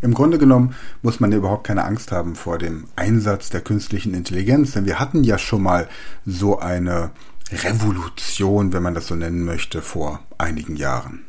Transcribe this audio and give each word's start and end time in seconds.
Im 0.00 0.14
Grunde 0.14 0.38
genommen 0.38 0.74
muss 1.02 1.18
man 1.18 1.32
überhaupt 1.32 1.66
keine 1.66 1.84
Angst 1.84 2.12
haben 2.12 2.36
vor 2.36 2.58
dem 2.58 2.84
Einsatz 2.94 3.50
der 3.50 3.60
künstlichen 3.60 4.14
Intelligenz, 4.14 4.72
denn 4.72 4.86
wir 4.86 5.00
hatten 5.00 5.24
ja 5.24 5.38
schon 5.38 5.62
mal 5.62 5.88
so 6.24 6.60
eine 6.60 7.10
Revolution, 7.50 8.72
wenn 8.72 8.82
man 8.82 8.94
das 8.94 9.08
so 9.08 9.16
nennen 9.16 9.44
möchte, 9.44 9.82
vor 9.82 10.20
einigen 10.36 10.76
Jahren. 10.76 11.24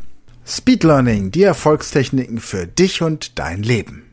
Speed 0.46 0.84
Learning, 0.84 1.32
die 1.32 1.44
Erfolgstechniken 1.44 2.40
für 2.40 2.68
dich 2.68 3.02
und 3.02 3.40
dein 3.40 3.64
Leben. 3.64 4.04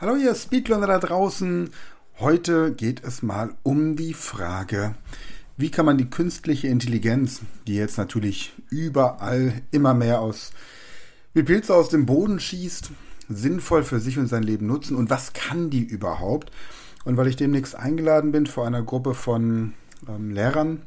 Hallo 0.00 0.16
ihr 0.16 0.34
Speedlearner 0.34 0.88
da 0.88 0.98
draußen. 0.98 1.70
Heute 2.20 2.72
geht 2.72 3.02
es 3.04 3.22
mal 3.22 3.54
um 3.62 3.96
die 3.96 4.14
Frage, 4.14 4.94
wie 5.56 5.70
kann 5.70 5.86
man 5.86 5.98
die 5.98 6.10
künstliche 6.10 6.68
Intelligenz, 6.68 7.40
die 7.66 7.74
jetzt 7.74 7.98
natürlich 7.98 8.52
überall 8.70 9.62
immer 9.70 9.94
mehr 9.94 10.20
aus 10.20 10.52
wie 11.34 11.42
Pilze 11.42 11.74
aus 11.74 11.88
dem 11.88 12.06
Boden 12.06 12.38
schießt, 12.38 12.90
sinnvoll 13.28 13.82
für 13.82 13.98
sich 13.98 14.18
und 14.18 14.26
sein 14.26 14.42
Leben 14.42 14.66
nutzen 14.66 14.96
und 14.96 15.10
was 15.10 15.32
kann 15.32 15.70
die 15.70 15.82
überhaupt? 15.82 16.52
Und 17.04 17.16
weil 17.16 17.26
ich 17.26 17.36
demnächst 17.36 17.74
eingeladen 17.74 18.30
bin 18.30 18.46
vor 18.46 18.66
einer 18.66 18.82
Gruppe 18.82 19.14
von 19.14 19.72
ähm, 20.06 20.30
Lehrern, 20.30 20.82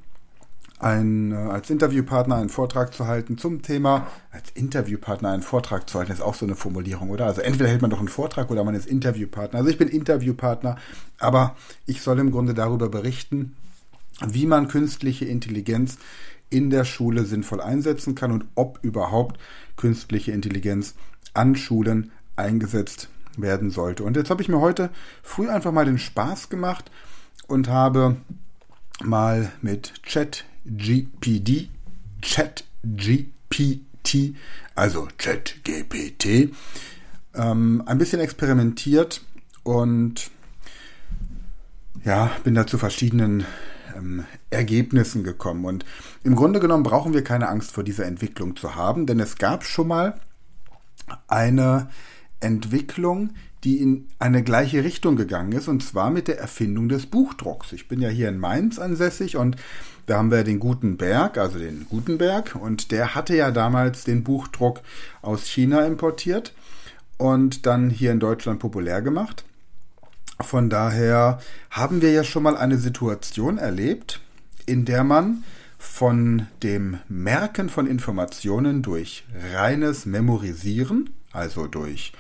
ein, 0.80 1.32
äh, 1.32 1.36
als 1.36 1.70
Interviewpartner 1.70 2.36
einen 2.36 2.50
Vortrag 2.50 2.94
zu 2.94 3.08
halten 3.08 3.38
zum 3.38 3.62
Thema, 3.62 4.08
als 4.32 4.52
Interviewpartner 4.54 5.30
einen 5.30 5.42
Vortrag 5.42 5.90
zu 5.90 6.00
halten, 6.00 6.12
ist 6.12 6.22
auch 6.22 6.36
so 6.36 6.46
eine 6.46 6.56
Formulierung, 6.56 7.10
oder? 7.10 7.26
Also 7.26 7.42
entweder 7.42 7.70
hält 7.70 7.82
man 7.82 7.92
doch 7.92 8.00
einen 8.00 8.08
Vortrag 8.08 8.52
oder 8.52 8.64
man 8.64 8.76
ist 8.76 8.86
Interviewpartner. 8.86 9.60
Also 9.60 9.70
ich 9.70 9.78
bin 9.78 9.88
Interviewpartner, 9.88 10.78
aber 11.18 11.56
ich 11.86 12.02
soll 12.02 12.20
im 12.20 12.32
Grunde 12.32 12.54
darüber 12.54 12.90
berichten, 12.90 13.56
wie 14.26 14.46
man 14.46 14.68
künstliche 14.68 15.26
Intelligenz 15.26 15.98
in 16.50 16.70
der 16.70 16.86
Schule 16.86 17.26
sinnvoll 17.26 17.62
einsetzen 17.62 18.16
kann 18.16 18.32
und 18.32 18.46
ob 18.56 18.80
überhaupt 18.82 19.40
künstliche 19.78 20.32
Intelligenz 20.32 20.96
an 21.34 21.56
Schulen 21.56 22.12
eingesetzt 22.36 23.10
werden 23.38 23.70
sollte. 23.70 24.04
Und 24.04 24.16
jetzt 24.16 24.30
habe 24.30 24.42
ich 24.42 24.50
mir 24.50 24.62
heute 24.62 24.90
früh 25.24 25.50
einfach 25.50 25.72
mal 25.72 25.86
den 25.86 25.98
Spaß 25.98 26.50
gemacht 26.50 26.92
und 27.48 27.68
habe 27.68 28.18
mal 29.04 29.52
mit 29.62 30.02
Chat 30.04 30.46
GPD, 30.66 31.70
ChatGPT, 32.22 33.76
also 34.76 35.08
ChatGPT, 35.18 36.52
ähm, 37.36 37.84
ein 37.86 37.98
bisschen 37.98 38.20
experimentiert 38.20 39.22
und 39.64 40.30
ja, 42.04 42.32
bin 42.44 42.56
da 42.56 42.68
zu 42.68 42.78
verschiedenen 42.78 43.46
ähm, 43.96 44.26
Ergebnissen 44.50 45.24
gekommen. 45.24 45.66
Und 45.66 45.86
im 46.24 46.36
Grunde 46.36 46.60
genommen 46.60 46.84
brauchen 46.84 47.14
wir 47.14 47.24
keine 47.24 47.48
Angst 47.50 47.72
vor 47.72 47.84
dieser 47.84 48.06
Entwicklung 48.06 48.56
zu 48.56 48.76
haben, 48.76 49.06
denn 49.06 49.20
es 49.20 49.38
gab 49.38 49.64
schon 49.64 49.88
mal 49.88 50.20
eine 51.28 51.90
Entwicklung, 52.40 53.32
die 53.66 53.82
in 53.82 54.08
eine 54.20 54.44
gleiche 54.44 54.84
Richtung 54.84 55.16
gegangen 55.16 55.52
ist, 55.52 55.68
und 55.68 55.84
zwar 55.84 56.12
mit 56.12 56.28
der 56.28 56.40
Erfindung 56.40 56.88
des 56.88 57.08
Buchdrucks. 57.08 57.74
Ich 57.74 57.88
bin 57.88 58.00
ja 58.00 58.10
hier 58.10 58.30
in 58.30 58.38
Mainz 58.38 58.78
ansässig 58.80 59.36
und 59.38 59.58
da 60.06 60.18
haben 60.18 60.30
wir 60.30 60.44
den 60.44 60.60
Gutenberg, 60.60 61.40
also 61.40 61.58
den 61.58 61.88
Gutenberg, 61.90 62.56
und 62.56 62.92
der 62.92 63.16
hatte 63.16 63.36
ja 63.36 63.50
damals 63.50 64.04
den 64.04 64.24
Buchdruck 64.24 64.82
aus 65.24 65.48
China 65.48 65.84
importiert 65.86 66.54
und 67.18 67.66
dann 67.66 67.90
hier 67.90 68.12
in 68.12 68.20
Deutschland 68.20 68.60
populär 68.60 69.02
gemacht. 69.02 69.44
Von 70.42 70.70
daher 70.70 71.40
haben 71.72 72.02
wir 72.04 72.12
ja 72.12 72.24
schon 72.24 72.44
mal 72.44 72.58
eine 72.58 72.78
Situation 72.78 73.58
erlebt, 73.58 74.22
in 74.68 74.86
der 74.86 75.04
man 75.04 75.44
von 75.80 76.48
dem 76.62 77.00
Merken 77.08 77.70
von 77.70 77.88
Informationen 77.88 78.84
durch 78.84 79.24
reines 79.54 80.06
Memorisieren, 80.06 81.10
also 81.32 81.68
durch 81.68 82.12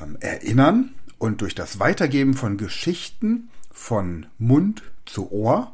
ähm, 0.00 0.16
Erinnern 0.20 0.94
und 1.18 1.40
durch 1.40 1.54
das 1.54 1.80
Weitergeben 1.80 2.34
von 2.34 2.56
Geschichten 2.56 3.50
von 3.70 4.26
Mund 4.38 4.82
zu 5.06 5.30
Ohr 5.32 5.72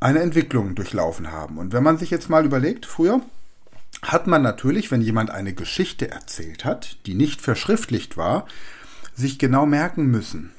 eine 0.00 0.20
Entwicklung 0.20 0.74
durchlaufen 0.74 1.32
haben. 1.32 1.58
Und 1.58 1.72
wenn 1.72 1.82
man 1.82 1.98
sich 1.98 2.10
jetzt 2.10 2.30
mal 2.30 2.44
überlegt, 2.44 2.86
früher 2.86 3.20
hat 4.02 4.26
man 4.26 4.42
natürlich, 4.42 4.90
wenn 4.90 5.00
jemand 5.00 5.30
eine 5.30 5.54
Geschichte 5.54 6.10
erzählt 6.10 6.64
hat, 6.64 6.98
die 7.06 7.14
nicht 7.14 7.40
verschriftlicht 7.40 8.16
war, 8.16 8.46
sich 9.14 9.38
genau 9.38 9.66
merken 9.66 10.06
müssen, 10.06 10.52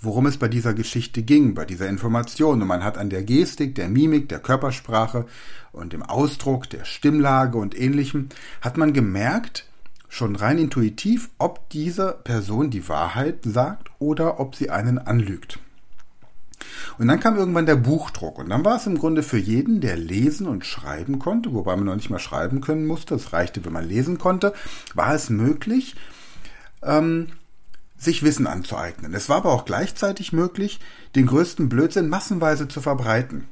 worum 0.00 0.26
es 0.26 0.36
bei 0.36 0.46
dieser 0.46 0.74
Geschichte 0.74 1.22
ging, 1.22 1.54
bei 1.54 1.64
dieser 1.64 1.88
Information. 1.88 2.62
Und 2.62 2.68
man 2.68 2.84
hat 2.84 2.98
an 2.98 3.10
der 3.10 3.24
Gestik, 3.24 3.74
der 3.74 3.88
Mimik, 3.88 4.28
der 4.28 4.38
Körpersprache 4.38 5.26
und 5.72 5.92
dem 5.92 6.02
Ausdruck, 6.02 6.70
der 6.70 6.84
Stimmlage 6.84 7.58
und 7.58 7.78
ähnlichem, 7.78 8.28
hat 8.60 8.76
man 8.76 8.92
gemerkt, 8.92 9.66
schon 10.12 10.36
rein 10.36 10.58
intuitiv, 10.58 11.30
ob 11.38 11.70
diese 11.70 12.12
Person 12.22 12.68
die 12.68 12.86
Wahrheit 12.86 13.38
sagt 13.44 13.88
oder 13.98 14.40
ob 14.40 14.54
sie 14.54 14.68
einen 14.68 14.98
anlügt. 14.98 15.58
Und 16.98 17.08
dann 17.08 17.18
kam 17.18 17.38
irgendwann 17.38 17.64
der 17.64 17.76
Buchdruck. 17.76 18.38
Und 18.38 18.50
dann 18.50 18.62
war 18.62 18.76
es 18.76 18.86
im 18.86 18.98
Grunde 18.98 19.22
für 19.22 19.38
jeden, 19.38 19.80
der 19.80 19.96
lesen 19.96 20.46
und 20.46 20.66
schreiben 20.66 21.18
konnte, 21.18 21.54
wobei 21.54 21.76
man 21.76 21.86
noch 21.86 21.96
nicht 21.96 22.10
mal 22.10 22.18
schreiben 22.18 22.60
können 22.60 22.86
musste, 22.86 23.14
es 23.14 23.32
reichte, 23.32 23.64
wenn 23.64 23.72
man 23.72 23.88
lesen 23.88 24.18
konnte, 24.18 24.52
war 24.94 25.14
es 25.14 25.30
möglich, 25.30 25.96
ähm, 26.82 27.28
sich 27.96 28.22
Wissen 28.22 28.46
anzueignen. 28.46 29.14
Es 29.14 29.30
war 29.30 29.38
aber 29.38 29.52
auch 29.52 29.64
gleichzeitig 29.64 30.34
möglich, 30.34 30.78
den 31.16 31.24
größten 31.24 31.70
Blödsinn 31.70 32.10
massenweise 32.10 32.68
zu 32.68 32.82
verbreiten. 32.82 33.48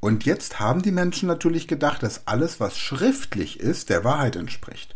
Und 0.00 0.26
jetzt 0.26 0.60
haben 0.60 0.82
die 0.82 0.92
Menschen 0.92 1.28
natürlich 1.28 1.66
gedacht, 1.66 2.02
dass 2.02 2.26
alles, 2.26 2.60
was 2.60 2.76
schriftlich 2.76 3.58
ist, 3.58 3.88
der 3.88 4.04
Wahrheit 4.04 4.36
entspricht. 4.36 4.94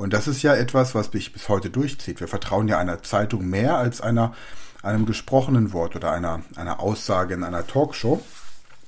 Und 0.00 0.14
das 0.14 0.26
ist 0.26 0.40
ja 0.40 0.54
etwas, 0.54 0.94
was 0.94 1.12
mich 1.12 1.30
bis 1.30 1.50
heute 1.50 1.68
durchzieht. 1.68 2.20
Wir 2.20 2.26
vertrauen 2.26 2.68
ja 2.68 2.78
einer 2.78 3.02
Zeitung 3.02 3.44
mehr 3.50 3.76
als 3.76 4.00
einer 4.00 4.32
einem 4.82 5.04
gesprochenen 5.04 5.74
Wort 5.74 5.94
oder 5.94 6.10
einer, 6.10 6.40
einer 6.56 6.80
Aussage 6.80 7.34
in 7.34 7.44
einer 7.44 7.66
Talkshow. 7.66 8.24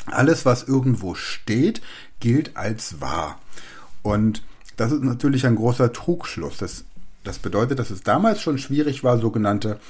Alles, 0.06 0.47
was 0.47 0.62
irgendwo 0.62 1.15
steht, 1.15 1.83
gilt 2.21 2.56
als 2.56 3.03
wahr. 3.03 3.39
Und 4.01 4.43
das 4.78 4.91
ist 4.91 5.03
natürlich 5.03 5.45
ein 5.45 5.56
großer 5.56 5.93
Trugschluss. 5.93 6.56
Das, 6.56 6.87
das 7.25 7.39
bedeutet, 7.39 7.78
dass 7.78 7.91
es 7.91 8.03
damals 8.03 8.41
schon 8.41 8.56
schwierig 8.56 9.05
war, 9.05 9.19
sogenannte 9.19 9.81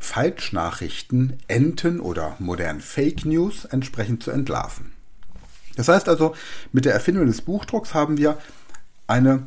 Falschnachrichten, 0.00 1.38
Enten 1.46 2.00
oder 2.00 2.34
modern 2.40 2.80
Fake 2.80 3.24
News 3.24 3.66
entsprechend 3.66 4.24
zu 4.24 4.32
entlarven. 4.32 4.90
Das 5.76 5.86
heißt 5.86 6.08
also, 6.08 6.34
mit 6.72 6.86
der 6.86 6.94
Erfindung 6.94 7.26
des 7.26 7.42
Buchdrucks 7.42 7.94
haben 7.94 8.18
wir 8.18 8.36
eine 9.06 9.46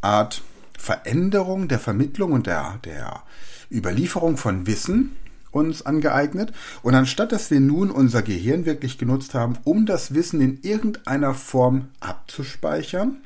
Art 0.00 0.42
Veränderung 0.78 1.68
der 1.68 1.78
Vermittlung 1.78 2.32
und 2.32 2.46
der, 2.46 2.78
der 2.84 3.22
Überlieferung 3.70 4.36
von 4.36 4.66
Wissen 4.66 5.16
uns 5.50 5.84
angeeignet. 5.84 6.52
Und 6.82 6.94
anstatt 6.94 7.32
dass 7.32 7.50
wir 7.50 7.60
nun 7.60 7.90
unser 7.90 8.22
Gehirn 8.22 8.66
wirklich 8.66 8.98
genutzt 8.98 9.34
haben, 9.34 9.58
um 9.64 9.86
das 9.86 10.14
Wissen 10.14 10.40
in 10.40 10.60
irgendeiner 10.62 11.34
Form 11.34 11.88
abzuspeichern, 12.00 13.18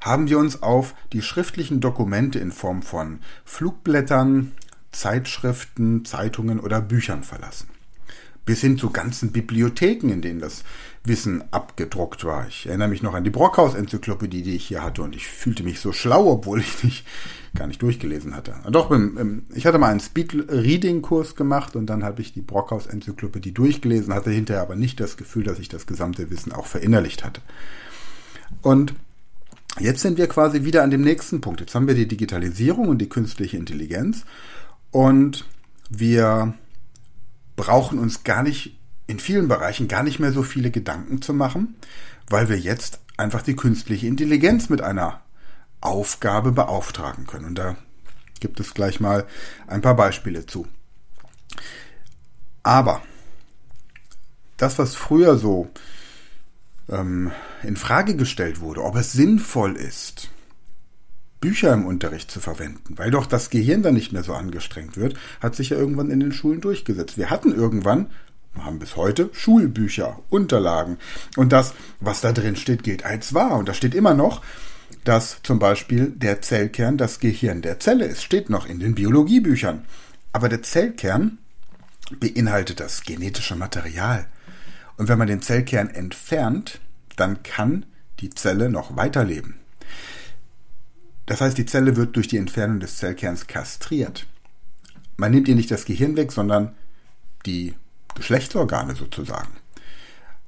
haben 0.00 0.28
wir 0.28 0.38
uns 0.38 0.62
auf 0.62 0.94
die 1.12 1.22
schriftlichen 1.22 1.80
Dokumente 1.80 2.38
in 2.38 2.52
Form 2.52 2.82
von 2.82 3.20
Flugblättern, 3.44 4.52
Zeitschriften, 4.92 6.04
Zeitungen 6.04 6.60
oder 6.60 6.80
Büchern 6.80 7.22
verlassen 7.22 7.68
bis 8.50 8.62
hin 8.62 8.78
zu 8.78 8.90
ganzen 8.90 9.30
Bibliotheken, 9.30 10.08
in 10.08 10.22
denen 10.22 10.40
das 10.40 10.64
Wissen 11.02 11.42
abgedruckt 11.50 12.24
war. 12.24 12.46
Ich 12.46 12.66
erinnere 12.66 12.88
mich 12.88 13.02
noch 13.02 13.14
an 13.14 13.24
die 13.24 13.30
Brockhaus-Enzyklopädie, 13.30 14.42
die 14.42 14.56
ich 14.56 14.66
hier 14.66 14.82
hatte, 14.82 15.02
und 15.02 15.16
ich 15.16 15.26
fühlte 15.26 15.62
mich 15.62 15.80
so 15.80 15.92
schlau, 15.92 16.30
obwohl 16.30 16.60
ich 16.60 16.84
nicht, 16.84 17.06
gar 17.56 17.66
nicht 17.66 17.80
durchgelesen 17.80 18.36
hatte. 18.36 18.54
Doch, 18.70 18.90
ich 19.54 19.66
hatte 19.66 19.78
mal 19.78 19.88
einen 19.88 20.00
Speed-Reading-Kurs 20.00 21.36
gemacht 21.36 21.74
und 21.74 21.86
dann 21.86 22.04
habe 22.04 22.20
ich 22.20 22.34
die 22.34 22.42
Brockhaus-Enzyklopädie 22.42 23.52
durchgelesen, 23.52 24.12
hatte 24.12 24.30
hinterher 24.30 24.62
aber 24.62 24.76
nicht 24.76 25.00
das 25.00 25.16
Gefühl, 25.16 25.44
dass 25.44 25.58
ich 25.58 25.70
das 25.70 25.86
gesamte 25.86 26.30
Wissen 26.30 26.52
auch 26.52 26.66
verinnerlicht 26.66 27.24
hatte. 27.24 27.40
Und 28.60 28.94
jetzt 29.78 30.02
sind 30.02 30.18
wir 30.18 30.26
quasi 30.26 30.64
wieder 30.64 30.82
an 30.82 30.90
dem 30.90 31.00
nächsten 31.00 31.40
Punkt. 31.40 31.60
Jetzt 31.60 31.74
haben 31.74 31.86
wir 31.86 31.94
die 31.94 32.08
Digitalisierung 32.08 32.88
und 32.88 32.98
die 32.98 33.08
künstliche 33.08 33.56
Intelligenz 33.56 34.24
und 34.90 35.46
wir 35.88 36.52
brauchen 37.56 37.98
uns 37.98 38.22
gar 38.22 38.42
nicht 38.42 38.76
in 39.10 39.18
vielen 39.18 39.48
Bereichen 39.48 39.88
gar 39.88 40.04
nicht 40.04 40.20
mehr 40.20 40.30
so 40.30 40.44
viele 40.44 40.70
Gedanken 40.70 41.20
zu 41.20 41.34
machen, 41.34 41.74
weil 42.28 42.48
wir 42.48 42.58
jetzt 42.58 43.00
einfach 43.16 43.42
die 43.42 43.56
künstliche 43.56 44.06
Intelligenz 44.06 44.68
mit 44.68 44.82
einer 44.82 45.20
Aufgabe 45.80 46.52
beauftragen 46.52 47.26
können. 47.26 47.46
Und 47.46 47.56
da 47.56 47.76
gibt 48.38 48.60
es 48.60 48.72
gleich 48.72 49.00
mal 49.00 49.26
ein 49.66 49.82
paar 49.82 49.96
Beispiele 49.96 50.46
zu. 50.46 50.68
Aber 52.62 53.02
das, 54.56 54.78
was 54.78 54.94
früher 54.94 55.36
so 55.36 55.68
ähm, 56.88 57.32
in 57.64 57.76
Frage 57.76 58.14
gestellt 58.14 58.60
wurde, 58.60 58.84
ob 58.84 58.94
es 58.94 59.10
sinnvoll 59.10 59.74
ist, 59.74 60.30
Bücher 61.40 61.72
im 61.72 61.84
Unterricht 61.84 62.30
zu 62.30 62.38
verwenden, 62.38 62.96
weil 62.96 63.10
doch 63.10 63.26
das 63.26 63.50
Gehirn 63.50 63.82
dann 63.82 63.94
nicht 63.94 64.12
mehr 64.12 64.22
so 64.22 64.34
angestrengt 64.34 64.96
wird, 64.96 65.16
hat 65.40 65.56
sich 65.56 65.70
ja 65.70 65.78
irgendwann 65.78 66.10
in 66.10 66.20
den 66.20 66.32
Schulen 66.32 66.60
durchgesetzt. 66.60 67.18
Wir 67.18 67.30
hatten 67.30 67.52
irgendwann 67.52 68.10
haben 68.58 68.78
bis 68.78 68.96
heute 68.96 69.30
Schulbücher, 69.32 70.18
Unterlagen. 70.28 70.98
Und 71.36 71.52
das, 71.52 71.74
was 72.00 72.20
da 72.20 72.32
drin 72.32 72.56
steht, 72.56 72.82
gilt 72.82 73.04
als 73.04 73.32
wahr. 73.34 73.56
Und 73.56 73.68
da 73.68 73.74
steht 73.74 73.94
immer 73.94 74.14
noch, 74.14 74.42
dass 75.04 75.40
zum 75.42 75.58
Beispiel 75.58 76.10
der 76.10 76.42
Zellkern 76.42 76.98
das 76.98 77.20
Gehirn 77.20 77.62
der 77.62 77.80
Zelle 77.80 78.06
ist. 78.06 78.22
Steht 78.22 78.50
noch 78.50 78.66
in 78.66 78.80
den 78.80 78.94
Biologiebüchern. 78.94 79.84
Aber 80.32 80.48
der 80.48 80.62
Zellkern 80.62 81.38
beinhaltet 82.18 82.80
das 82.80 83.02
genetische 83.02 83.56
Material. 83.56 84.26
Und 84.96 85.08
wenn 85.08 85.18
man 85.18 85.28
den 85.28 85.42
Zellkern 85.42 85.88
entfernt, 85.88 86.80
dann 87.16 87.42
kann 87.42 87.86
die 88.20 88.30
Zelle 88.30 88.68
noch 88.68 88.96
weiterleben. 88.96 89.54
Das 91.26 91.40
heißt, 91.40 91.56
die 91.56 91.66
Zelle 91.66 91.96
wird 91.96 92.16
durch 92.16 92.28
die 92.28 92.38
Entfernung 92.38 92.80
des 92.80 92.96
Zellkerns 92.96 93.46
kastriert. 93.46 94.26
Man 95.16 95.30
nimmt 95.30 95.48
ihr 95.48 95.54
nicht 95.54 95.70
das 95.70 95.84
Gehirn 95.84 96.16
weg, 96.16 96.32
sondern 96.32 96.74
die 97.46 97.74
Geschlechtsorgane 98.20 98.94
sozusagen. 98.96 99.48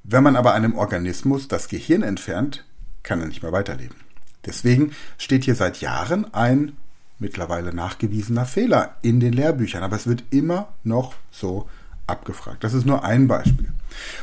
Wenn 0.05 0.23
man 0.23 0.37
aber 0.37 0.53
einem 0.53 0.75
Organismus 0.75 1.49
das 1.49 1.69
Gehirn 1.69 2.03
entfernt, 2.03 2.67
kann 3.03 3.21
er 3.21 3.27
nicht 3.27 3.43
mehr 3.43 3.53
weiterleben. 3.53 3.97
Deswegen 4.45 4.93
steht 5.17 5.45
hier 5.45 5.55
seit 5.55 5.81
Jahren 5.81 6.35
ein 6.35 6.77
mittlerweile 7.19 7.73
nachgewiesener 7.73 8.45
Fehler 8.45 8.97
in 9.01 9.21
den 9.21 9.33
Lehrbüchern, 9.33 9.83
aber 9.83 9.97
es 9.97 10.07
wird 10.07 10.23
immer 10.29 10.69
noch 10.85 11.15
so 11.31 11.67
abgefragt. 12.07 12.63
Das 12.63 12.75
ist 12.75 12.85
nur 12.85 13.05
ein 13.05 13.27
Beispiel. 13.27 13.73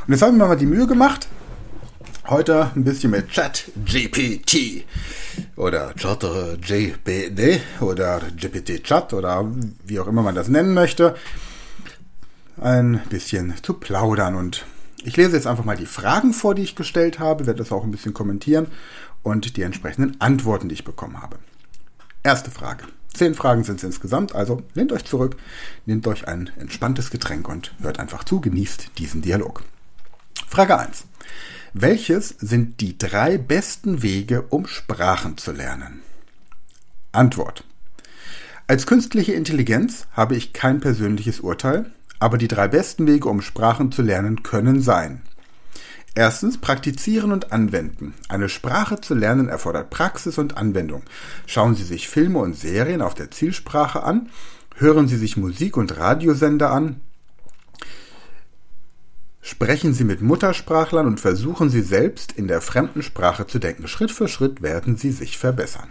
Und 0.06 0.13
jetzt 0.13 0.22
habe 0.22 0.31
ich 0.31 0.38
mir 0.38 0.48
mal 0.48 0.56
die 0.56 0.68
Mühe 0.68 0.86
gemacht, 0.86 1.28
heute 2.28 2.69
ein 2.75 2.84
bisschen 2.84 3.10
mit 3.10 3.30
Chat 3.30 3.72
GPT 3.84 4.86
oder 5.56 5.96
Chat 5.96 6.24
GPT 6.62 7.62
oder 7.81 8.22
GPT 8.38 8.84
Chat 8.84 9.12
oder 9.13 9.44
wie 9.86 10.00
auch 10.00 10.07
immer 10.07 10.22
man 10.22 10.36
das 10.36 10.50
nennen 10.50 10.75
möchte, 10.75 11.16
ein 12.61 13.01
bisschen 13.09 13.53
zu 13.61 13.73
plaudern. 13.73 14.35
Und 14.35 14.65
ich 15.03 15.17
lese 15.17 15.35
jetzt 15.35 15.47
einfach 15.47 15.65
mal 15.65 15.77
die 15.77 15.85
Fragen 15.85 16.33
vor, 16.33 16.56
die 16.56 16.63
ich 16.63 16.75
gestellt 16.75 17.19
habe, 17.19 17.45
werde 17.45 17.59
das 17.59 17.71
auch 17.71 17.83
ein 17.83 17.91
bisschen 17.91 18.13
kommentieren 18.13 18.67
und 19.23 19.57
die 19.57 19.61
entsprechenden 19.61 20.19
Antworten, 20.19 20.69
die 20.69 20.75
ich 20.75 20.83
bekommen 20.83 21.21
habe. 21.21 21.38
Erste 22.23 22.51
Frage. 22.51 22.85
Zehn 23.13 23.33
Fragen 23.33 23.63
sind 23.63 23.77
es 23.77 23.83
insgesamt, 23.83 24.35
also 24.35 24.61
lehnt 24.75 24.91
euch 24.91 25.03
zurück, 25.03 25.35
nehmt 25.85 26.06
euch 26.07 26.27
ein 26.27 26.51
entspanntes 26.57 27.09
Getränk 27.09 27.50
und 27.50 27.73
hört 27.81 28.00
einfach 28.00 28.23
zu, 28.23 28.39
genießt 28.39 28.91
diesen 28.97 29.21
Dialog. 29.21 29.63
Frage 30.47 30.77
1. 30.77 31.05
Welches 31.73 32.29
sind 32.39 32.81
die 32.81 32.97
drei 32.97 33.38
besten 33.38 34.01
Wege, 34.01 34.44
um 34.50 34.67
Sprachen 34.67 35.38
zu 35.38 35.51
lernen? 35.51 36.01
Antwort. 37.12 37.63
Als 38.67 38.85
künstliche 38.85 39.33
Intelligenz 39.33 40.07
habe 40.13 40.35
ich 40.35 40.53
kein 40.53 40.79
persönliches 40.79 41.39
Urteil, 41.39 41.91
aber 42.19 42.38
die 42.38 42.48
drei 42.48 42.68
besten 42.68 43.07
Wege, 43.07 43.30
um 43.30 43.42
Sprachen 43.42 43.92
zu 43.92 44.01
lernen, 44.01 44.44
können 44.44 44.81
sein. 44.81 45.21
Erstens 46.16 46.57
praktizieren 46.57 47.31
und 47.31 47.54
anwenden. 47.54 48.13
Eine 48.27 48.50
Sprache 48.50 49.00
zu 49.00 49.13
lernen 49.13 49.48
erfordert 49.48 49.89
Praxis 49.89 50.38
und 50.38 50.57
Anwendung. 50.57 51.04
Schauen 51.45 51.75
Sie 51.75 51.83
sich 51.83 52.10
Filme 52.10 52.39
und 52.39 52.56
Serien 52.56 53.01
auf 53.01 53.13
der 53.13 53.31
Zielsprache 53.31 54.04
an, 54.04 54.30
hören 54.75 55.07
Sie 55.07 55.18
sich 55.18 55.38
Musik 55.38 55.77
und 55.77 55.98
Radiosender 55.98 56.71
an, 56.71 57.00
sprechen 59.42 59.94
Sie 59.94 60.04
mit 60.04 60.22
Muttersprachlern 60.22 61.07
und 61.07 61.19
versuchen 61.19 61.69
Sie 61.69 61.81
selbst 61.81 62.31
in 62.33 62.48
der 62.48 62.62
fremden 62.62 63.01
Sprache 63.01 63.48
zu 63.48 63.60
denken. 63.60 63.88
Schritt 63.88 64.12
für 64.12 64.27
Schritt 64.27 64.62
werden 64.62 64.98
Sie 64.98 65.12
sich 65.12 65.38
verbessern. 65.38 65.89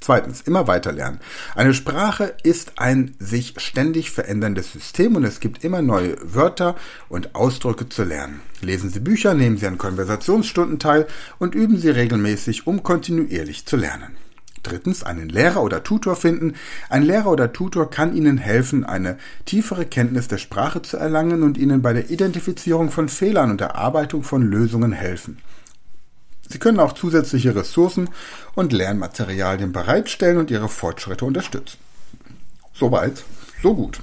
Zweitens, 0.00 0.40
immer 0.40 0.66
weiter 0.66 0.92
lernen. 0.92 1.20
Eine 1.54 1.74
Sprache 1.74 2.34
ist 2.42 2.72
ein 2.78 3.14
sich 3.18 3.54
ständig 3.58 4.10
veränderndes 4.10 4.72
System 4.72 5.14
und 5.14 5.24
es 5.24 5.40
gibt 5.40 5.62
immer 5.62 5.82
neue 5.82 6.16
Wörter 6.22 6.74
und 7.10 7.34
Ausdrücke 7.34 7.88
zu 7.88 8.04
lernen. 8.04 8.40
Lesen 8.62 8.88
Sie 8.88 9.00
Bücher, 9.00 9.34
nehmen 9.34 9.58
Sie 9.58 9.66
an 9.66 9.76
Konversationsstunden 9.76 10.78
teil 10.78 11.06
und 11.38 11.54
üben 11.54 11.76
Sie 11.76 11.90
regelmäßig, 11.90 12.66
um 12.66 12.82
kontinuierlich 12.82 13.66
zu 13.66 13.76
lernen. 13.76 14.16
Drittens, 14.62 15.02
einen 15.02 15.28
Lehrer 15.28 15.62
oder 15.62 15.82
Tutor 15.82 16.16
finden. 16.16 16.54
Ein 16.88 17.02
Lehrer 17.02 17.30
oder 17.30 17.52
Tutor 17.52 17.90
kann 17.90 18.14
Ihnen 18.14 18.38
helfen, 18.38 18.84
eine 18.84 19.18
tiefere 19.44 19.86
Kenntnis 19.86 20.28
der 20.28 20.38
Sprache 20.38 20.82
zu 20.82 20.96
erlangen 20.96 21.42
und 21.42 21.56
Ihnen 21.56 21.82
bei 21.82 21.92
der 21.92 22.10
Identifizierung 22.10 22.90
von 22.90 23.08
Fehlern 23.08 23.50
und 23.50 23.60
Erarbeitung 23.60 24.22
von 24.22 24.42
Lösungen 24.42 24.92
helfen. 24.92 25.38
Sie 26.50 26.58
können 26.58 26.80
auch 26.80 26.94
zusätzliche 26.94 27.54
Ressourcen 27.54 28.10
und 28.56 28.72
Lernmaterialien 28.72 29.70
bereitstellen 29.70 30.36
und 30.36 30.50
Ihre 30.50 30.68
Fortschritte 30.68 31.24
unterstützen. 31.24 31.78
Soweit, 32.74 33.24
so 33.62 33.74
gut. 33.74 34.00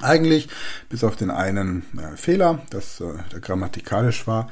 Eigentlich, 0.00 0.48
bis 0.88 1.02
auf 1.02 1.16
den 1.16 1.30
einen 1.30 1.82
äh, 1.98 2.16
Fehler, 2.16 2.60
dass 2.70 3.00
äh, 3.00 3.14
der 3.32 3.40
grammatikalisch 3.40 4.28
war, 4.28 4.48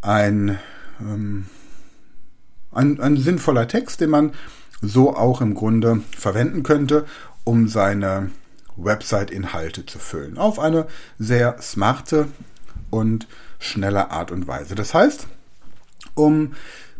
ein, 0.00 0.58
ähm, 1.00 1.46
ein, 2.72 3.00
ein 3.00 3.16
sinnvoller 3.18 3.68
Text, 3.68 4.00
den 4.00 4.10
man 4.10 4.32
so 4.80 5.14
auch 5.14 5.42
im 5.42 5.54
Grunde 5.54 6.00
verwenden 6.16 6.62
könnte, 6.62 7.04
um 7.42 7.68
seine 7.68 8.30
Website-Inhalte 8.76 9.84
zu 9.84 9.98
füllen. 9.98 10.38
Auf 10.38 10.58
eine 10.58 10.86
sehr 11.18 11.60
smarte 11.60 12.28
und 12.90 13.26
schnelle 13.58 14.10
Art 14.10 14.30
und 14.30 14.46
Weise. 14.46 14.74
Das 14.74 14.94
heißt, 14.94 15.26
um 16.14 16.54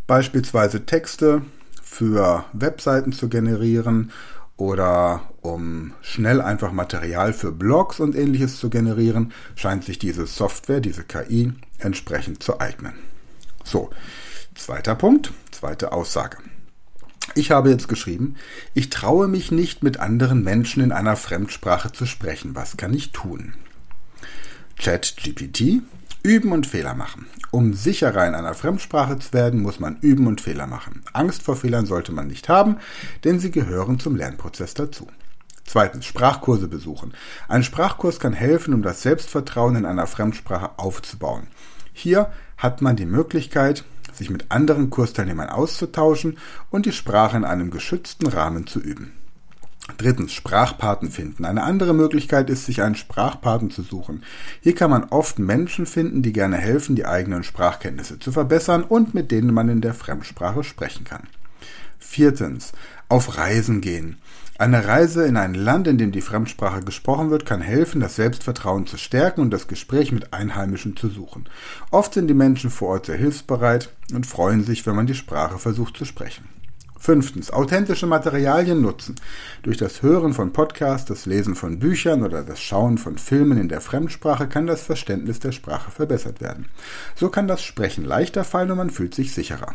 beispielsweise 0.07 0.87
Texte 0.87 1.43
für 1.83 2.45
Webseiten 2.53 3.13
zu 3.13 3.29
generieren 3.29 4.11
oder 4.57 5.23
um 5.43 5.93
schnell 6.01 6.41
einfach 6.41 6.73
Material 6.73 7.33
für 7.33 7.53
Blogs 7.53 8.01
und 8.01 8.15
ähnliches 8.15 8.59
zu 8.59 8.71
generieren, 8.71 9.33
scheint 9.57 9.85
sich 9.85 9.99
diese 9.99 10.27
Software, 10.27 10.81
diese 10.81 11.05
KI 11.05 11.53
entsprechend 11.79 12.43
zu 12.43 12.61
eignen. 12.61 12.95
So, 13.65 13.91
zweiter 14.55 14.95
Punkt, 14.95 15.33
zweite 15.51 15.93
Aussage. 15.93 16.39
Ich 17.35 17.51
habe 17.51 17.71
jetzt 17.71 17.89
geschrieben, 17.89 18.37
ich 18.75 18.91
traue 18.91 19.27
mich 19.27 19.51
nicht 19.51 19.83
mit 19.83 19.99
anderen 19.99 20.45
Menschen 20.45 20.83
in 20.83 20.93
einer 20.93 21.17
Fremdsprache 21.17 21.91
zu 21.91 22.07
sprechen. 22.07 22.55
Was 22.55 22.77
kann 22.77 22.95
ich 22.95 23.13
tun? 23.13 23.55
ChatGPT 24.79 25.83
Üben 26.27 26.53
und 26.53 26.67
Fehler 26.67 26.95
machen. 26.95 27.27
Um 27.51 27.75
sicherer 27.75 28.27
in 28.27 28.35
einer 28.35 28.55
Fremdsprache 28.55 29.19
zu 29.19 29.35
werden, 29.35 29.61
muss 29.61 29.79
man 29.79 29.99
üben 30.01 30.27
und 30.27 30.41
Fehler 30.41 30.67
machen. 30.67 31.03
Angst 31.13 31.43
vor 31.43 31.55
Fehlern 31.55 31.85
sollte 31.85 32.13
man 32.13 32.29
nicht 32.29 32.49
haben, 32.49 32.79
denn 33.25 33.41
sie 33.41 33.51
gehören 33.51 33.99
zum 34.01 34.17
Lernprozess 34.17 34.73
dazu. 34.73 35.07
Zweitens, 35.67 36.07
Sprachkurse 36.07 36.67
besuchen. 36.67 37.13
Ein 37.47 37.63
Sprachkurs 37.63 38.21
kann 38.21 38.33
helfen, 38.33 38.73
um 38.73 38.81
das 38.81 39.03
Selbstvertrauen 39.03 39.77
in 39.77 39.85
einer 39.85 40.07
Fremdsprache 40.07 40.79
aufzubauen. 40.79 41.49
Hier 41.93 42.33
hat 42.57 42.81
man 42.81 42.97
die 42.97 43.05
Möglichkeit, 43.05 43.85
sich 44.15 44.31
mit 44.31 44.51
anderen 44.51 44.89
Kursteilnehmern 44.89 45.51
auszutauschen 45.51 46.39
und 46.71 46.87
die 46.87 46.93
Sprache 46.93 47.37
in 47.37 47.45
einem 47.45 47.71
geschützten 47.71 48.29
Rahmen 48.29 48.67
zu 48.67 48.81
üben. 48.81 49.13
Drittens, 49.99 50.33
Sprachpaten 50.33 51.11
finden. 51.11 51.45
Eine 51.45 51.63
andere 51.63 51.93
Möglichkeit 51.93 52.49
ist, 52.49 52.65
sich 52.65 52.81
einen 52.81 52.95
Sprachpaten 52.95 53.71
zu 53.71 53.83
suchen. 53.83 54.23
Hier 54.61 54.75
kann 54.75 54.91
man 54.91 55.05
oft 55.05 55.39
Menschen 55.39 55.85
finden, 55.85 56.23
die 56.23 56.33
gerne 56.33 56.57
helfen, 56.57 56.97
die 56.97 57.05
eigenen 57.05 57.43
Sprachkenntnisse 57.43 58.19
zu 58.19 58.33
verbessern 58.33 58.83
und 58.83 59.13
mit 59.13 59.31
denen 59.31 59.53
man 59.53 59.69
in 59.69 59.83
der 59.83 59.93
Fremdsprache 59.93 60.65
sprechen 60.65 61.05
kann. 61.05 61.25
Viertens, 61.99 62.73
auf 63.09 63.37
Reisen 63.37 63.83
gehen. 63.83 64.17
Eine 64.57 64.87
Reise 64.87 65.27
in 65.27 65.37
ein 65.37 65.55
Land, 65.55 65.89
in 65.89 65.99
dem 65.99 66.13
die 66.13 66.21
Fremdsprache 66.21 66.83
gesprochen 66.83 67.31
wird, 67.31 67.45
kann 67.45 67.61
helfen, 67.61 68.01
das 68.01 68.17
Selbstvertrauen 68.17 68.87
zu 68.87 68.97
stärken 68.97 69.41
und 69.41 69.51
das 69.51 69.67
Gespräch 69.67 70.13
mit 70.13 70.33
Einheimischen 70.33 70.97
zu 70.97 71.09
suchen. 71.09 71.49
Oft 71.91 72.15
sind 72.15 72.29
die 72.29 72.35
Menschen 72.35 72.71
vor 72.71 72.91
Ort 72.91 73.07
sehr 73.07 73.17
hilfsbereit 73.17 73.91
und 74.15 74.27
freuen 74.27 74.63
sich, 74.63 74.87
wenn 74.87 74.95
man 74.95 75.07
die 75.07 75.15
Sprache 75.15 75.59
versucht 75.59 75.97
zu 75.97 76.05
sprechen. 76.05 76.54
Fünftens, 77.05 77.51
authentische 77.51 78.07
Materialien 78.07 78.81
nutzen. 78.81 79.17
Durch 79.63 79.77
das 79.77 80.01
Hören 80.01 80.33
von 80.33 80.55
Podcasts, 80.55 81.07
das 81.07 81.27
Lesen 81.27 81.55
von 81.55 81.79
Büchern 81.79 82.23
oder 82.23 82.43
das 82.43 82.63
Schauen 82.63 82.97
von 82.97 83.19
Filmen 83.19 83.59
in 83.59 83.69
der 83.69 83.83
Fremdsprache 83.83 84.49
kann 84.49 84.67
das 84.67 84.81
Verständnis 84.81 85.39
der 85.39 85.53
Sprache 85.53 85.91
verbessert 85.91 86.41
werden. 86.41 86.71
So 87.15 87.29
kann 87.29 87.47
das 87.47 87.63
Sprechen 87.63 88.07
leichter 88.07 88.43
fallen 88.43 88.71
und 88.71 88.79
man 88.79 88.89
fühlt 88.89 89.15
sich 89.15 89.35
sicherer. 89.35 89.75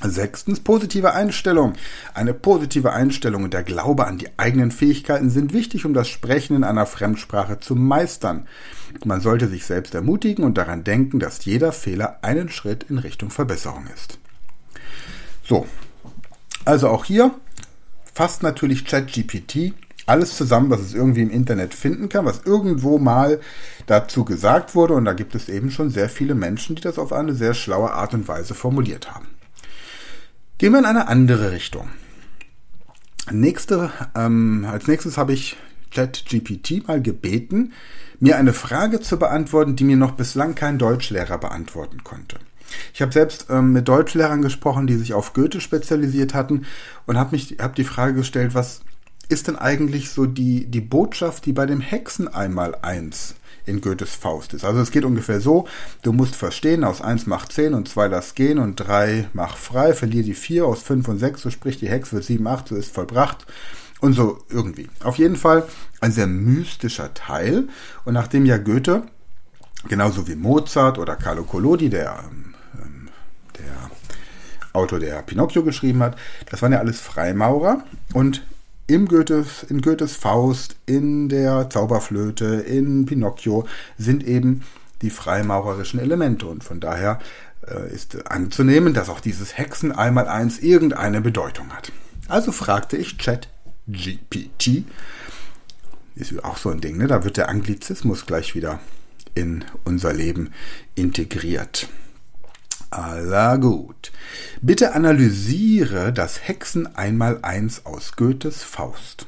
Sechstens, 0.00 0.60
positive 0.60 1.12
Einstellung. 1.12 1.72
Eine 2.14 2.34
positive 2.34 2.92
Einstellung 2.92 3.42
und 3.42 3.52
der 3.52 3.64
Glaube 3.64 4.06
an 4.06 4.18
die 4.18 4.28
eigenen 4.36 4.70
Fähigkeiten 4.70 5.30
sind 5.30 5.52
wichtig, 5.52 5.84
um 5.84 5.92
das 5.92 6.06
Sprechen 6.06 6.54
in 6.54 6.62
einer 6.62 6.86
Fremdsprache 6.86 7.58
zu 7.58 7.74
meistern. 7.74 8.46
Man 9.04 9.20
sollte 9.20 9.48
sich 9.48 9.66
selbst 9.66 9.92
ermutigen 9.92 10.44
und 10.44 10.56
daran 10.56 10.84
denken, 10.84 11.18
dass 11.18 11.44
jeder 11.44 11.72
Fehler 11.72 12.20
einen 12.22 12.48
Schritt 12.48 12.86
in 12.88 12.98
Richtung 12.98 13.30
Verbesserung 13.30 13.88
ist. 13.92 14.20
So, 15.42 15.66
also 16.64 16.88
auch 16.88 17.04
hier 17.04 17.32
fasst 18.12 18.42
natürlich 18.42 18.84
ChatGPT 18.84 19.74
alles 20.06 20.36
zusammen, 20.36 20.70
was 20.70 20.80
es 20.80 20.94
irgendwie 20.94 21.22
im 21.22 21.30
Internet 21.30 21.74
finden 21.74 22.08
kann, 22.08 22.26
was 22.26 22.42
irgendwo 22.44 22.98
mal 22.98 23.40
dazu 23.86 24.24
gesagt 24.24 24.74
wurde. 24.74 24.94
Und 24.94 25.04
da 25.04 25.14
gibt 25.14 25.34
es 25.34 25.48
eben 25.48 25.70
schon 25.70 25.90
sehr 25.90 26.08
viele 26.08 26.34
Menschen, 26.34 26.76
die 26.76 26.82
das 26.82 26.98
auf 26.98 27.12
eine 27.12 27.34
sehr 27.34 27.54
schlaue 27.54 27.92
Art 27.92 28.14
und 28.14 28.28
Weise 28.28 28.54
formuliert 28.54 29.14
haben. 29.14 29.26
Gehen 30.58 30.72
wir 30.72 30.78
in 30.78 30.84
eine 30.84 31.08
andere 31.08 31.52
Richtung. 31.52 31.88
Nächste, 33.30 33.90
ähm, 34.14 34.66
als 34.70 34.86
nächstes 34.86 35.16
habe 35.16 35.32
ich 35.32 35.56
ChatGPT 35.90 36.86
mal 36.86 37.00
gebeten, 37.00 37.72
mir 38.20 38.36
eine 38.36 38.52
Frage 38.52 39.00
zu 39.00 39.18
beantworten, 39.18 39.76
die 39.76 39.84
mir 39.84 39.96
noch 39.96 40.12
bislang 40.12 40.54
kein 40.54 40.78
Deutschlehrer 40.78 41.38
beantworten 41.38 42.04
konnte. 42.04 42.36
Ich 42.92 43.02
habe 43.02 43.12
selbst 43.12 43.46
ähm, 43.50 43.72
mit 43.72 43.88
Deutschlehrern 43.88 44.42
gesprochen, 44.42 44.86
die 44.86 44.96
sich 44.96 45.14
auf 45.14 45.32
Goethe 45.32 45.60
spezialisiert 45.60 46.34
hatten 46.34 46.66
und 47.06 47.18
habe 47.18 47.32
mich 47.32 47.56
hab 47.60 47.74
die 47.74 47.84
Frage 47.84 48.14
gestellt, 48.14 48.54
was 48.54 48.80
ist 49.28 49.48
denn 49.48 49.56
eigentlich 49.56 50.10
so 50.10 50.26
die, 50.26 50.66
die 50.66 50.80
Botschaft, 50.80 51.46
die 51.46 51.52
bei 51.52 51.66
dem 51.66 51.80
Hexen 51.80 52.28
einmal 52.28 52.76
eins 52.82 53.34
in 53.66 53.80
Goethes 53.80 54.14
Faust 54.14 54.52
ist. 54.52 54.64
Also 54.64 54.80
es 54.80 54.90
geht 54.90 55.04
ungefähr 55.04 55.40
so, 55.40 55.66
du 56.02 56.12
musst 56.12 56.36
verstehen, 56.36 56.84
aus 56.84 57.00
1 57.00 57.26
macht 57.26 57.52
10 57.52 57.74
und 57.74 57.88
2 57.88 58.08
lass 58.08 58.34
gehen 58.34 58.58
und 58.58 58.76
3 58.76 59.30
mach 59.32 59.56
frei, 59.56 59.94
verlier 59.94 60.22
die 60.22 60.34
4, 60.34 60.66
aus 60.66 60.82
5 60.82 61.08
und 61.08 61.18
6, 61.18 61.42
so 61.42 61.50
spricht 61.50 61.80
die 61.80 61.88
Hex, 61.88 62.12
wird 62.12 62.24
7, 62.24 62.46
8, 62.46 62.68
so 62.68 62.76
ist 62.76 62.92
vollbracht 62.92 63.46
und 64.00 64.12
so 64.12 64.38
irgendwie. 64.50 64.88
Auf 65.02 65.16
jeden 65.16 65.36
Fall 65.36 65.64
ein 66.00 66.12
sehr 66.12 66.26
mystischer 66.26 67.14
Teil 67.14 67.68
und 68.04 68.14
nachdem 68.14 68.44
ja 68.44 68.58
Goethe, 68.58 69.04
genauso 69.88 70.28
wie 70.28 70.36
Mozart 70.36 70.98
oder 70.98 71.16
Carlo 71.16 71.44
Collodi, 71.44 71.88
der 71.88 72.24
ähm, 73.58 73.90
Autor, 74.72 74.98
der 74.98 75.22
Pinocchio 75.22 75.62
geschrieben 75.62 76.02
hat. 76.02 76.16
Das 76.50 76.60
waren 76.62 76.72
ja 76.72 76.80
alles 76.80 77.00
Freimaurer 77.00 77.84
und 78.12 78.44
im 78.86 79.08
Goethes, 79.08 79.62
in 79.62 79.80
Goethes 79.80 80.14
Faust, 80.14 80.76
in 80.84 81.28
der 81.28 81.70
Zauberflöte, 81.70 82.46
in 82.46 83.06
Pinocchio 83.06 83.66
sind 83.96 84.26
eben 84.26 84.62
die 85.00 85.10
freimaurerischen 85.10 86.00
Elemente 86.00 86.46
und 86.46 86.64
von 86.64 86.80
daher 86.80 87.18
äh, 87.66 87.92
ist 87.92 88.30
anzunehmen, 88.30 88.92
dass 88.92 89.08
auch 89.08 89.20
dieses 89.20 89.56
Hexen 89.56 89.92
einmal 89.92 90.28
eins 90.28 90.58
irgendeine 90.58 91.20
Bedeutung 91.20 91.70
hat. 91.70 91.92
Also 92.28 92.52
fragte 92.52 92.96
ich 92.96 93.16
Chat 93.16 93.48
GPT, 93.86 94.84
ist 96.14 96.44
auch 96.44 96.56
so 96.56 96.70
ein 96.70 96.80
Ding, 96.80 96.96
ne? 96.96 97.06
da 97.06 97.24
wird 97.24 97.36
der 97.36 97.48
Anglizismus 97.48 98.26
gleich 98.26 98.54
wieder 98.54 98.80
in 99.34 99.64
unser 99.84 100.12
Leben 100.12 100.50
integriert. 100.94 101.88
Aller 102.90 103.58
gut. 103.58 104.12
Bitte 104.62 104.94
analysiere 104.94 106.12
das 106.12 106.46
Hexen 106.46 106.94
einmal 106.96 107.38
eins 107.42 107.86
aus 107.86 108.16
Goethes 108.16 108.62
Faust. 108.62 109.26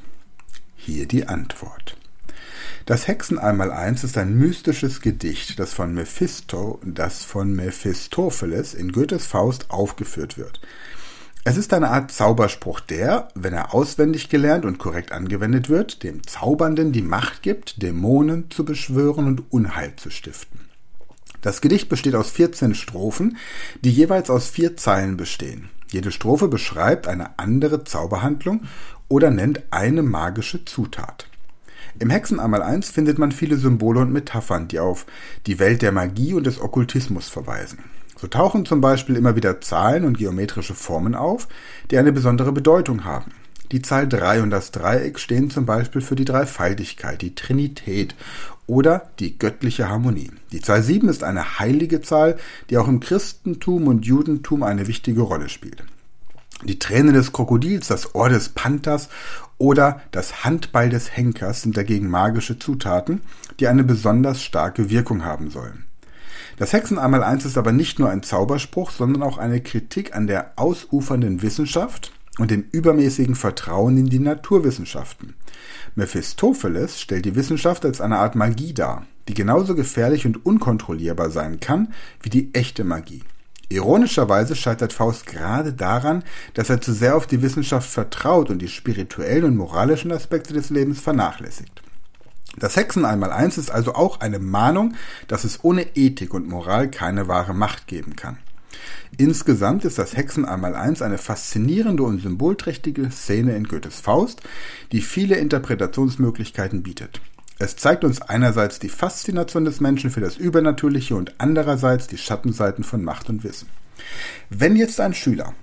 Hier 0.75 1.07
die 1.07 1.27
Antwort. 1.27 1.97
Das 2.85 3.07
Hexen 3.07 3.37
einmal 3.37 3.71
eins 3.71 4.03
ist 4.03 4.17
ein 4.17 4.37
mystisches 4.37 5.01
Gedicht, 5.01 5.59
das 5.59 5.73
von 5.73 5.93
Mephisto, 5.93 6.79
das 6.85 7.23
von 7.23 7.53
Mephistopheles 7.53 8.73
in 8.73 8.93
Goethes 8.93 9.25
Faust 9.25 9.69
aufgeführt 9.71 10.37
wird. 10.37 10.61
Es 11.43 11.55
ist 11.55 11.73
eine 11.73 11.89
Art 11.89 12.11
Zauberspruch, 12.11 12.81
der, 12.81 13.29
wenn 13.33 13.53
er 13.53 13.73
auswendig 13.73 14.27
gelernt 14.27 14.65
und 14.65 14.79
korrekt 14.79 15.11
angewendet 15.13 15.69
wird, 15.69 16.03
dem 16.03 16.25
Zaubernden 16.27 16.91
die 16.91 17.01
Macht 17.01 17.41
gibt, 17.41 17.81
Dämonen 17.81 18.51
zu 18.51 18.65
beschwören 18.65 19.27
und 19.27 19.51
Unheil 19.51 19.95
zu 19.95 20.09
stiften. 20.09 20.56
Das 21.47 21.61
Gedicht 21.61 21.87
besteht 21.87 22.13
aus 22.13 22.29
14 22.31 22.75
Strophen, 22.75 23.37
die 23.79 23.89
jeweils 23.89 24.29
aus 24.29 24.49
vier 24.49 24.75
Zeilen 24.75 25.15
bestehen. 25.15 25.69
Jede 25.89 26.11
Strophe 26.11 26.49
beschreibt 26.49 27.07
eine 27.07 27.39
andere 27.39 27.85
Zauberhandlung 27.85 28.63
oder 29.07 29.31
nennt 29.31 29.61
eine 29.71 30.03
magische 30.03 30.65
Zutat. 30.65 31.29
Im 31.99 32.09
Hexen 32.09 32.41
einmal 32.41 32.61
eins 32.61 32.89
findet 32.89 33.17
man 33.17 33.31
viele 33.31 33.55
Symbole 33.55 34.01
und 34.01 34.11
Metaphern, 34.11 34.67
die 34.67 34.79
auf 34.79 35.05
die 35.45 35.57
Welt 35.57 35.83
der 35.83 35.93
Magie 35.93 36.33
und 36.33 36.45
des 36.45 36.59
Okkultismus 36.59 37.29
verweisen. 37.29 37.79
So 38.17 38.27
tauchen 38.27 38.65
zum 38.65 38.81
Beispiel 38.81 39.15
immer 39.15 39.37
wieder 39.37 39.61
Zahlen 39.61 40.03
und 40.03 40.17
geometrische 40.17 40.75
Formen 40.75 41.15
auf, 41.15 41.47
die 41.91 41.97
eine 41.97 42.11
besondere 42.11 42.51
Bedeutung 42.51 43.05
haben. 43.05 43.31
Die 43.71 43.81
Zahl 43.81 44.07
3 44.07 44.43
und 44.43 44.49
das 44.49 44.71
Dreieck 44.71 45.17
stehen 45.17 45.49
zum 45.49 45.65
Beispiel 45.65 46.01
für 46.01 46.15
die 46.15 46.25
Dreifaltigkeit, 46.25 47.21
die 47.21 47.35
Trinität 47.35 48.15
oder 48.67 49.09
die 49.19 49.39
göttliche 49.39 49.89
Harmonie. 49.89 50.31
Die 50.51 50.61
Zahl 50.61 50.83
7 50.83 51.09
ist 51.09 51.23
eine 51.23 51.59
heilige 51.59 52.01
Zahl, 52.01 52.37
die 52.69 52.77
auch 52.77 52.87
im 52.87 52.99
Christentum 52.99 53.87
und 53.87 54.05
Judentum 54.05 54.63
eine 54.63 54.87
wichtige 54.87 55.21
Rolle 55.21 55.49
spielt. 55.49 55.83
Die 56.63 56.79
Tränen 56.79 57.13
des 57.13 57.33
Krokodils, 57.33 57.87
das 57.87 58.15
Ohr 58.15 58.29
des 58.29 58.49
Panthers 58.49 59.09
oder 59.57 60.01
das 60.11 60.43
Handball 60.43 60.89
des 60.89 61.15
Henkers 61.15 61.61
sind 61.61 61.77
dagegen 61.77 62.09
magische 62.09 62.59
Zutaten, 62.59 63.21
die 63.59 63.67
eine 63.67 63.83
besonders 63.83 64.43
starke 64.43 64.89
Wirkung 64.89 65.23
haben 65.23 65.49
sollen. 65.49 65.85
Das 66.57 66.73
Hexen 66.73 66.97
einmal 66.97 67.23
eins 67.23 67.45
ist 67.45 67.57
aber 67.57 67.71
nicht 67.71 67.99
nur 67.99 68.09
ein 68.09 68.23
Zauberspruch, 68.23 68.89
sondern 68.89 69.21
auch 69.21 69.37
eine 69.37 69.61
Kritik 69.61 70.15
an 70.15 70.25
der 70.25 70.53
ausufernden 70.55 71.43
Wissenschaft 71.43 72.11
und 72.37 72.51
dem 72.51 72.65
übermäßigen 72.71 73.35
Vertrauen 73.35 73.97
in 73.97 74.07
die 74.07 74.19
Naturwissenschaften. 74.19 75.35
Mephistopheles 75.95 77.01
stellt 77.01 77.25
die 77.25 77.35
Wissenschaft 77.35 77.85
als 77.85 78.01
eine 78.01 78.17
Art 78.17 78.35
Magie 78.35 78.73
dar, 78.73 79.05
die 79.27 79.33
genauso 79.33 79.75
gefährlich 79.75 80.25
und 80.25 80.45
unkontrollierbar 80.45 81.29
sein 81.29 81.59
kann 81.59 81.93
wie 82.21 82.29
die 82.29 82.53
echte 82.53 82.83
Magie. 82.83 83.23
Ironischerweise 83.69 84.55
scheitert 84.55 84.93
Faust 84.93 85.25
gerade 85.25 85.73
daran, 85.73 86.23
dass 86.53 86.69
er 86.69 86.79
zu 86.79 86.93
sehr 86.93 87.17
auf 87.17 87.27
die 87.27 87.41
Wissenschaft 87.41 87.89
vertraut 87.89 88.49
und 88.49 88.59
die 88.59 88.69
spirituellen 88.69 89.43
und 89.43 89.57
moralischen 89.57 90.11
Aspekte 90.11 90.53
des 90.53 90.69
Lebens 90.69 91.01
vernachlässigt. 91.01 91.81
Das 92.57 92.75
Hexen 92.75 93.05
einmal 93.05 93.31
eins 93.31 93.57
ist 93.57 93.69
also 93.69 93.93
auch 93.93 94.21
eine 94.21 94.39
Mahnung, 94.39 94.95
dass 95.27 95.43
es 95.43 95.63
ohne 95.63 95.95
Ethik 95.95 96.33
und 96.33 96.47
Moral 96.47 96.89
keine 96.89 97.27
wahre 97.27 97.53
Macht 97.53 97.87
geben 97.87 98.15
kann. 98.15 98.37
Insgesamt 99.17 99.85
ist 99.85 99.97
das 99.97 100.15
Hexen 100.15 100.45
einmal 100.45 100.75
eins 100.75 101.01
eine 101.01 101.17
faszinierende 101.17 102.03
und 102.03 102.21
symbolträchtige 102.21 103.09
Szene 103.11 103.55
in 103.55 103.65
Goethes 103.65 103.99
Faust, 103.99 104.41
die 104.91 105.01
viele 105.01 105.35
Interpretationsmöglichkeiten 105.35 106.83
bietet. 106.83 107.21
Es 107.59 107.75
zeigt 107.75 108.03
uns 108.03 108.21
einerseits 108.21 108.77
die 108.77 108.89
Faszination 108.89 109.65
des 109.65 109.79
Menschen 109.79 110.11
für 110.11 110.21
das 110.21 110.37
Übernatürliche 110.37 111.15
und 111.15 111.33
andererseits 111.39 112.07
die 112.07 112.17
Schattenseiten 112.17 112.83
von 112.83 113.03
Macht 113.03 113.29
und 113.29 113.43
Wissen. 113.43 113.67
Wenn 114.49 114.75
jetzt 114.75 114.99
ein 115.01 115.15
Schüler, 115.15 115.53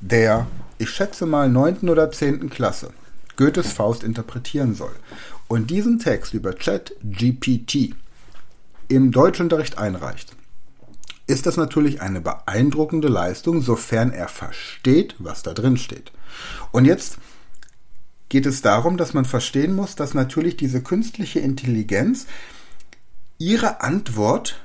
der, 0.00 0.46
ich 0.78 0.90
schätze 0.90 1.26
mal, 1.26 1.50
neunten 1.50 1.90
oder 1.90 2.10
zehnten 2.10 2.48
Klasse, 2.48 2.90
Goethes 3.36 3.72
Faust 3.72 4.02
interpretieren 4.02 4.74
soll 4.74 4.94
und 5.46 5.70
diesen 5.70 5.98
Text 5.98 6.32
über 6.32 6.56
Chat 6.56 6.94
GPT 7.04 7.94
im 8.88 9.12
Deutschunterricht 9.12 9.76
einreicht, 9.76 10.35
ist 11.26 11.46
das 11.46 11.56
natürlich 11.56 12.00
eine 12.00 12.20
beeindruckende 12.20 13.08
Leistung, 13.08 13.60
sofern 13.60 14.12
er 14.12 14.28
versteht, 14.28 15.16
was 15.18 15.42
da 15.42 15.54
drin 15.54 15.76
steht. 15.76 16.12
Und 16.72 16.84
jetzt 16.84 17.18
geht 18.28 18.46
es 18.46 18.62
darum, 18.62 18.96
dass 18.96 19.14
man 19.14 19.24
verstehen 19.24 19.74
muss, 19.74 19.96
dass 19.96 20.14
natürlich 20.14 20.56
diese 20.56 20.82
künstliche 20.82 21.40
Intelligenz 21.40 22.26
ihre 23.38 23.80
Antwort 23.80 24.60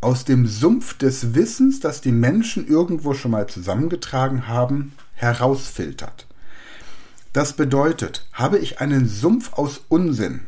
aus 0.00 0.24
dem 0.24 0.46
Sumpf 0.46 0.98
des 0.98 1.34
Wissens, 1.34 1.80
das 1.80 2.00
die 2.00 2.12
Menschen 2.12 2.66
irgendwo 2.66 3.14
schon 3.14 3.30
mal 3.30 3.46
zusammengetragen 3.46 4.48
haben, 4.48 4.92
herausfiltert. 5.14 6.26
Das 7.32 7.54
bedeutet, 7.54 8.26
habe 8.32 8.58
ich 8.58 8.80
einen 8.80 9.08
Sumpf 9.08 9.54
aus 9.54 9.80
Unsinn, 9.88 10.42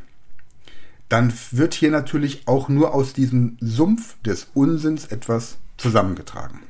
dann 1.08 1.32
wird 1.52 1.74
hier 1.74 1.90
natürlich 1.90 2.48
auch 2.48 2.68
nur 2.68 2.94
aus 2.94 3.12
diesem 3.12 3.56
Sumpf 3.60 4.16
des 4.22 4.48
Unsinns 4.54 5.06
etwas 5.06 5.58
zusammengetragen. 5.76 6.60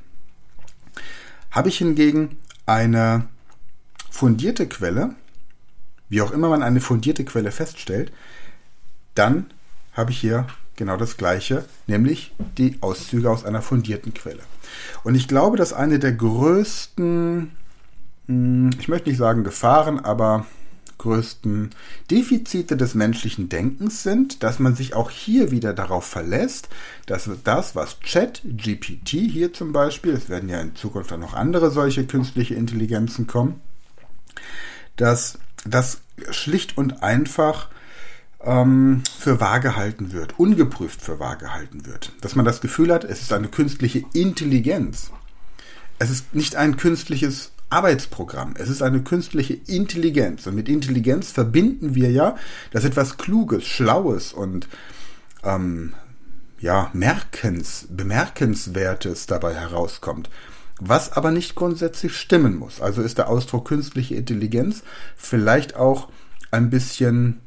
Habe 1.51 1.69
ich 1.69 1.79
hingegen 1.79 2.37
eine 2.67 3.27
fundierte 4.11 4.67
Quelle, 4.67 5.15
wie 6.09 6.21
auch 6.21 6.31
immer 6.33 6.49
man 6.49 6.63
eine 6.63 6.81
fundierte 6.81 7.25
Quelle 7.25 7.51
feststellt, 7.51 8.13
dann 9.15 9.47
habe 9.93 10.11
ich 10.11 10.19
hier 10.19 10.47
genau 10.77 10.97
das 10.97 11.17
gleiche, 11.17 11.65
nämlich 11.87 12.35
die 12.59 12.77
Auszüge 12.83 13.31
aus 13.31 13.45
einer 13.45 13.63
fundierten 13.63 14.13
Quelle. 14.13 14.43
Und 15.05 15.15
ich 15.15 15.29
glaube, 15.29 15.57
dass 15.57 15.73
eine 15.73 15.99
der 15.99 16.13
größten, 16.13 17.51
hm, 18.27 18.71
ich 18.79 18.89
möchte 18.89 19.09
nicht 19.09 19.19
sagen 19.19 19.45
Gefahren, 19.45 20.01
aber 20.01 20.47
größten 20.99 21.71
Defizite 22.11 22.77
des 22.77 22.95
menschlichen 22.95 23.49
Denkens 23.49 24.03
sind, 24.03 24.43
dass 24.43 24.59
man 24.59 24.75
sich 24.75 24.95
auch 24.95 25.11
hier 25.11 25.51
wieder 25.51 25.73
darauf 25.73 26.07
verlässt, 26.07 26.69
dass 27.07 27.29
das, 27.45 27.75
was 27.75 28.01
Chat, 28.01 28.43
GPT 28.45 29.09
hier 29.09 29.53
zum 29.53 29.73
Beispiel, 29.73 30.13
es 30.13 30.29
werden 30.29 30.49
ja 30.49 30.61
in 30.61 30.75
Zukunft 30.75 31.11
dann 31.11 31.21
noch 31.21 31.35
andere 31.35 31.71
solche 31.71 32.07
künstliche 32.07 32.55
Intelligenzen 32.55 33.27
kommen, 33.27 33.61
dass 34.97 35.39
das 35.65 36.01
schlicht 36.31 36.79
und 36.79 37.03
einfach 37.03 37.69
ähm, 38.43 39.03
für 39.19 39.41
wahr 39.41 39.61
gehalten 39.61 40.13
wird, 40.13 40.39
ungeprüft 40.39 41.03
für 41.03 41.19
wahr 41.19 41.37
gehalten 41.37 41.87
wird. 41.87 42.13
Dass 42.21 42.37
man 42.37 42.45
das 42.45 42.61
Gefühl 42.61 42.93
hat, 42.93 43.05
es 43.05 43.23
ist 43.23 43.33
eine 43.33 43.49
künstliche 43.49 44.05
Intelligenz. 44.15 45.11
Es 45.99 46.11
ist 46.11 46.35
nicht 46.35 46.57
ein 46.57 46.77
künstliches 46.77 47.53
Arbeitsprogramm. 47.69 48.55
Es 48.59 48.69
ist 48.69 48.83
eine 48.83 49.03
künstliche 49.03 49.55
Intelligenz. 49.55 50.47
Und 50.47 50.55
mit 50.55 50.69
Intelligenz 50.69 51.33
verbinden 51.33 51.95
wir 51.95 52.11
ja, 52.11 52.37
dass 52.71 52.85
etwas 52.85 53.17
Kluges, 53.17 53.65
Schlaues 53.65 54.33
und 54.33 54.69
ähm, 55.43 55.95
ja, 56.61 56.91
Merkens, 56.93 57.87
Bemerkenswertes 57.91 59.27
dabei 59.27 59.55
herauskommt. 59.55 60.31
Was 60.79 61.13
aber 61.13 61.31
nicht 61.31 61.55
grundsätzlich 61.55 62.17
stimmen 62.17 62.57
muss. 62.57 62.81
Also 62.81 63.03
ist 63.03 63.19
der 63.19 63.29
Ausdruck 63.29 63.67
künstliche 63.67 64.15
Intelligenz 64.15 64.83
vielleicht 65.17 65.75
auch 65.77 66.09
ein 66.51 66.71
bisschen 66.71 67.41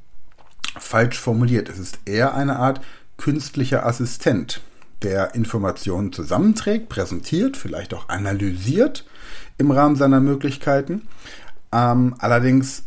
falsch 0.79 1.19
formuliert. 1.19 1.69
Es 1.69 1.79
ist 1.79 1.99
eher 2.05 2.33
eine 2.33 2.57
Art 2.57 2.81
künstlicher 3.17 3.85
Assistent, 3.85 4.61
der 5.01 5.35
Informationen 5.35 6.11
zusammenträgt, 6.11 6.89
präsentiert, 6.89 7.55
vielleicht 7.55 7.93
auch 7.93 8.09
analysiert 8.09 9.05
im 9.59 9.69
Rahmen 9.69 9.95
seiner 9.95 10.19
Möglichkeiten. 10.19 11.03
Ähm, 11.71 12.15
allerdings 12.17 12.83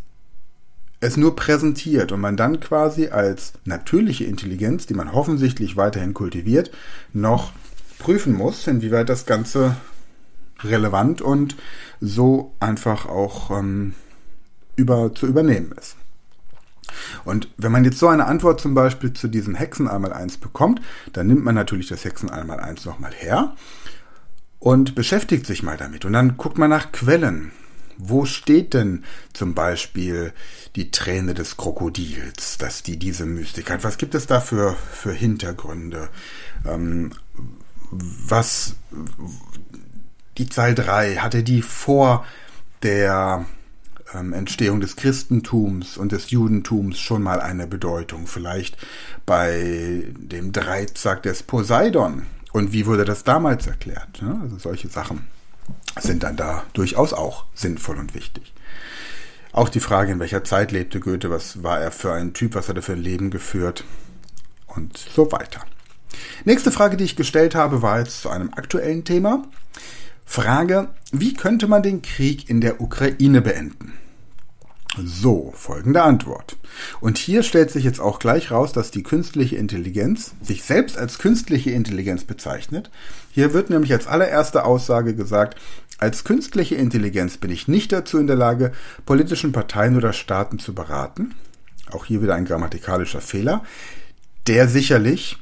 es 0.99 1.17
nur 1.17 1.37
präsentiert 1.37 2.12
und 2.12 2.21
man 2.21 2.37
dann 2.37 2.61
quasi 2.61 3.09
als 3.09 3.52
natürliche 3.64 4.25
Intelligenz, 4.25 4.87
die 4.87 4.95
man 4.95 5.09
offensichtlich 5.09 5.76
weiterhin 5.76 6.14
kultiviert, 6.14 6.71
noch 7.12 7.52
prüfen 7.99 8.35
muss, 8.35 8.67
inwieweit 8.67 9.09
das 9.09 9.26
Ganze 9.26 9.76
relevant 10.62 11.21
und 11.21 11.57
so 12.00 12.55
einfach 12.61 13.07
auch 13.07 13.50
ähm, 13.50 13.95
über, 14.76 15.14
zu 15.14 15.26
übernehmen 15.26 15.73
ist. 15.73 15.97
Und 17.25 17.49
wenn 17.57 17.73
man 17.73 17.85
jetzt 17.85 17.99
so 17.99 18.09
eine 18.09 18.26
Antwort 18.26 18.61
zum 18.61 18.75
Beispiel 18.75 19.12
zu 19.12 19.29
diesem 19.29 19.55
Hexen 19.55 19.88
einmal 19.88 20.12
eins 20.12 20.38
bekommt, 20.38 20.81
dann 21.12 21.26
nimmt 21.26 21.45
man 21.45 21.55
natürlich 21.55 21.88
das 21.88 22.05
Hexen 22.05 22.31
einmal 22.31 22.61
eins 22.61 22.85
nochmal 22.85 23.12
her 23.12 23.55
und 24.62 24.95
beschäftigt 24.95 25.45
sich 25.45 25.64
mal 25.64 25.76
damit. 25.76 26.04
Und 26.04 26.12
dann 26.12 26.37
guckt 26.37 26.57
man 26.57 26.71
nach 26.71 26.92
Quellen. 26.92 27.50
Wo 27.99 28.26
steht 28.26 28.75
denn 28.75 29.02
zum 29.33 29.54
Beispiel 29.54 30.33
die 30.76 30.92
Träne 30.92 31.35
des 31.35 31.57
Krokodils, 31.57 32.59
dass 32.59 32.85
die 32.85 32.97
diese 32.97 33.26
Mystik 33.26 33.73
hat? 33.73 33.83
Was 33.83 33.99
gibt 33.99 34.14
es 34.14 34.28
da 34.28 34.40
für, 34.40 34.76
für 34.92 35.12
Hintergründe? 35.12 36.11
Ähm, 36.64 37.11
was 37.90 38.76
die 40.38 40.49
Zahl 40.49 40.76
3, 40.76 41.16
hatte 41.16 41.42
die 41.42 41.61
vor 41.61 42.25
der 42.85 43.45
ähm, 44.14 44.33
Entstehung 44.33 44.81
des 44.81 44.95
Christentums 44.95 45.97
und 45.97 46.12
des 46.12 46.31
Judentums 46.31 47.00
schon 47.00 47.25
mal 47.25 47.40
eine 47.40 47.66
Bedeutung? 47.66 48.28
Vielleicht 48.28 48.76
bei 49.26 50.04
dem 50.14 50.52
Dreizack 50.52 51.25
des 51.25 51.42
Poseidon. 51.42 52.26
Und 52.53 52.73
wie 52.73 52.87
wurde 52.87 53.05
das 53.05 53.25
damals 53.25 53.67
erklärt? 53.67 54.23
Also 54.43 54.59
solche 54.59 54.89
Sachen 54.89 55.27
sind 56.01 56.23
dann 56.23 56.37
da 56.37 56.65
durchaus 56.73 57.13
auch 57.13 57.47
sinnvoll 57.55 57.99
und 57.99 58.15
wichtig. 58.15 58.53
Auch 59.53 59.69
die 59.69 59.81
Frage, 59.81 60.13
in 60.13 60.21
welcher 60.21 60.45
Zeit 60.45 60.73
lebte 60.73 61.01
Goethe, 61.01 61.31
was 61.31 61.63
war 61.63 61.81
er 61.81 61.93
für 61.93 62.13
ein 62.13 62.33
Typ, 62.33 62.55
was 62.55 62.69
hat 62.69 62.77
er 62.77 62.83
für 62.83 62.93
ein 62.93 63.03
Leben 63.03 63.31
geführt 63.31 63.85
und 64.67 64.97
so 64.97 65.31
weiter. 65.31 65.61
Nächste 66.45 66.73
Frage, 66.73 66.97
die 66.97 67.05
ich 67.05 67.17
gestellt 67.17 67.55
habe, 67.55 67.83
war 67.83 67.99
jetzt 67.99 68.23
zu 68.23 68.31
einem 68.31 68.51
aktuellen 68.55 69.05
Thema. 69.05 69.45
Frage, 70.25 70.89
wie 71.11 71.35
könnte 71.35 71.69
man 71.69 71.83
den 71.83 72.01
Krieg 72.01 72.49
in 72.49 72.61
der 72.61 72.81
Ukraine 72.81 73.43
beenden? 73.43 73.93
So, 74.99 75.53
folgende 75.57 76.03
Antwort. 76.03 76.59
Und 77.01 77.17
hier 77.17 77.43
stellt 77.43 77.71
sich 77.71 77.83
jetzt 77.83 78.01
auch 78.01 78.19
gleich 78.19 78.51
raus, 78.51 78.73
dass 78.73 78.91
die 78.91 79.03
künstliche 79.03 79.57
Intelligenz 79.57 80.35
sich 80.43 80.65
selbst 80.65 80.99
als 80.99 81.19
künstliche 81.19 81.71
Intelligenz 81.71 82.25
bezeichnet. 82.25 82.91
Hier 83.31 83.55
wird 83.55 83.71
nämlich 83.71 83.93
als 83.93 84.07
allererste 84.07 84.65
Aussage 84.65 85.15
gesagt, 85.15 85.59
als 85.99 86.25
künstliche 86.25 86.75
Intelligenz 86.75 87.39
bin 87.39 87.51
ich 87.51 87.69
nicht 87.69 87.91
dazu 87.91 88.19
in 88.19 88.27
der 88.27 88.37
Lage, 88.37 88.73
politischen 89.07 89.53
Parteien 89.53 89.97
oder 89.97 90.13
Staaten 90.13 90.59
zu 90.59 90.75
beraten. 90.75 91.35
Auch 91.91 92.05
hier 92.05 92.21
wieder 92.21 92.35
ein 92.35 92.45
grammatikalischer 92.45 93.23
Fehler, 93.23 93.65
der 94.47 94.69
sicherlich 94.69 95.39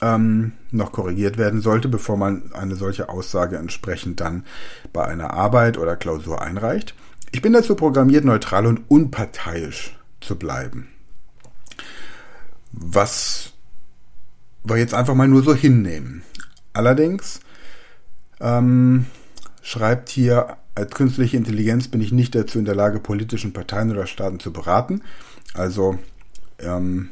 ähm, 0.00 0.52
noch 0.70 0.92
korrigiert 0.92 1.38
werden 1.38 1.60
sollte, 1.60 1.88
bevor 1.88 2.16
man 2.16 2.52
eine 2.52 2.76
solche 2.76 3.08
Aussage 3.08 3.56
entsprechend 3.56 4.20
dann 4.20 4.44
bei 4.92 5.04
einer 5.04 5.32
Arbeit 5.32 5.76
oder 5.76 5.96
Klausur 5.96 6.40
einreicht. 6.40 6.94
Ich 7.32 7.40
bin 7.40 7.54
dazu 7.54 7.74
programmiert, 7.74 8.24
neutral 8.26 8.66
und 8.66 8.82
unparteiisch 8.88 9.96
zu 10.20 10.36
bleiben. 10.38 10.88
Was 12.72 13.52
wir 14.64 14.76
jetzt 14.76 14.94
einfach 14.94 15.14
mal 15.14 15.28
nur 15.28 15.42
so 15.42 15.54
hinnehmen. 15.54 16.22
Allerdings 16.72 17.40
ähm, 18.40 19.06
schreibt 19.62 20.10
hier, 20.10 20.56
als 20.74 20.92
künstliche 20.92 21.36
Intelligenz 21.36 21.88
bin 21.88 22.00
ich 22.00 22.12
nicht 22.12 22.34
dazu 22.34 22.58
in 22.58 22.64
der 22.64 22.74
Lage, 22.74 23.00
politischen 23.00 23.52
Parteien 23.52 23.90
oder 23.90 24.06
Staaten 24.06 24.38
zu 24.38 24.52
beraten. 24.52 25.02
Also 25.54 25.98
ähm, 26.58 27.08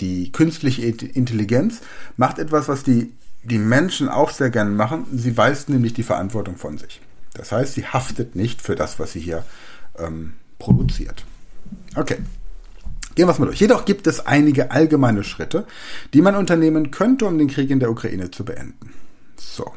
die 0.00 0.32
künstliche 0.32 0.82
Intelligenz 0.82 1.80
macht 2.16 2.38
etwas, 2.38 2.68
was 2.68 2.82
die, 2.82 3.12
die 3.42 3.58
Menschen 3.58 4.08
auch 4.08 4.30
sehr 4.30 4.50
gerne 4.50 4.70
machen. 4.70 5.06
Sie 5.12 5.36
weist 5.36 5.68
nämlich 5.68 5.92
die 5.92 6.02
Verantwortung 6.02 6.56
von 6.56 6.78
sich. 6.78 7.00
Das 7.34 7.52
heißt, 7.52 7.74
sie 7.74 7.86
haftet 7.86 8.36
nicht 8.36 8.62
für 8.62 8.74
das, 8.74 8.98
was 8.98 9.12
sie 9.12 9.20
hier 9.20 9.44
ähm, 9.98 10.34
produziert. 10.58 11.24
Okay. 11.96 12.18
Gehen 13.14 13.26
wir 13.26 13.32
es 13.32 13.38
mal 13.38 13.46
durch. 13.46 13.60
Jedoch 13.60 13.84
gibt 13.84 14.06
es 14.06 14.26
einige 14.26 14.70
allgemeine 14.70 15.22
Schritte, 15.22 15.66
die 16.14 16.22
man 16.22 16.34
unternehmen 16.34 16.90
könnte, 16.90 17.26
um 17.26 17.36
den 17.36 17.48
Krieg 17.48 17.70
in 17.70 17.78
der 17.78 17.90
Ukraine 17.90 18.30
zu 18.30 18.44
beenden. 18.44 18.94
So. 19.36 19.70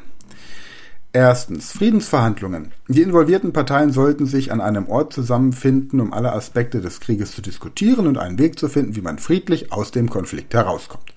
Erstens, 1.11 1.71
Friedensverhandlungen. 1.71 2.73
Die 2.89 3.01
involvierten 3.01 3.53
Parteien 3.53 3.91
sollten 3.91 4.25
sich 4.25 4.51
an 4.51 4.59
einem 4.59 4.87
Ort 4.87 5.13
zusammenfinden, 5.13 6.01
um 6.01 6.11
alle 6.11 6.33
Aspekte 6.33 6.81
des 6.81 6.99
Krieges 6.99 7.31
zu 7.31 7.41
diskutieren 7.41 8.07
und 8.07 8.17
einen 8.17 8.37
Weg 8.37 8.59
zu 8.59 8.67
finden, 8.67 8.97
wie 8.97 9.01
man 9.01 9.17
friedlich 9.17 9.71
aus 9.71 9.91
dem 9.91 10.09
Konflikt 10.09 10.53
herauskommt. 10.53 11.14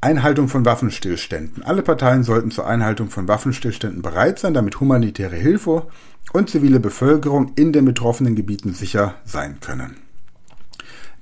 Einhaltung 0.00 0.48
von 0.48 0.64
Waffenstillständen. 0.64 1.62
Alle 1.64 1.82
Parteien 1.82 2.22
sollten 2.22 2.50
zur 2.50 2.66
Einhaltung 2.66 3.08
von 3.08 3.28
Waffenstillständen 3.28 4.02
bereit 4.02 4.38
sein, 4.38 4.54
damit 4.54 4.78
humanitäre 4.78 5.36
Hilfe 5.36 5.86
und 6.32 6.50
zivile 6.50 6.80
Bevölkerung 6.80 7.52
in 7.56 7.72
den 7.72 7.84
betroffenen 7.84 8.36
Gebieten 8.36 8.74
sicher 8.74 9.14
sein 9.24 9.58
können. 9.60 9.96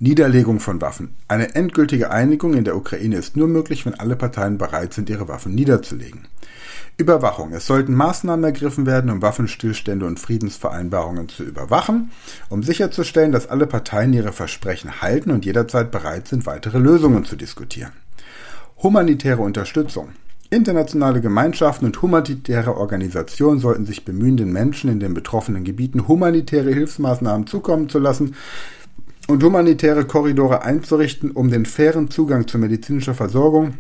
Niederlegung 0.00 0.58
von 0.58 0.80
Waffen. 0.80 1.14
Eine 1.28 1.54
endgültige 1.54 2.10
Einigung 2.10 2.54
in 2.54 2.64
der 2.64 2.76
Ukraine 2.76 3.16
ist 3.16 3.36
nur 3.36 3.46
möglich, 3.46 3.86
wenn 3.86 3.94
alle 3.94 4.16
Parteien 4.16 4.58
bereit 4.58 4.92
sind, 4.92 5.08
ihre 5.08 5.28
Waffen 5.28 5.54
niederzulegen. 5.54 6.26
Überwachung. 6.96 7.52
Es 7.52 7.66
sollten 7.66 7.94
Maßnahmen 7.94 8.44
ergriffen 8.44 8.86
werden, 8.86 9.10
um 9.10 9.22
Waffenstillstände 9.22 10.04
und 10.04 10.20
Friedensvereinbarungen 10.20 11.28
zu 11.28 11.44
überwachen, 11.44 12.10
um 12.48 12.62
sicherzustellen, 12.62 13.32
dass 13.32 13.48
alle 13.48 13.66
Parteien 13.66 14.12
ihre 14.12 14.32
Versprechen 14.32 15.00
halten 15.00 15.30
und 15.30 15.44
jederzeit 15.44 15.90
bereit 15.90 16.28
sind, 16.28 16.44
weitere 16.44 16.78
Lösungen 16.78 17.24
zu 17.24 17.36
diskutieren. 17.36 17.92
Humanitäre 18.82 19.40
Unterstützung. 19.40 20.10
Internationale 20.50 21.20
Gemeinschaften 21.20 21.86
und 21.86 22.02
humanitäre 22.02 22.76
Organisationen 22.76 23.58
sollten 23.58 23.86
sich 23.86 24.04
bemühen, 24.04 24.36
den 24.36 24.52
Menschen 24.52 24.90
in 24.90 25.00
den 25.00 25.14
betroffenen 25.14 25.64
Gebieten 25.64 26.06
humanitäre 26.06 26.72
Hilfsmaßnahmen 26.72 27.46
zukommen 27.46 27.88
zu 27.88 27.98
lassen 27.98 28.34
und 29.26 29.42
humanitäre 29.42 30.04
Korridore 30.04 30.62
einzurichten, 30.62 31.30
um 31.30 31.50
den 31.50 31.66
fairen 31.66 32.10
Zugang 32.10 32.46
zu 32.46 32.58
medizinischer 32.58 33.14
Versorgung, 33.14 33.74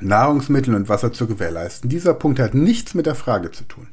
Nahrungsmitteln 0.00 0.76
und 0.76 0.88
Wasser 0.88 1.12
zu 1.12 1.26
gewährleisten. 1.26 1.90
Dieser 1.90 2.14
Punkt 2.14 2.38
hat 2.38 2.54
nichts 2.54 2.94
mit 2.94 3.06
der 3.06 3.16
Frage 3.16 3.50
zu 3.50 3.64
tun. 3.64 3.88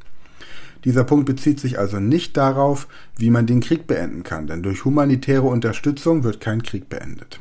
Dieser 0.86 1.04
Punkt 1.04 1.26
bezieht 1.26 1.60
sich 1.60 1.80
also 1.80 2.00
nicht 2.00 2.38
darauf, 2.38 2.88
wie 3.18 3.32
man 3.32 3.48
den 3.48 3.62
Krieg 3.62 3.88
beenden 3.88 4.24
kann, 4.24 4.48
denn 4.48 4.62
durch 4.62 4.86
humanitäre 4.86 5.42
Unterstützung 5.48 6.24
wird 6.24 6.40
kein 6.40 6.64
Krieg 6.64 6.90
beendet. 6.90 7.40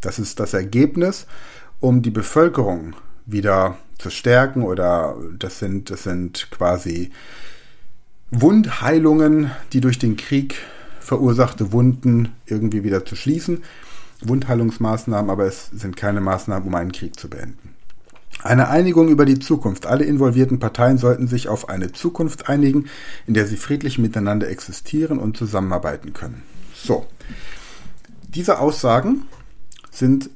Das 0.00 0.18
ist 0.18 0.38
das 0.38 0.52
Ergebnis 0.52 1.26
um 1.84 2.00
die 2.00 2.10
Bevölkerung 2.10 2.94
wieder 3.26 3.76
zu 3.98 4.08
stärken 4.08 4.62
oder 4.62 5.16
das 5.38 5.58
sind, 5.58 5.90
das 5.90 6.02
sind 6.02 6.48
quasi 6.50 7.10
Wundheilungen, 8.30 9.50
die 9.74 9.82
durch 9.82 9.98
den 9.98 10.16
Krieg 10.16 10.56
verursachte 10.98 11.72
Wunden 11.72 12.32
irgendwie 12.46 12.84
wieder 12.84 13.04
zu 13.04 13.16
schließen. 13.16 13.62
Wundheilungsmaßnahmen, 14.22 15.30
aber 15.30 15.44
es 15.44 15.66
sind 15.74 15.96
keine 15.96 16.22
Maßnahmen, 16.22 16.66
um 16.66 16.74
einen 16.74 16.92
Krieg 16.92 17.20
zu 17.20 17.28
beenden. 17.28 17.74
Eine 18.42 18.68
Einigung 18.68 19.08
über 19.08 19.26
die 19.26 19.38
Zukunft. 19.38 19.84
Alle 19.84 20.04
involvierten 20.04 20.58
Parteien 20.58 20.96
sollten 20.96 21.28
sich 21.28 21.48
auf 21.48 21.68
eine 21.68 21.92
Zukunft 21.92 22.48
einigen, 22.48 22.86
in 23.26 23.34
der 23.34 23.46
sie 23.46 23.58
friedlich 23.58 23.98
miteinander 23.98 24.48
existieren 24.48 25.18
und 25.18 25.36
zusammenarbeiten 25.36 26.14
können. 26.14 26.42
So. 26.74 27.06
Diese 28.34 28.58
Aussagen 28.58 29.26
sind 29.90 30.30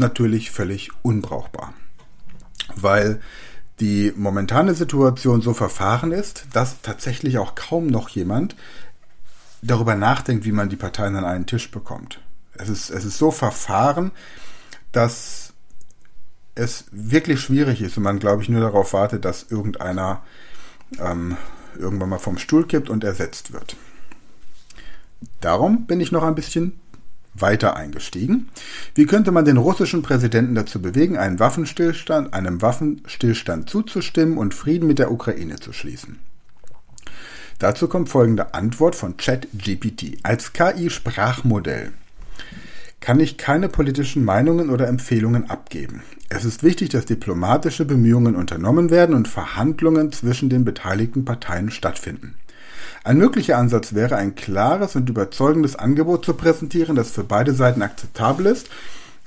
natürlich 0.00 0.50
völlig 0.50 0.90
unbrauchbar. 1.02 1.72
Weil 2.74 3.20
die 3.80 4.12
momentane 4.16 4.74
Situation 4.74 5.40
so 5.40 5.54
verfahren 5.54 6.12
ist, 6.12 6.46
dass 6.52 6.82
tatsächlich 6.82 7.38
auch 7.38 7.54
kaum 7.54 7.86
noch 7.86 8.08
jemand 8.10 8.56
darüber 9.62 9.94
nachdenkt, 9.94 10.44
wie 10.44 10.52
man 10.52 10.68
die 10.68 10.76
Parteien 10.76 11.16
an 11.16 11.24
einen 11.24 11.46
Tisch 11.46 11.70
bekommt. 11.70 12.20
Es 12.54 12.68
ist, 12.68 12.90
es 12.90 13.04
ist 13.04 13.18
so 13.18 13.30
verfahren, 13.30 14.10
dass 14.92 15.52
es 16.54 16.84
wirklich 16.90 17.40
schwierig 17.40 17.80
ist 17.80 17.96
und 17.96 18.02
man, 18.02 18.18
glaube 18.18 18.42
ich, 18.42 18.48
nur 18.48 18.60
darauf 18.60 18.92
wartet, 18.92 19.24
dass 19.24 19.46
irgendeiner 19.50 20.22
ähm, 20.98 21.36
irgendwann 21.78 22.08
mal 22.10 22.18
vom 22.18 22.38
Stuhl 22.38 22.66
kippt 22.66 22.90
und 22.90 23.04
ersetzt 23.04 23.52
wird. 23.52 23.76
Darum 25.40 25.86
bin 25.86 26.00
ich 26.00 26.12
noch 26.12 26.22
ein 26.22 26.34
bisschen 26.34 26.80
weiter 27.40 27.76
eingestiegen. 27.76 28.48
Wie 28.94 29.06
könnte 29.06 29.32
man 29.32 29.44
den 29.44 29.56
russischen 29.56 30.02
Präsidenten 30.02 30.54
dazu 30.54 30.80
bewegen, 30.80 31.16
einen 31.16 31.38
Waffenstillstand, 31.38 32.34
einem 32.34 32.62
Waffenstillstand 32.62 33.68
zuzustimmen 33.68 34.38
und 34.38 34.54
Frieden 34.54 34.86
mit 34.86 34.98
der 34.98 35.10
Ukraine 35.10 35.56
zu 35.56 35.72
schließen? 35.72 36.18
Dazu 37.58 37.88
kommt 37.88 38.08
folgende 38.08 38.54
Antwort 38.54 38.96
von 38.96 39.16
ChatGPT. 39.18 40.18
Als 40.22 40.54
KI-Sprachmodell 40.54 41.92
kann 43.00 43.20
ich 43.20 43.38
keine 43.38 43.68
politischen 43.68 44.24
Meinungen 44.24 44.70
oder 44.70 44.88
Empfehlungen 44.88 45.48
abgeben. 45.48 46.02
Es 46.28 46.44
ist 46.44 46.62
wichtig, 46.62 46.90
dass 46.90 47.06
diplomatische 47.06 47.84
Bemühungen 47.84 48.36
unternommen 48.36 48.90
werden 48.90 49.14
und 49.14 49.26
Verhandlungen 49.26 50.12
zwischen 50.12 50.48
den 50.48 50.64
beteiligten 50.64 51.24
Parteien 51.24 51.70
stattfinden. 51.70 52.34
Ein 53.02 53.16
möglicher 53.16 53.56
Ansatz 53.56 53.94
wäre, 53.94 54.16
ein 54.16 54.34
klares 54.34 54.94
und 54.94 55.08
überzeugendes 55.08 55.74
Angebot 55.74 56.24
zu 56.24 56.34
präsentieren, 56.34 56.96
das 56.96 57.10
für 57.10 57.24
beide 57.24 57.54
Seiten 57.54 57.80
akzeptabel 57.80 58.46
ist 58.46 58.68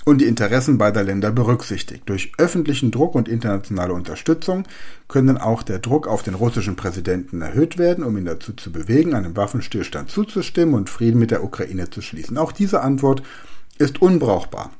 und 0.05 0.19
die 0.21 0.25
Interessen 0.25 0.77
beider 0.77 1.03
Länder 1.03 1.31
berücksichtigt. 1.31 2.03
Durch 2.05 2.33
öffentlichen 2.37 2.91
Druck 2.91 3.15
und 3.15 3.27
internationale 3.27 3.93
Unterstützung 3.93 4.65
können 5.07 5.37
auch 5.37 5.63
der 5.63 5.79
Druck 5.79 6.07
auf 6.07 6.21
den 6.21 6.35
russischen 6.35 6.75
Präsidenten 6.75 7.41
erhöht 7.41 7.79
werden, 7.79 8.03
um 8.03 8.15
ihn 8.17 8.25
dazu 8.25 8.53
zu 8.53 8.71
bewegen, 8.71 9.15
einem 9.15 9.35
Waffenstillstand 9.35 10.11
zuzustimmen 10.11 10.75
und 10.75 10.89
Frieden 10.89 11.19
mit 11.19 11.31
der 11.31 11.43
Ukraine 11.43 11.89
zu 11.89 12.01
schließen. 12.01 12.37
Auch 12.37 12.51
diese 12.51 12.81
Antwort 12.81 13.23
ist 13.79 14.03
unbrauchbar, 14.03 14.71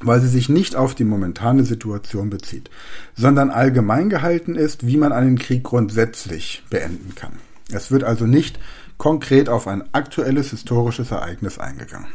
weil 0.00 0.22
sie 0.22 0.28
sich 0.28 0.48
nicht 0.48 0.74
auf 0.74 0.94
die 0.94 1.04
momentane 1.04 1.64
Situation 1.64 2.30
bezieht, 2.30 2.70
sondern 3.14 3.50
allgemein 3.50 4.08
gehalten 4.08 4.54
ist, 4.54 4.86
wie 4.86 4.96
man 4.96 5.12
einen 5.12 5.38
Krieg 5.38 5.64
grundsätzlich 5.64 6.62
beenden 6.70 7.14
kann. 7.14 7.32
Es 7.74 7.90
wird 7.90 8.04
also 8.04 8.26
nicht 8.26 8.58
konkret 8.98 9.48
auf 9.48 9.66
ein 9.66 9.82
aktuelles 9.92 10.50
historisches 10.50 11.10
Ereignis 11.10 11.58
eingegangen. 11.58 12.12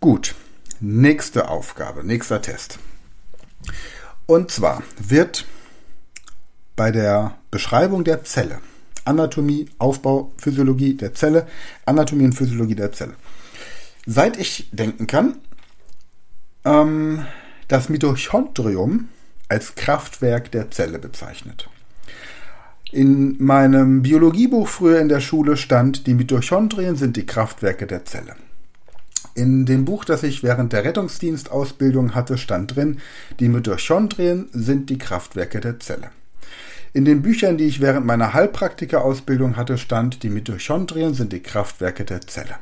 Gut, 0.00 0.34
nächste 0.80 1.48
Aufgabe, 1.48 2.04
nächster 2.04 2.42
Test. 2.42 2.78
Und 4.26 4.50
zwar 4.50 4.82
wird 4.98 5.46
bei 6.74 6.90
der 6.90 7.38
Beschreibung 7.50 8.04
der 8.04 8.24
Zelle, 8.24 8.60
Anatomie, 9.04 9.70
Aufbau, 9.78 10.32
Physiologie 10.36 10.94
der 10.94 11.14
Zelle, 11.14 11.46
Anatomie 11.86 12.24
und 12.24 12.34
Physiologie 12.34 12.74
der 12.74 12.92
Zelle, 12.92 13.14
seit 14.04 14.36
ich 14.36 14.68
denken 14.72 15.06
kann, 15.06 15.38
ähm, 16.64 17.24
das 17.68 17.88
Mitochondrium 17.88 19.08
als 19.48 19.74
Kraftwerk 19.74 20.50
der 20.50 20.70
Zelle 20.70 20.98
bezeichnet. 20.98 21.68
In 22.92 23.36
meinem 23.42 24.02
Biologiebuch 24.02 24.68
früher 24.68 25.00
in 25.00 25.08
der 25.08 25.20
Schule 25.20 25.56
stand, 25.56 26.06
die 26.06 26.14
Mitochondrien 26.14 26.94
sind 26.94 27.16
die 27.16 27.26
Kraftwerke 27.26 27.86
der 27.86 28.04
Zelle. 28.04 28.36
In 29.34 29.66
dem 29.66 29.84
Buch, 29.84 30.04
das 30.04 30.22
ich 30.22 30.44
während 30.44 30.72
der 30.72 30.84
Rettungsdienstausbildung 30.84 32.14
hatte, 32.14 32.38
stand 32.38 32.76
drin, 32.76 32.98
die 33.40 33.48
Mitochondrien 33.48 34.48
sind 34.52 34.88
die 34.88 34.98
Kraftwerke 34.98 35.60
der 35.60 35.80
Zelle. 35.80 36.10
In 36.92 37.04
den 37.04 37.22
Büchern, 37.22 37.58
die 37.58 37.66
ich 37.66 37.80
während 37.80 38.06
meiner 38.06 38.32
Heilpraktikerausbildung 38.32 39.56
hatte, 39.56 39.78
stand, 39.78 40.22
die 40.22 40.30
Mitochondrien 40.30 41.12
sind 41.12 41.32
die 41.32 41.42
Kraftwerke 41.42 42.04
der 42.04 42.22
Zelle. 42.22 42.54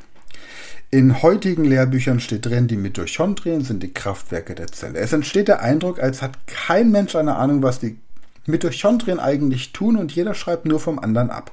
In 0.89 1.21
heutigen 1.21 1.65
Lehrbüchern 1.65 2.19
steht 2.19 2.45
drin, 2.45 2.67
die 2.67 2.77
Mitochondrien 2.77 3.61
sind 3.63 3.83
die 3.83 3.93
Kraftwerke 3.93 4.55
der 4.55 4.67
Zelle. 4.67 4.99
Es 4.99 5.13
entsteht 5.13 5.47
der 5.47 5.61
Eindruck, 5.61 5.99
als 5.99 6.21
hat 6.21 6.47
kein 6.47 6.91
Mensch 6.91 7.15
eine 7.15 7.35
Ahnung, 7.35 7.61
was 7.63 7.79
die 7.79 7.97
Mitochondrien 8.45 9.19
eigentlich 9.19 9.73
tun 9.73 9.97
und 9.97 10.11
jeder 10.11 10.33
schreibt 10.33 10.65
nur 10.65 10.79
vom 10.79 10.99
anderen 10.99 11.29
ab. 11.29 11.51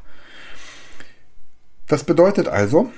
Das 1.87 2.05
bedeutet 2.05 2.49
also, 2.49 2.93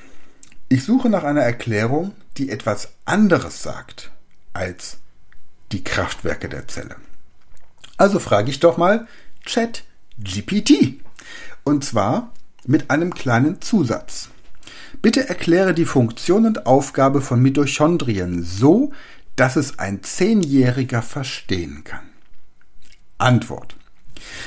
ich 0.69 0.85
suche 0.85 1.09
nach 1.09 1.25
einer 1.25 1.43
Erklärung, 1.43 2.13
die 2.37 2.51
etwas 2.51 2.91
anderes 3.05 3.63
sagt 3.63 4.11
als 4.53 4.99
die 5.73 5.85
Kraftwerke 5.85 6.49
der 6.49 6.69
Zelle. 6.69 6.97
Also 7.97 8.19
frage 8.19 8.51
ich 8.51 8.61
doch 8.61 8.77
mal 8.77 9.07
Chat 9.45 9.85
GPT. 10.19 11.01
Und 11.65 11.85
zwar 11.85 12.33
mit 12.67 12.91
einem 12.91 13.15
kleinen 13.15 13.61
Zusatz. 13.61 14.29
Bitte 15.03 15.29
erkläre 15.29 15.75
die 15.75 15.85
Funktion 15.85 16.47
und 16.47 16.67
Aufgabe 16.67 17.21
von 17.21 17.41
Mitochondrien 17.41 18.43
so, 18.43 18.93
dass 19.37 19.57
es 19.57 19.79
ein 19.79 20.03
Zehnjähriger 20.03 21.03
verstehen 21.03 21.83
kann. 21.85 22.09
Antwort. 23.19 23.77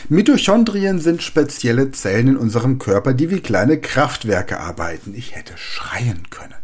Mitochondrien 0.10 1.00
sind 1.00 1.24
spezielle 1.24 1.92
Zellen 1.92 2.30
in 2.30 2.38
unserem 2.38 2.80
Körper, 2.80 3.14
die 3.14 3.30
wie 3.30 3.40
kleine 3.40 3.80
Kraftwerke 3.80 4.60
arbeiten. 4.60 5.14
Ich 5.16 5.36
hätte 5.36 5.54
schreien 5.58 6.30
können. 6.30 6.56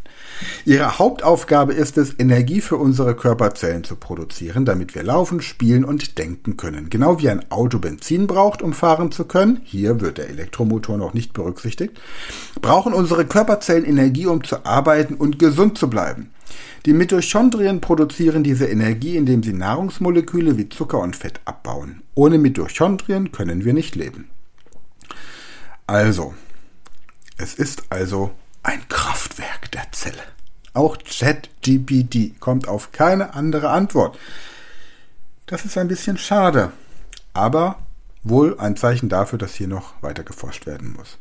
Ihre 0.65 0.97
Hauptaufgabe 0.99 1.73
ist 1.73 1.97
es, 1.97 2.15
Energie 2.17 2.61
für 2.61 2.77
unsere 2.77 3.15
Körperzellen 3.15 3.83
zu 3.83 3.95
produzieren, 3.95 4.65
damit 4.65 4.95
wir 4.95 5.03
laufen, 5.03 5.41
spielen 5.41 5.85
und 5.85 6.17
denken 6.17 6.57
können. 6.57 6.89
Genau 6.89 7.19
wie 7.19 7.29
ein 7.29 7.49
Auto 7.51 7.79
Benzin 7.79 8.27
braucht, 8.27 8.61
um 8.61 8.73
fahren 8.73 9.11
zu 9.11 9.25
können, 9.25 9.61
hier 9.63 10.01
wird 10.01 10.17
der 10.17 10.29
Elektromotor 10.29 10.97
noch 10.97 11.13
nicht 11.13 11.33
berücksichtigt, 11.33 11.99
brauchen 12.61 12.93
unsere 12.93 13.25
Körperzellen 13.25 13.85
Energie, 13.85 14.25
um 14.25 14.43
zu 14.43 14.65
arbeiten 14.65 15.15
und 15.15 15.39
gesund 15.39 15.77
zu 15.77 15.89
bleiben. 15.89 16.31
Die 16.85 16.93
Mitochondrien 16.93 17.81
produzieren 17.81 18.43
diese 18.43 18.67
Energie, 18.67 19.15
indem 19.15 19.43
sie 19.43 19.53
Nahrungsmoleküle 19.53 20.57
wie 20.57 20.69
Zucker 20.69 20.99
und 20.99 21.15
Fett 21.15 21.39
abbauen. 21.45 22.01
Ohne 22.15 22.37
Mitochondrien 22.37 23.31
können 23.31 23.65
wir 23.65 23.73
nicht 23.73 23.95
leben. 23.95 24.29
Also, 25.87 26.33
es 27.37 27.53
ist 27.53 27.83
also 27.89 28.31
ein 28.63 28.87
Kraftwerk 28.89 29.71
der 29.71 29.91
Zelle. 29.91 30.23
Auch 30.73 30.97
ChatGPT 30.97 32.39
kommt 32.39 32.67
auf 32.67 32.91
keine 32.91 33.33
andere 33.33 33.69
Antwort. 33.69 34.17
Das 35.45 35.65
ist 35.65 35.77
ein 35.77 35.87
bisschen 35.87 36.17
schade, 36.17 36.71
aber 37.33 37.79
wohl 38.23 38.57
ein 38.59 38.77
Zeichen 38.77 39.09
dafür, 39.09 39.37
dass 39.37 39.53
hier 39.53 39.67
noch 39.67 40.01
weiter 40.01 40.23
geforscht 40.23 40.65
werden 40.65 40.93
muss. 40.93 41.17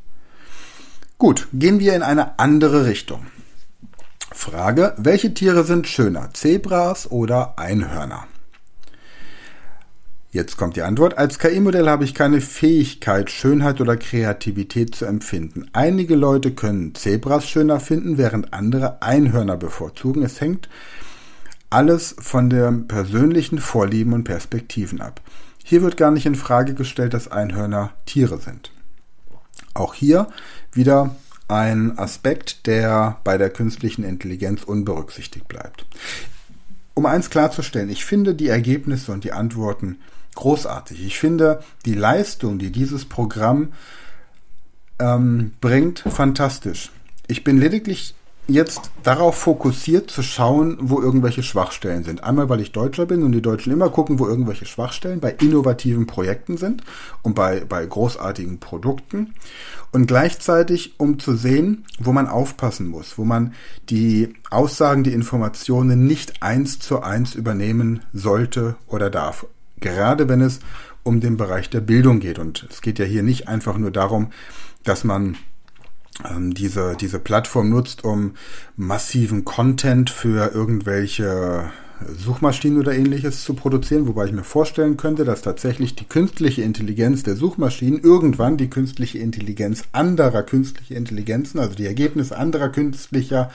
Gut, 1.19 1.49
gehen 1.53 1.81
wir 1.81 1.95
in 1.95 2.03
eine 2.03 2.39
andere 2.39 2.87
Richtung. 2.87 3.27
Frage, 4.35 4.95
welche 4.97 5.35
Tiere 5.35 5.65
sind 5.65 5.87
schöner, 5.87 6.31
Zebras 6.33 7.11
oder 7.11 7.59
Einhörner? 7.59 8.27
Jetzt 10.31 10.57
kommt 10.57 10.77
die 10.77 10.83
Antwort. 10.83 11.19
Als 11.19 11.39
KI-Modell 11.39 11.89
habe 11.91 12.05
ich 12.05 12.15
keine 12.15 12.41
Fähigkeit, 12.41 13.31
Schönheit 13.31 13.83
oder 13.83 13.99
Kreativität 13.99 14.95
zu 14.95 15.05
empfinden. 15.05 15.69
Einige 15.75 16.15
Leute 16.15 16.53
können 16.53 16.95
Zebras 16.95 17.47
schöner 17.47 17.81
finden, 17.81 18.17
während 18.17 18.55
andere 18.55 19.03
Einhörner 19.03 19.59
bevorzugen. 19.59 20.23
Es 20.23 20.41
hängt 20.41 20.71
alles 21.69 22.17
von 22.19 22.49
den 22.49 22.89
persönlichen 22.89 23.59
Vorlieben 23.59 24.15
und 24.15 24.25
Perspektiven 24.25 25.03
ab. 25.03 25.21
Hier 25.65 25.83
wird 25.83 25.99
gar 25.99 26.11
nicht 26.11 26.25
in 26.25 26.35
Frage 26.35 26.73
gestellt, 26.73 27.13
dass 27.13 27.29
Einhörner 27.29 27.91
Tiere 28.07 28.39
sind. 28.39 28.73
Auch 29.75 29.93
hier 29.93 30.29
wieder 30.73 31.15
ein 31.49 31.99
Aspekt, 31.99 32.67
der 32.67 33.19
bei 33.25 33.39
der 33.39 33.51
künstlichen 33.51 34.05
Intelligenz 34.05 34.63
unberücksichtigt 34.63 35.49
bleibt. 35.49 35.87
Um 36.95 37.07
eins 37.07 37.31
klarzustellen, 37.31 37.91
ich 37.91 38.05
finde 38.05 38.35
die 38.35 38.49
Ergebnisse 38.49 39.13
und 39.13 39.25
die 39.25 39.33
Antworten 39.33 39.99
großartig. 40.35 41.05
Ich 41.05 41.19
finde 41.19 41.63
die 41.85 41.95
Leistung, 41.95 42.59
die 42.59 42.71
dieses 42.71 43.05
Programm 43.05 43.73
ähm, 44.99 45.53
bringt, 45.61 46.01
fantastisch. 46.01 46.91
Ich 47.27 47.45
bin 47.45 47.59
lediglich 47.59 48.15
jetzt 48.49 48.91
darauf 49.03 49.37
fokussiert 49.37 50.11
zu 50.11 50.23
schauen, 50.23 50.77
wo 50.81 51.01
irgendwelche 51.01 51.43
Schwachstellen 51.43 52.05
sind. 52.05 52.25
Einmal, 52.25 52.49
weil 52.49 52.61
ich 52.61 52.73
Deutscher 52.73 53.07
bin 53.07 53.23
und 53.23 53.33
die 53.33 53.43
Deutschen 53.43 53.73
immer 53.73 53.89
gucken, 53.89 54.19
wo 54.19 54.27
irgendwelche 54.27 54.67
Schwachstellen 54.67 55.21
bei 55.21 55.31
innovativen 55.31 56.07
Projekten 56.07 56.57
sind 56.57 56.83
und 57.23 57.35
bei, 57.35 57.65
bei 57.65 57.87
großartigen 57.87 58.59
Produkten. 58.59 59.35
Und 59.93 60.07
gleichzeitig, 60.07 60.95
um 60.99 61.19
zu 61.19 61.37
sehen, 61.37 61.85
wo 61.99 62.13
man 62.13 62.27
aufpassen 62.27 62.89
muss, 62.89 63.17
wo 63.17 63.25
man 63.25 63.55
die 63.91 64.35
Aussagen, 64.51 65.05
die 65.05 65.13
Informationen 65.13 66.07
nicht 66.07 66.43
eins 66.43 66.79
zu 66.79 67.03
eins 67.03 67.35
übernehmen 67.35 68.01
sollte 68.13 68.77
oder 68.87 69.09
darf. 69.09 69.47
Gerade 69.81 70.29
wenn 70.29 70.41
es 70.41 70.61
um 71.05 71.21
den 71.21 71.37
Bereich 71.37 71.71
der 71.71 71.81
Bildung 71.81 72.21
geht. 72.21 72.39
Und 72.39 72.67
es 72.71 72.81
geht 72.81 72.99
ja 72.99 73.05
hier 73.05 73.23
nicht 73.23 73.49
einfach 73.49 73.77
nur 73.77 73.91
darum, 73.91 74.31
dass 74.85 75.05
man 75.05 75.37
ähm, 76.29 76.55
diese, 76.55 76.97
diese 76.99 77.19
Plattform 77.19 77.71
nutzt, 77.71 78.05
um 78.05 78.35
massiven 78.77 79.45
Content 79.45 80.11
für 80.11 80.53
irgendwelche 80.53 81.71
Suchmaschinen 82.17 82.79
oder 82.79 82.95
ähnliches 82.95 83.45
zu 83.45 83.55
produzieren, 83.55 84.07
wobei 84.07 84.27
ich 84.27 84.33
mir 84.33 84.45
vorstellen 84.45 84.97
könnte, 84.97 85.25
dass 85.25 85.43
tatsächlich 85.43 85.95
die 85.95 86.05
künstliche 86.05 86.63
Intelligenz 86.63 87.23
der 87.23 87.37
Suchmaschinen 87.37 88.01
irgendwann 88.01 88.57
die 88.57 88.71
künstliche 88.71 89.19
Intelligenz 89.19 89.85
anderer 89.93 90.43
künstlicher 90.43 90.97
Intelligenzen, 90.97 91.61
also 91.61 91.75
die 91.75 91.87
Ergebnisse 91.87 92.37
anderer 92.37 92.71
künstlicher 92.71 93.51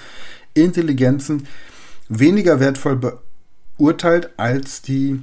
Intelligenzen, 0.53 1.47
weniger 2.09 2.59
wertvoll 2.59 2.99
beurteilt 3.77 4.29
als 4.37 4.81
die 4.81 5.19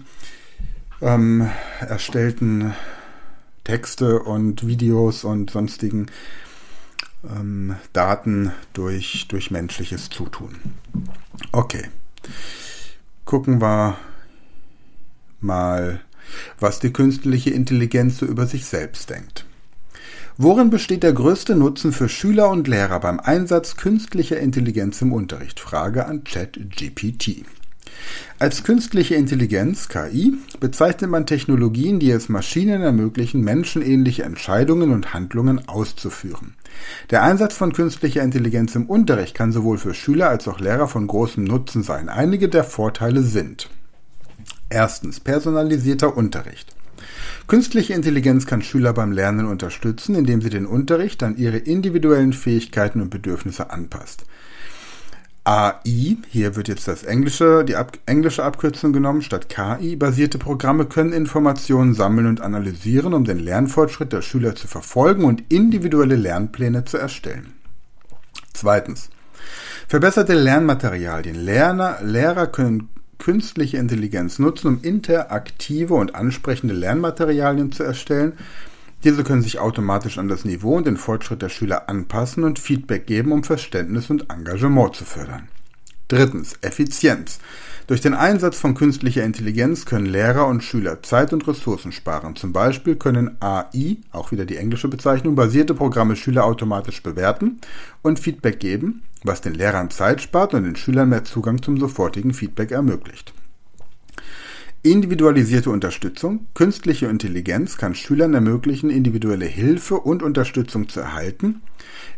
ähm, 1.01 1.49
erstellten 1.81 2.75
Texte 3.65 4.21
und 4.21 4.67
Videos 4.67 5.25
und 5.25 5.51
sonstigen 5.51 6.07
ähm, 7.31 7.77
Daten 7.93 8.53
durch, 8.73 9.27
durch 9.29 9.51
menschliches 9.51 10.11
Zutun. 10.11 10.57
Okay. 11.53 11.89
Gucken 13.25 13.61
wir 13.61 13.97
mal, 15.41 16.01
was 16.59 16.81
die 16.81 16.93
künstliche 16.93 17.51
Intelligenz 17.51 18.19
so 18.19 18.27
über 18.27 18.47
sich 18.47 18.67
selbst 18.67 19.11
denkt. 19.11 19.47
Worin 20.37 20.71
besteht 20.71 21.05
der 21.05 21.13
größte 21.13 21.55
Nutzen 21.55 21.93
für 21.93 22.09
Schüler 22.09 22.51
und 22.51 22.67
Lehrer 22.67 22.99
beim 22.99 23.21
Einsatz 23.21 23.77
künstlicher 23.77 24.39
Intelligenz 24.39 25.01
im 25.01 25.13
Unterricht? 25.13 25.61
Frage 25.61 26.07
an 26.07 26.25
ChatGPT. 26.25 27.45
Als 28.41 28.65
künstliche 28.65 29.15
Intelligenz 29.15 29.89
KI 29.89 30.35
bezeichnet 30.59 31.11
man 31.11 31.27
Technologien, 31.27 32.01
die 32.01 32.11
es 32.11 32.29
Maschinen 32.29 32.83
ermöglichen, 32.83 33.43
menschenähnliche 33.43 34.25
Entscheidungen 34.25 34.91
und 34.91 35.15
Handlungen 35.15 35.69
auszuführen. 35.69 36.55
Der 37.11 37.23
Einsatz 37.23 37.55
von 37.55 37.73
künstlicher 37.73 38.23
Intelligenz 38.23 38.75
im 38.75 38.87
Unterricht 38.87 39.35
kann 39.35 39.53
sowohl 39.53 39.79
für 39.79 39.95
Schüler 39.95 40.29
als 40.29 40.49
auch 40.49 40.61
Lehrer 40.61 40.89
von 40.89 41.07
großem 41.07 41.45
Nutzen 41.45 41.83
sein. 41.83 42.09
Einige 42.09 42.49
der 42.49 42.65
Vorteile 42.65 43.23
sind 43.23 43.69
Erstens 44.71 45.21
personalisierter 45.21 46.17
Unterricht. 46.17 46.75
Künstliche 47.47 47.93
Intelligenz 47.93 48.47
kann 48.47 48.63
Schüler 48.63 48.93
beim 48.93 49.13
Lernen 49.13 49.47
unterstützen, 49.47 50.15
indem 50.15 50.41
sie 50.41 50.51
den 50.51 50.67
Unterricht 50.67 51.23
an 51.23 51.37
ihre 51.37 51.59
individuellen 51.59 52.33
Fähigkeiten 52.33 53.01
und 53.01 53.11
Bedürfnisse 53.11 53.71
anpasst. 53.71 54.25
AI, 55.47 56.17
hier 56.31 56.57
wird 56.57 56.69
jetzt 56.69 56.89
das 56.89 57.03
englische, 57.03 57.65
die 57.67 57.77
ab, 57.77 57.99
englische 58.07 58.43
Abkürzung 58.43 58.95
genommen 58.95 59.21
statt 59.21 59.51
KI, 59.51 59.95
basierte 59.95 60.39
Programme 60.39 60.87
können 60.87 61.13
Informationen 61.13 61.93
sammeln 61.93 62.27
und 62.27 62.41
analysieren, 62.41 63.13
um 63.13 63.25
den 63.25 63.39
Lernfortschritt 63.39 64.15
der 64.15 64.23
Schüler 64.23 64.55
zu 64.55 64.69
verfolgen 64.69 65.25
und 65.25 65.43
individuelle 65.53 66.17
Lernpläne 66.17 66.87
zu 66.87 66.97
erstellen. 66.97 67.53
Zweitens. 68.55 69.11
Verbesserte 69.87 70.33
Lernmaterialien. 70.33 71.37
Lerner, 71.37 71.99
Lehrer 72.03 72.47
können 72.47 72.89
künstliche 73.19 73.77
Intelligenz 73.77 74.39
nutzen, 74.39 74.69
um 74.69 74.83
interaktive 74.83 75.93
und 75.93 76.15
ansprechende 76.15 76.75
Lernmaterialien 76.75 77.71
zu 77.71 77.83
erstellen, 77.83 78.33
diese 79.03 79.25
können 79.25 79.43
sich 79.43 79.59
automatisch 79.59 80.19
an 80.19 80.29
das 80.29 80.45
Niveau 80.45 80.77
und 80.77 80.87
den 80.87 80.97
Fortschritt 80.97 81.43
der 81.43 81.49
Schüler 81.49 81.89
anpassen 81.89 82.45
und 82.45 82.59
Feedback 82.59 83.07
geben, 83.07 83.33
um 83.33 83.45
Verständnis 83.45 84.09
und 84.11 84.31
Engagement 84.31 84.95
zu 84.95 85.05
fördern. 85.05 85.49
Drittens. 86.09 86.59
Effizienz. 86.61 87.39
Durch 87.87 88.01
den 88.01 88.15
Einsatz 88.15 88.59
von 88.59 88.75
künstlicher 88.75 89.25
Intelligenz 89.25 89.85
können 89.85 90.07
Lehrer 90.07 90.47
und 90.47 90.63
Schüler 90.63 91.03
Zeit 91.03 91.33
und 91.33 91.47
Ressourcen 91.47 91.93
sparen. 91.93 92.37
Zum 92.37 92.53
Beispiel 92.53 92.97
können 92.97 93.37
AI, 93.41 93.99
auch 94.11 94.31
wieder 94.31 94.45
die 94.47 94.57
englische 94.57 94.89
Bezeichnung, 94.89 95.35
basierte 95.35 95.75
Programme 95.75 96.17
Schüler 96.17 96.45
automatisch 96.45 97.03
bewerten 97.03 97.61
und 98.03 98.19
Feedback 98.19 98.61
geben, 98.61 99.03
was 99.23 99.41
den 99.41 99.55
Lehrern 99.55 99.91
Zeit 99.91 100.23
spart 100.23 100.55
und 100.55 100.65
den 100.65 100.77
Schülern 100.77 101.09
mehr 101.09 101.25
Zugang 101.25 101.63
zum 101.63 101.79
sofortigen 101.79 102.33
Feedback 102.33 102.71
ermöglicht. 102.71 103.35
Individualisierte 104.85 105.71
Unterstützung. 105.71 106.47
Künstliche 106.53 107.07
Intelligenz 107.07 107.79
kann 107.79 107.95
Schülern 107.95 108.35
ermöglichen, 108.35 108.91
individuelle 108.91 109.47
Hilfe 109.47 109.95
und 109.95 110.23
Unterstützung 110.23 110.91
zu 110.91 111.01
erhalten, 111.01 111.63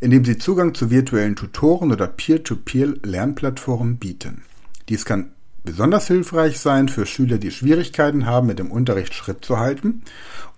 indem 0.01 0.25
sie 0.25 0.37
Zugang 0.37 0.75
zu 0.75 0.91
virtuellen 0.91 1.37
Tutoren 1.37 1.93
oder 1.93 2.09
Peer-to-Peer-Lernplattformen 2.09 3.99
bieten. 3.99 4.43
Dies 4.89 5.05
kann 5.05 5.31
besonders 5.63 6.09
hilfreich 6.09 6.59
sein 6.59 6.89
für 6.89 7.07
Schüler, 7.07 7.39
die 7.39 7.53
Schwierigkeiten 7.53 8.27
haben, 8.27 8.49
mit 8.49 8.59
dem 8.59 8.73
Unterricht 8.73 9.15
Schritt 9.15 9.45
zu 9.45 9.61
halten 9.61 10.03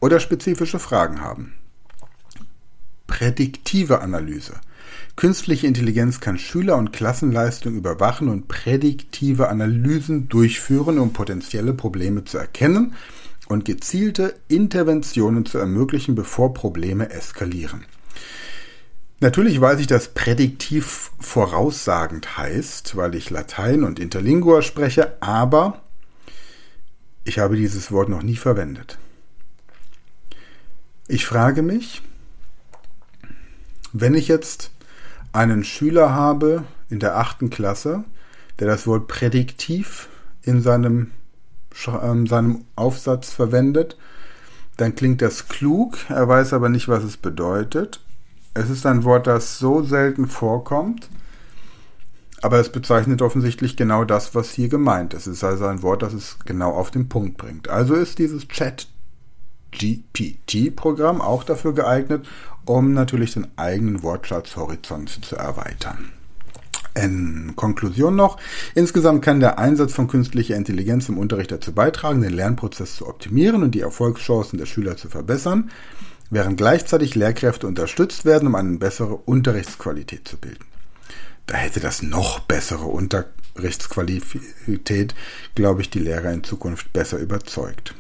oder 0.00 0.18
spezifische 0.18 0.78
Fragen 0.78 1.20
haben. 1.20 1.52
Prädiktive 3.06 4.00
Analyse. 4.00 4.54
Künstliche 5.18 5.66
Intelligenz 5.66 6.20
kann 6.20 6.38
Schüler- 6.38 6.76
und 6.76 6.92
Klassenleistung 6.92 7.74
überwachen 7.74 8.28
und 8.28 8.46
prädiktive 8.46 9.48
Analysen 9.48 10.28
durchführen, 10.28 11.00
um 11.00 11.12
potenzielle 11.12 11.74
Probleme 11.74 12.24
zu 12.24 12.38
erkennen 12.38 12.94
und 13.48 13.64
gezielte 13.64 14.36
Interventionen 14.46 15.44
zu 15.44 15.58
ermöglichen, 15.58 16.14
bevor 16.14 16.54
Probleme 16.54 17.10
eskalieren. 17.10 17.84
Natürlich 19.18 19.60
weiß 19.60 19.80
ich, 19.80 19.88
dass 19.88 20.14
prädiktiv 20.14 21.10
voraussagend 21.18 22.38
heißt, 22.38 22.94
weil 22.96 23.16
ich 23.16 23.30
Latein 23.30 23.82
und 23.82 23.98
Interlingua 23.98 24.62
spreche, 24.62 25.20
aber 25.20 25.82
ich 27.24 27.40
habe 27.40 27.56
dieses 27.56 27.90
Wort 27.90 28.08
noch 28.08 28.22
nie 28.22 28.36
verwendet. 28.36 28.98
Ich 31.08 31.26
frage 31.26 31.62
mich, 31.62 32.02
wenn 33.92 34.14
ich 34.14 34.28
jetzt 34.28 34.70
einen 35.38 35.62
Schüler 35.62 36.12
habe 36.12 36.64
in 36.90 36.98
der 36.98 37.16
achten 37.16 37.48
Klasse, 37.48 38.04
der 38.58 38.66
das 38.66 38.88
Wort 38.88 39.06
prädiktiv 39.06 40.08
in 40.42 40.60
seinem, 40.60 41.12
äh, 41.86 42.26
seinem 42.26 42.64
Aufsatz 42.74 43.30
verwendet, 43.30 43.96
dann 44.76 44.96
klingt 44.96 45.22
das 45.22 45.48
klug, 45.48 45.98
er 46.08 46.26
weiß 46.28 46.52
aber 46.52 46.68
nicht, 46.68 46.88
was 46.88 47.04
es 47.04 47.16
bedeutet. 47.16 48.00
Es 48.54 48.68
ist 48.68 48.84
ein 48.84 49.04
Wort, 49.04 49.28
das 49.28 49.58
so 49.58 49.84
selten 49.84 50.26
vorkommt, 50.26 51.08
aber 52.42 52.58
es 52.58 52.70
bezeichnet 52.72 53.22
offensichtlich 53.22 53.76
genau 53.76 54.04
das, 54.04 54.34
was 54.34 54.50
hier 54.50 54.68
gemeint 54.68 55.14
ist. 55.14 55.28
Es 55.28 55.34
ist 55.34 55.44
also 55.44 55.66
ein 55.66 55.82
Wort, 55.82 56.02
das 56.02 56.14
es 56.14 56.38
genau 56.46 56.72
auf 56.72 56.90
den 56.90 57.08
Punkt 57.08 57.36
bringt. 57.36 57.68
Also 57.68 57.94
ist 57.94 58.18
dieses 58.18 58.48
Chat 58.48 58.88
GPT-Programm 59.72 61.20
auch 61.20 61.44
dafür 61.44 61.74
geeignet, 61.74 62.26
um 62.64 62.92
natürlich 62.92 63.34
den 63.34 63.46
eigenen 63.56 64.02
Wortschatzhorizont 64.02 65.24
zu 65.24 65.36
erweitern. 65.36 66.12
In 66.94 67.52
Konklusion 67.54 68.16
noch, 68.16 68.38
insgesamt 68.74 69.22
kann 69.22 69.38
der 69.40 69.58
Einsatz 69.58 69.92
von 69.92 70.08
künstlicher 70.08 70.56
Intelligenz 70.56 71.08
im 71.08 71.18
Unterricht 71.18 71.52
dazu 71.52 71.72
beitragen, 71.72 72.22
den 72.22 72.32
Lernprozess 72.32 72.96
zu 72.96 73.06
optimieren 73.06 73.62
und 73.62 73.74
die 73.74 73.80
Erfolgschancen 73.80 74.58
der 74.58 74.66
Schüler 74.66 74.96
zu 74.96 75.08
verbessern, 75.08 75.70
während 76.30 76.56
gleichzeitig 76.56 77.14
Lehrkräfte 77.14 77.68
unterstützt 77.68 78.24
werden, 78.24 78.48
um 78.48 78.56
eine 78.56 78.78
bessere 78.78 79.14
Unterrichtsqualität 79.14 80.26
zu 80.26 80.38
bilden. 80.38 80.64
Da 81.46 81.56
hätte 81.56 81.80
das 81.80 82.02
noch 82.02 82.40
bessere 82.40 82.84
Unterrichtsqualität, 82.84 85.14
glaube 85.54 85.82
ich, 85.82 85.90
die 85.90 86.00
Lehrer 86.00 86.32
in 86.32 86.44
Zukunft 86.44 86.92
besser 86.92 87.18
überzeugt. 87.18 87.94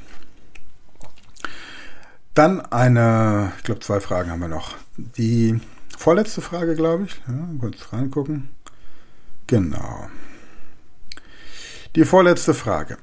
Dann 2.38 2.60
eine, 2.60 3.50
ich 3.56 3.64
glaube, 3.64 3.80
zwei 3.80 3.98
Fragen 3.98 4.30
haben 4.30 4.38
wir 4.38 4.46
noch. 4.46 4.76
Die 4.96 5.60
vorletzte 5.96 6.40
Frage, 6.40 6.76
glaube 6.76 7.06
ich. 7.06 7.20
Ja, 7.26 7.48
kurz 7.58 7.92
reingucken. 7.92 8.48
Genau. 9.48 10.08
Die 11.96 12.04
vorletzte 12.04 12.54
Frage. 12.54 12.96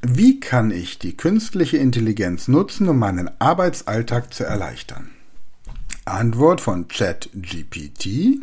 Wie 0.00 0.38
kann 0.38 0.70
ich 0.70 1.00
die 1.00 1.16
künstliche 1.16 1.78
Intelligenz 1.78 2.46
nutzen, 2.46 2.88
um 2.88 3.00
meinen 3.00 3.28
Arbeitsalltag 3.40 4.32
zu 4.32 4.44
erleichtern? 4.44 5.10
Antwort 6.04 6.60
von 6.60 6.86
ChatGPT. 6.86 8.42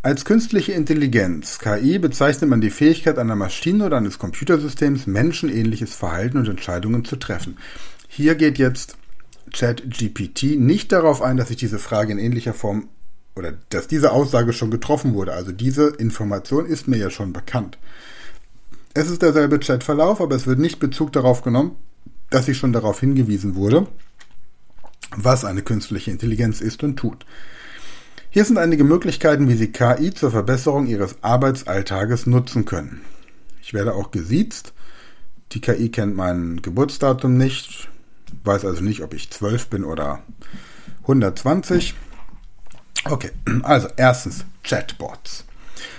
Als 0.00 0.24
künstliche 0.24 0.72
Intelligenz, 0.72 1.58
KI, 1.58 1.98
bezeichnet 1.98 2.48
man 2.48 2.62
die 2.62 2.70
Fähigkeit 2.70 3.18
einer 3.18 3.36
Maschine 3.36 3.84
oder 3.84 3.98
eines 3.98 4.18
Computersystems, 4.18 5.06
menschenähnliches 5.06 5.94
Verhalten 5.94 6.38
und 6.38 6.48
Entscheidungen 6.48 7.04
zu 7.04 7.16
treffen. 7.16 7.58
Hier 8.16 8.36
geht 8.36 8.58
jetzt 8.58 8.96
ChatGPT 9.52 10.56
nicht 10.56 10.92
darauf 10.92 11.20
ein, 11.20 11.36
dass 11.36 11.50
ich 11.50 11.56
diese 11.56 11.80
Frage 11.80 12.12
in 12.12 12.20
ähnlicher 12.20 12.54
Form 12.54 12.88
oder 13.34 13.54
dass 13.70 13.88
diese 13.88 14.12
Aussage 14.12 14.52
schon 14.52 14.70
getroffen 14.70 15.14
wurde. 15.14 15.32
Also 15.32 15.50
diese 15.50 15.88
Information 15.88 16.64
ist 16.64 16.86
mir 16.86 16.96
ja 16.96 17.10
schon 17.10 17.32
bekannt. 17.32 17.76
Es 18.94 19.10
ist 19.10 19.22
derselbe 19.22 19.58
Chatverlauf, 19.58 20.20
aber 20.20 20.36
es 20.36 20.46
wird 20.46 20.60
nicht 20.60 20.78
Bezug 20.78 21.12
darauf 21.12 21.42
genommen, 21.42 21.74
dass 22.30 22.46
ich 22.46 22.56
schon 22.56 22.72
darauf 22.72 23.00
hingewiesen 23.00 23.56
wurde, 23.56 23.88
was 25.16 25.44
eine 25.44 25.62
künstliche 25.62 26.12
Intelligenz 26.12 26.60
ist 26.60 26.84
und 26.84 26.94
tut. 26.94 27.26
Hier 28.30 28.44
sind 28.44 28.58
einige 28.58 28.84
Möglichkeiten, 28.84 29.48
wie 29.48 29.56
Sie 29.56 29.72
KI 29.72 30.14
zur 30.14 30.30
Verbesserung 30.30 30.86
Ihres 30.86 31.16
Arbeitsalltages 31.22 32.26
nutzen 32.26 32.64
können. 32.64 33.00
Ich 33.60 33.74
werde 33.74 33.92
auch 33.92 34.12
gesiezt. 34.12 34.72
Die 35.50 35.60
KI 35.60 35.88
kennt 35.88 36.14
mein 36.14 36.62
Geburtsdatum 36.62 37.36
nicht, 37.36 37.88
weiß 38.44 38.64
also 38.64 38.82
nicht, 38.82 39.02
ob 39.02 39.14
ich 39.14 39.30
12 39.30 39.68
bin 39.68 39.84
oder 39.84 40.22
120. 41.02 41.94
Okay, 43.04 43.30
also 43.62 43.88
erstens 43.96 44.44
Chatbots. 44.62 45.44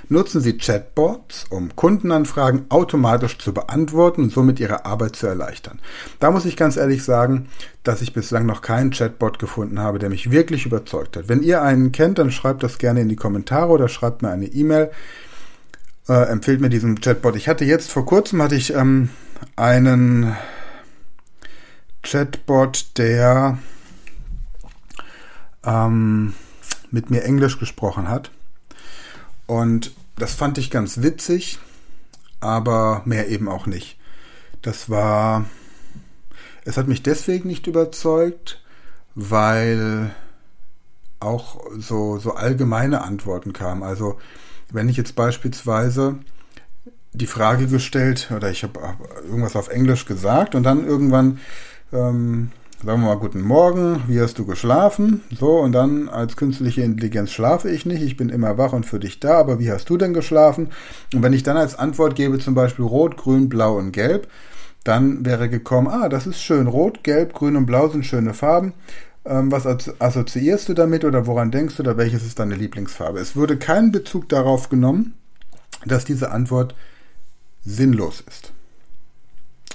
Nutzen 0.07 0.41
Sie 0.41 0.57
Chatbots, 0.57 1.45
um 1.49 1.75
Kundenanfragen 1.75 2.65
automatisch 2.69 3.37
zu 3.39 3.53
beantworten 3.53 4.23
und 4.23 4.31
somit 4.31 4.59
Ihre 4.59 4.85
Arbeit 4.85 5.15
zu 5.15 5.25
erleichtern. 5.27 5.79
Da 6.19 6.31
muss 6.31 6.45
ich 6.45 6.57
ganz 6.57 6.77
ehrlich 6.77 7.03
sagen, 7.03 7.47
dass 7.83 8.01
ich 8.01 8.13
bislang 8.13 8.45
noch 8.45 8.61
keinen 8.61 8.91
Chatbot 8.91 9.39
gefunden 9.39 9.79
habe, 9.79 9.99
der 9.99 10.09
mich 10.09 10.31
wirklich 10.31 10.65
überzeugt 10.65 11.17
hat. 11.17 11.27
Wenn 11.27 11.41
ihr 11.41 11.61
einen 11.61 11.91
kennt, 11.91 12.19
dann 12.19 12.31
schreibt 12.31 12.63
das 12.63 12.77
gerne 12.77 13.01
in 13.01 13.09
die 13.09 13.15
Kommentare 13.15 13.69
oder 13.69 13.87
schreibt 13.87 14.21
mir 14.21 14.29
eine 14.29 14.45
E-Mail. 14.45 14.91
Äh, 16.07 16.27
empfehlt 16.27 16.61
mir 16.61 16.69
diesen 16.69 17.01
Chatbot. 17.01 17.35
Ich 17.35 17.47
hatte 17.47 17.65
jetzt 17.65 17.91
vor 17.91 18.05
kurzem 18.05 18.41
hatte 18.41 18.55
ich 18.55 18.73
ähm, 18.73 19.09
einen 19.55 20.35
Chatbot, 22.05 22.97
der 22.97 23.57
ähm, 25.65 26.33
mit 26.91 27.09
mir 27.09 27.23
Englisch 27.23 27.59
gesprochen 27.59 28.09
hat. 28.09 28.31
Und 29.47 29.91
das 30.17 30.33
fand 30.33 30.57
ich 30.57 30.71
ganz 30.71 31.01
witzig, 31.01 31.59
aber 32.39 33.01
mehr 33.05 33.27
eben 33.29 33.49
auch 33.49 33.65
nicht. 33.65 33.97
Das 34.61 34.89
war, 34.89 35.45
es 36.63 36.77
hat 36.77 36.87
mich 36.87 37.03
deswegen 37.03 37.49
nicht 37.49 37.67
überzeugt, 37.67 38.63
weil 39.15 40.15
auch 41.19 41.59
so, 41.77 42.17
so 42.17 42.33
allgemeine 42.33 43.01
Antworten 43.03 43.53
kamen. 43.53 43.83
Also 43.83 44.19
wenn 44.71 44.89
ich 44.89 44.97
jetzt 44.97 45.15
beispielsweise 45.15 46.19
die 47.13 47.27
Frage 47.27 47.67
gestellt 47.67 48.31
oder 48.35 48.49
ich 48.51 48.63
habe 48.63 48.79
irgendwas 49.23 49.55
auf 49.55 49.69
Englisch 49.69 50.05
gesagt 50.05 50.55
und 50.55 50.63
dann 50.63 50.85
irgendwann 50.85 51.39
ähm, 51.93 52.51
sagen 52.83 53.01
wir 53.01 53.07
mal 53.07 53.17
guten 53.17 53.41
Morgen, 53.41 54.03
wie 54.07 54.19
hast 54.19 54.37
du 54.37 54.45
geschlafen? 54.45 55.21
So, 55.37 55.59
und 55.59 55.71
dann 55.71 56.09
als 56.09 56.35
künstliche 56.35 56.81
Intelligenz 56.81 57.31
schlafe 57.31 57.69
ich 57.69 57.85
nicht, 57.85 58.01
ich 58.01 58.17
bin 58.17 58.29
immer 58.29 58.57
wach 58.57 58.73
und 58.73 58.85
für 58.85 58.99
dich 58.99 59.19
da, 59.19 59.39
aber 59.39 59.59
wie 59.59 59.71
hast 59.71 59.89
du 59.89 59.97
denn 59.97 60.13
geschlafen? 60.13 60.69
Und 61.13 61.23
wenn 61.23 61.33
ich 61.33 61.43
dann 61.43 61.57
als 61.57 61.77
Antwort 61.77 62.15
gebe 62.15 62.39
zum 62.39 62.53
Beispiel 62.53 62.85
Rot, 62.85 63.17
Grün, 63.17 63.49
Blau 63.49 63.77
und 63.77 63.91
Gelb, 63.91 64.27
dann 64.83 65.25
wäre 65.25 65.49
gekommen, 65.49 65.87
ah, 65.87 66.09
das 66.09 66.27
ist 66.27 66.41
schön, 66.41 66.67
Rot, 66.67 67.03
Gelb, 67.03 67.33
Grün 67.33 67.55
und 67.55 67.65
Blau 67.65 67.89
sind 67.89 68.05
schöne 68.05 68.33
Farben. 68.33 68.73
Ähm, 69.25 69.51
was 69.51 69.65
assoziierst 69.99 70.69
du 70.69 70.73
damit 70.73 71.03
oder 71.03 71.25
woran 71.25 71.49
denkst 71.49 71.77
du 71.77 71.83
oder 71.83 71.97
welches 71.97 72.23
ist 72.23 72.37
deine 72.39 72.55
Lieblingsfarbe? 72.55 73.19
Es 73.19 73.35
würde 73.35 73.57
kein 73.57 73.91
Bezug 73.91 74.29
darauf 74.29 74.69
genommen, 74.69 75.15
dass 75.85 76.05
diese 76.05 76.31
Antwort 76.31 76.75
sinnlos 77.63 78.23
ist. 78.27 78.53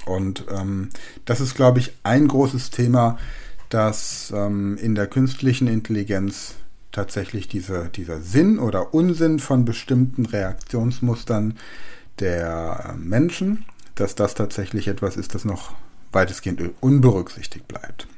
Und 0.06 0.44
ähm, 0.50 0.90
das 1.24 1.40
ist, 1.40 1.54
glaube 1.54 1.78
ich, 1.78 1.92
ein 2.02 2.28
großes 2.28 2.70
Thema, 2.70 3.18
dass 3.68 4.32
ähm, 4.34 4.76
in 4.78 4.94
der 4.94 5.06
künstlichen 5.06 5.68
Intelligenz 5.68 6.54
tatsächlich 6.92 7.48
diese, 7.48 7.88
dieser 7.88 8.20
Sinn 8.20 8.58
oder 8.58 8.94
Unsinn 8.94 9.38
von 9.38 9.64
bestimmten 9.64 10.26
Reaktionsmustern 10.26 11.56
der 12.18 12.90
äh, 12.90 12.96
Menschen, 12.98 13.64
dass 13.94 14.14
das 14.14 14.34
tatsächlich 14.34 14.88
etwas 14.88 15.16
ist, 15.16 15.34
das 15.34 15.44
noch 15.44 15.74
weitestgehend 16.12 16.62
unberücksichtigt 16.80 17.68
bleibt. 17.68 18.08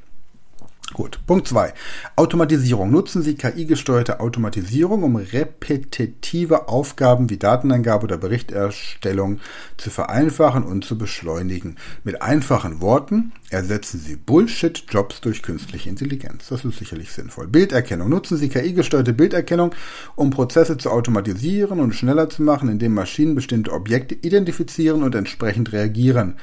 Gut, 0.93 1.21
Punkt 1.27 1.49
2. 1.49 1.73
Automatisierung. 2.17 2.91
Nutzen 2.91 3.23
Sie 3.23 3.35
KI-gesteuerte 3.35 4.21
Automatisierung, 4.21 5.05
um 5.05 5.17
repetitive 5.17 6.69
Aufgaben 6.69 7.31
wie 7.31 7.39
Dateneingabe 7.39 8.05
oder 8.05 8.19
Berichterstellung 8.19 9.41
zu 9.79 9.89
vereinfachen 9.89 10.65
und 10.65 10.85
zu 10.85 10.99
beschleunigen. 10.99 11.77
Mit 12.05 12.21
einfachen 12.21 12.83
Worten 12.83 13.33
ersetzen 13.49 14.01
Sie 14.01 14.17
Bullshit-Jobs 14.17 15.23
durch 15.23 15.43
künstliche 15.43 15.89
Intelligenz. 15.89 16.49
Das 16.49 16.63
ist 16.63 16.79
sicherlich 16.79 17.11
sinnvoll. 17.11 17.49
Bilderkennung. 17.49 18.11
Nutzen 18.11 18.37
Sie 18.37 18.51
KI-gesteuerte 18.51 19.15
Bilderkennung, 19.15 19.75
um 20.15 20.29
Prozesse 20.29 20.77
zu 20.77 20.91
automatisieren 20.91 21.81
und 21.81 21.95
schneller 21.95 22.29
zu 22.29 22.43
machen, 22.43 22.69
indem 22.69 22.93
Maschinen 22.93 23.35
bestimmte 23.35 23.73
Objekte 23.73 24.15
identifizieren 24.15 25.03
und 25.03 25.15
entsprechend 25.15 25.73
reagieren. 25.73 26.37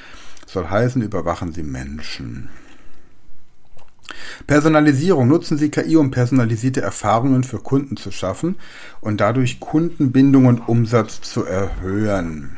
soll 0.47 0.67
heißen, 0.67 1.03
überwachen 1.03 1.53
Sie 1.53 1.61
Menschen. 1.61 2.49
Personalisierung. 4.47 5.27
Nutzen 5.27 5.57
Sie 5.57 5.69
KI, 5.69 5.95
um 5.95 6.11
personalisierte 6.11 6.81
Erfahrungen 6.81 7.43
für 7.43 7.59
Kunden 7.59 7.97
zu 7.97 8.11
schaffen 8.11 8.55
und 9.01 9.21
dadurch 9.21 9.59
Kundenbindung 9.59 10.45
und 10.45 10.67
Umsatz 10.67 11.21
zu 11.21 11.43
erhöhen. 11.45 12.57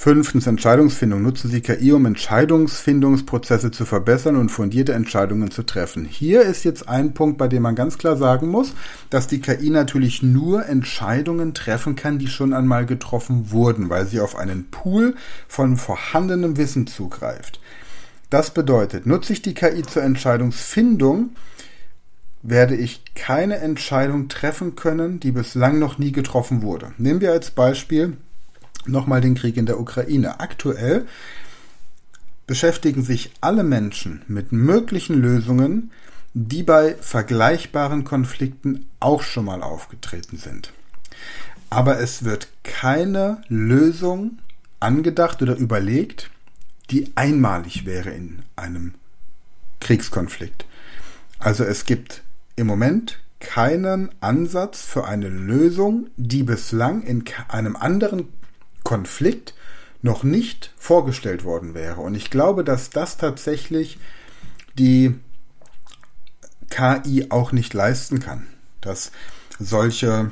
Fünftens 0.00 0.46
Entscheidungsfindung. 0.46 1.22
Nutzen 1.22 1.50
Sie 1.50 1.60
KI, 1.60 1.90
um 1.90 2.06
Entscheidungsfindungsprozesse 2.06 3.72
zu 3.72 3.84
verbessern 3.84 4.36
und 4.36 4.48
fundierte 4.48 4.92
Entscheidungen 4.92 5.50
zu 5.50 5.64
treffen. 5.64 6.04
Hier 6.04 6.42
ist 6.42 6.62
jetzt 6.62 6.88
ein 6.88 7.14
Punkt, 7.14 7.36
bei 7.36 7.48
dem 7.48 7.64
man 7.64 7.74
ganz 7.74 7.98
klar 7.98 8.16
sagen 8.16 8.46
muss, 8.46 8.74
dass 9.10 9.26
die 9.26 9.40
KI 9.40 9.70
natürlich 9.70 10.22
nur 10.22 10.66
Entscheidungen 10.66 11.52
treffen 11.52 11.96
kann, 11.96 12.20
die 12.20 12.28
schon 12.28 12.52
einmal 12.52 12.86
getroffen 12.86 13.50
wurden, 13.50 13.90
weil 13.90 14.06
sie 14.06 14.20
auf 14.20 14.36
einen 14.36 14.70
Pool 14.70 15.16
von 15.48 15.76
vorhandenem 15.76 16.56
Wissen 16.56 16.86
zugreift. 16.86 17.58
Das 18.30 18.52
bedeutet, 18.52 19.06
nutze 19.06 19.32
ich 19.32 19.42
die 19.42 19.54
KI 19.54 19.82
zur 19.82 20.02
Entscheidungsfindung, 20.02 21.30
werde 22.42 22.76
ich 22.76 23.02
keine 23.14 23.56
Entscheidung 23.56 24.28
treffen 24.28 24.76
können, 24.76 25.18
die 25.18 25.32
bislang 25.32 25.78
noch 25.78 25.98
nie 25.98 26.12
getroffen 26.12 26.62
wurde. 26.62 26.92
Nehmen 26.98 27.20
wir 27.20 27.32
als 27.32 27.50
Beispiel 27.50 28.16
nochmal 28.86 29.20
den 29.20 29.34
Krieg 29.34 29.56
in 29.56 29.66
der 29.66 29.80
Ukraine. 29.80 30.40
Aktuell 30.40 31.06
beschäftigen 32.46 33.02
sich 33.02 33.32
alle 33.40 33.64
Menschen 33.64 34.22
mit 34.28 34.52
möglichen 34.52 35.20
Lösungen, 35.20 35.90
die 36.34 36.62
bei 36.62 36.94
vergleichbaren 37.00 38.04
Konflikten 38.04 38.86
auch 39.00 39.22
schon 39.22 39.46
mal 39.46 39.62
aufgetreten 39.62 40.36
sind. 40.36 40.72
Aber 41.70 41.98
es 42.00 42.24
wird 42.24 42.48
keine 42.62 43.42
Lösung 43.48 44.38
angedacht 44.80 45.42
oder 45.42 45.56
überlegt, 45.56 46.30
die 46.90 47.12
einmalig 47.14 47.84
wäre 47.84 48.10
in 48.10 48.42
einem 48.56 48.94
Kriegskonflikt. 49.80 50.66
Also 51.38 51.64
es 51.64 51.84
gibt 51.84 52.22
im 52.56 52.66
Moment 52.66 53.18
keinen 53.40 54.10
Ansatz 54.20 54.82
für 54.82 55.06
eine 55.06 55.28
Lösung, 55.28 56.08
die 56.16 56.42
bislang 56.42 57.02
in 57.02 57.24
einem 57.48 57.76
anderen 57.76 58.28
Konflikt 58.82 59.54
noch 60.02 60.22
nicht 60.22 60.72
vorgestellt 60.76 61.44
worden 61.44 61.74
wäre. 61.74 62.00
Und 62.00 62.14
ich 62.14 62.30
glaube, 62.30 62.64
dass 62.64 62.90
das 62.90 63.16
tatsächlich 63.16 63.98
die 64.78 65.14
KI 66.70 67.26
auch 67.30 67.52
nicht 67.52 67.74
leisten 67.74 68.20
kann, 68.20 68.46
dass 68.80 69.12
solche 69.58 70.30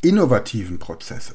innovativen 0.00 0.78
Prozesse, 0.78 1.34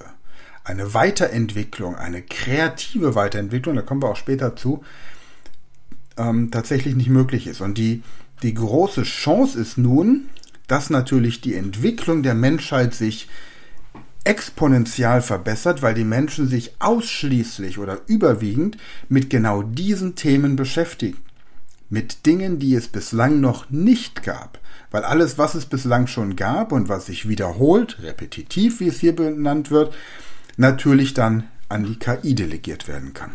eine 0.63 0.93
Weiterentwicklung, 0.93 1.95
eine 1.95 2.21
kreative 2.21 3.15
Weiterentwicklung, 3.15 3.75
da 3.75 3.81
kommen 3.81 4.01
wir 4.01 4.09
auch 4.09 4.15
später 4.15 4.55
zu, 4.55 4.83
ähm, 6.17 6.51
tatsächlich 6.51 6.95
nicht 6.95 7.09
möglich 7.09 7.47
ist. 7.47 7.61
Und 7.61 7.77
die, 7.77 8.03
die 8.43 8.53
große 8.53 9.03
Chance 9.03 9.59
ist 9.59 9.77
nun, 9.77 10.27
dass 10.67 10.89
natürlich 10.89 11.41
die 11.41 11.55
Entwicklung 11.55 12.23
der 12.23 12.35
Menschheit 12.35 12.93
sich 12.93 13.27
exponentiell 14.23 15.21
verbessert, 15.21 15.81
weil 15.81 15.93
die 15.93 16.05
Menschen 16.05 16.47
sich 16.47 16.75
ausschließlich 16.79 17.77
oder 17.77 17.99
überwiegend 18.07 18.77
mit 19.09 19.29
genau 19.29 19.63
diesen 19.63 20.15
Themen 20.15 20.55
beschäftigen. 20.55 21.17
Mit 21.89 22.25
Dingen, 22.25 22.57
die 22.57 22.73
es 22.73 22.87
bislang 22.87 23.41
noch 23.41 23.69
nicht 23.69 24.23
gab. 24.23 24.59
Weil 24.91 25.03
alles, 25.03 25.37
was 25.37 25.55
es 25.55 25.65
bislang 25.65 26.07
schon 26.07 26.35
gab 26.35 26.71
und 26.71 26.87
was 26.87 27.07
sich 27.07 27.27
wiederholt, 27.27 27.97
repetitiv, 28.01 28.79
wie 28.79 28.87
es 28.87 28.99
hier 28.99 29.15
benannt 29.15 29.69
wird, 29.69 29.93
natürlich 30.57 31.13
dann 31.13 31.47
an 31.69 31.83
die 31.83 31.97
KI 31.97 32.35
delegiert 32.35 32.87
werden 32.87 33.13
kann. 33.13 33.31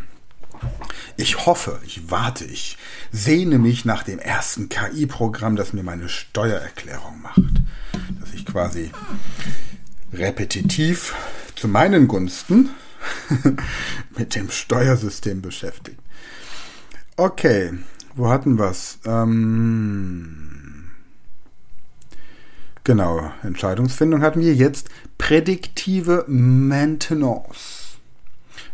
Ich 1.16 1.46
hoffe, 1.46 1.81
ich 1.85 2.11
warte, 2.11 2.44
ich 2.44 2.78
sehne 3.12 3.59
mich 3.59 3.85
nach 3.85 4.02
dem 4.02 4.18
ersten 4.18 4.68
KI-Programm, 4.68 5.57
das 5.57 5.72
mir 5.72 5.83
meine 5.83 6.09
Steuererklärung 6.09 7.20
macht. 7.22 7.42
Dass 8.20 8.33
ich 8.35 8.46
quasi 8.46 8.90
repetitiv 10.12 11.14
zu 11.54 11.68
meinen 11.68 12.09
Gunsten 12.09 12.70
mit 14.16 14.35
dem 14.35 14.50
Steuersystem 14.50 15.42
beschäftigt. 15.42 15.98
Okay, 17.16 17.72
wo 18.14 18.31
hatten 18.31 18.59
wir 18.59 18.70
es? 18.70 18.98
Ähm, 19.04 20.58
genau, 22.88 23.31
Entscheidungsfindung 23.42 24.22
hatten 24.22 24.40
wir 24.40 24.55
jetzt. 24.55 24.88
Prädiktive 25.18 26.24
Maintenance. 26.27 27.98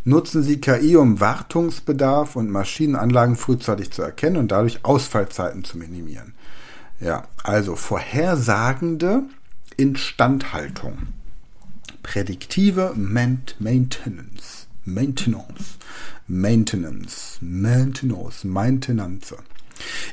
Nutzen 0.04 0.44
Sie 0.44 0.60
KI, 0.60 0.96
um 0.96 1.18
Wartungsbedarf 1.18 2.36
und 2.36 2.48
Maschinenanlagen 2.48 3.34
frühzeitig 3.34 3.90
zu 3.90 4.02
erkennen 4.02 4.36
und 4.36 4.52
dadurch 4.52 4.84
Ausfallzeiten 4.84 5.64
zu 5.64 5.78
minimieren. 5.78 6.34
Ja, 7.00 7.24
also 7.42 7.74
vorhersagende 7.74 9.24
Instandhaltung. 9.76 11.08
Prädiktive 12.04 12.92
Maintenance. 12.94 14.68
Maintenance. 14.84 15.78
Maintenance. 16.28 17.38
Maintenance. 17.40 18.44
Maintenance. 18.44 19.34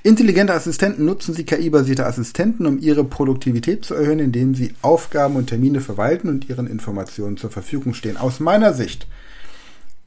Intelligente 0.03 0.53
Assistenten 0.53 1.05
nutzen 1.05 1.33
Sie 1.33 1.43
KI-basierte 1.43 2.05
Assistenten, 2.05 2.65
um 2.65 2.79
ihre 2.79 3.03
Produktivität 3.03 3.85
zu 3.85 3.93
erhöhen, 3.93 4.19
indem 4.19 4.55
sie 4.55 4.73
Aufgaben 4.81 5.35
und 5.35 5.47
Termine 5.47 5.81
verwalten 5.81 6.29
und 6.29 6.49
ihren 6.49 6.67
Informationen 6.67 7.37
zur 7.37 7.51
Verfügung 7.51 7.93
stehen. 7.93 8.17
Aus 8.17 8.39
meiner 8.39 8.73
Sicht 8.73 9.07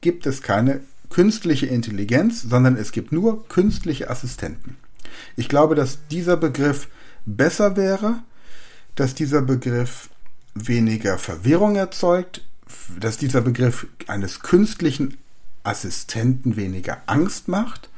gibt 0.01 0.25
es 0.25 0.41
keine 0.41 0.81
künstliche 1.09 1.67
Intelligenz, 1.67 2.41
sondern 2.41 2.75
es 2.75 2.91
gibt 2.91 3.11
nur 3.11 3.47
künstliche 3.47 4.09
Assistenten. 4.09 4.77
Ich 5.37 5.47
glaube, 5.47 5.75
dass 5.75 5.99
dieser 6.11 6.35
Begriff 6.35 6.89
besser 7.25 7.77
wäre, 7.77 8.21
dass 8.95 9.15
dieser 9.15 9.41
Begriff 9.41 10.09
weniger 10.53 11.17
Verwirrung 11.17 11.75
erzeugt, 11.75 12.45
dass 12.99 13.17
dieser 13.17 13.41
Begriff 13.41 13.87
eines 14.07 14.41
künstlichen 14.41 15.17
Assistenten 15.63 16.55
weniger 16.55 17.01
Angst 17.05 17.47
macht 17.47 17.89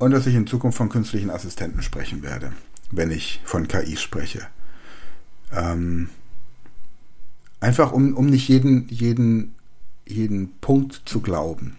und 0.00 0.12
dass 0.12 0.26
ich 0.26 0.34
in 0.34 0.46
Zukunft 0.46 0.78
von 0.78 0.88
künstlichen 0.88 1.30
Assistenten 1.30 1.82
sprechen 1.82 2.22
werde, 2.22 2.52
wenn 2.90 3.10
ich 3.10 3.40
von 3.44 3.68
KI 3.68 3.98
spreche. 3.98 4.46
Ähm, 5.52 6.08
einfach 7.60 7.92
um, 7.92 8.16
um 8.16 8.26
nicht 8.26 8.48
jeden, 8.48 8.88
jeden, 8.88 9.54
jeden 10.06 10.58
Punkt 10.60 11.02
zu 11.04 11.20
glauben. 11.20 11.76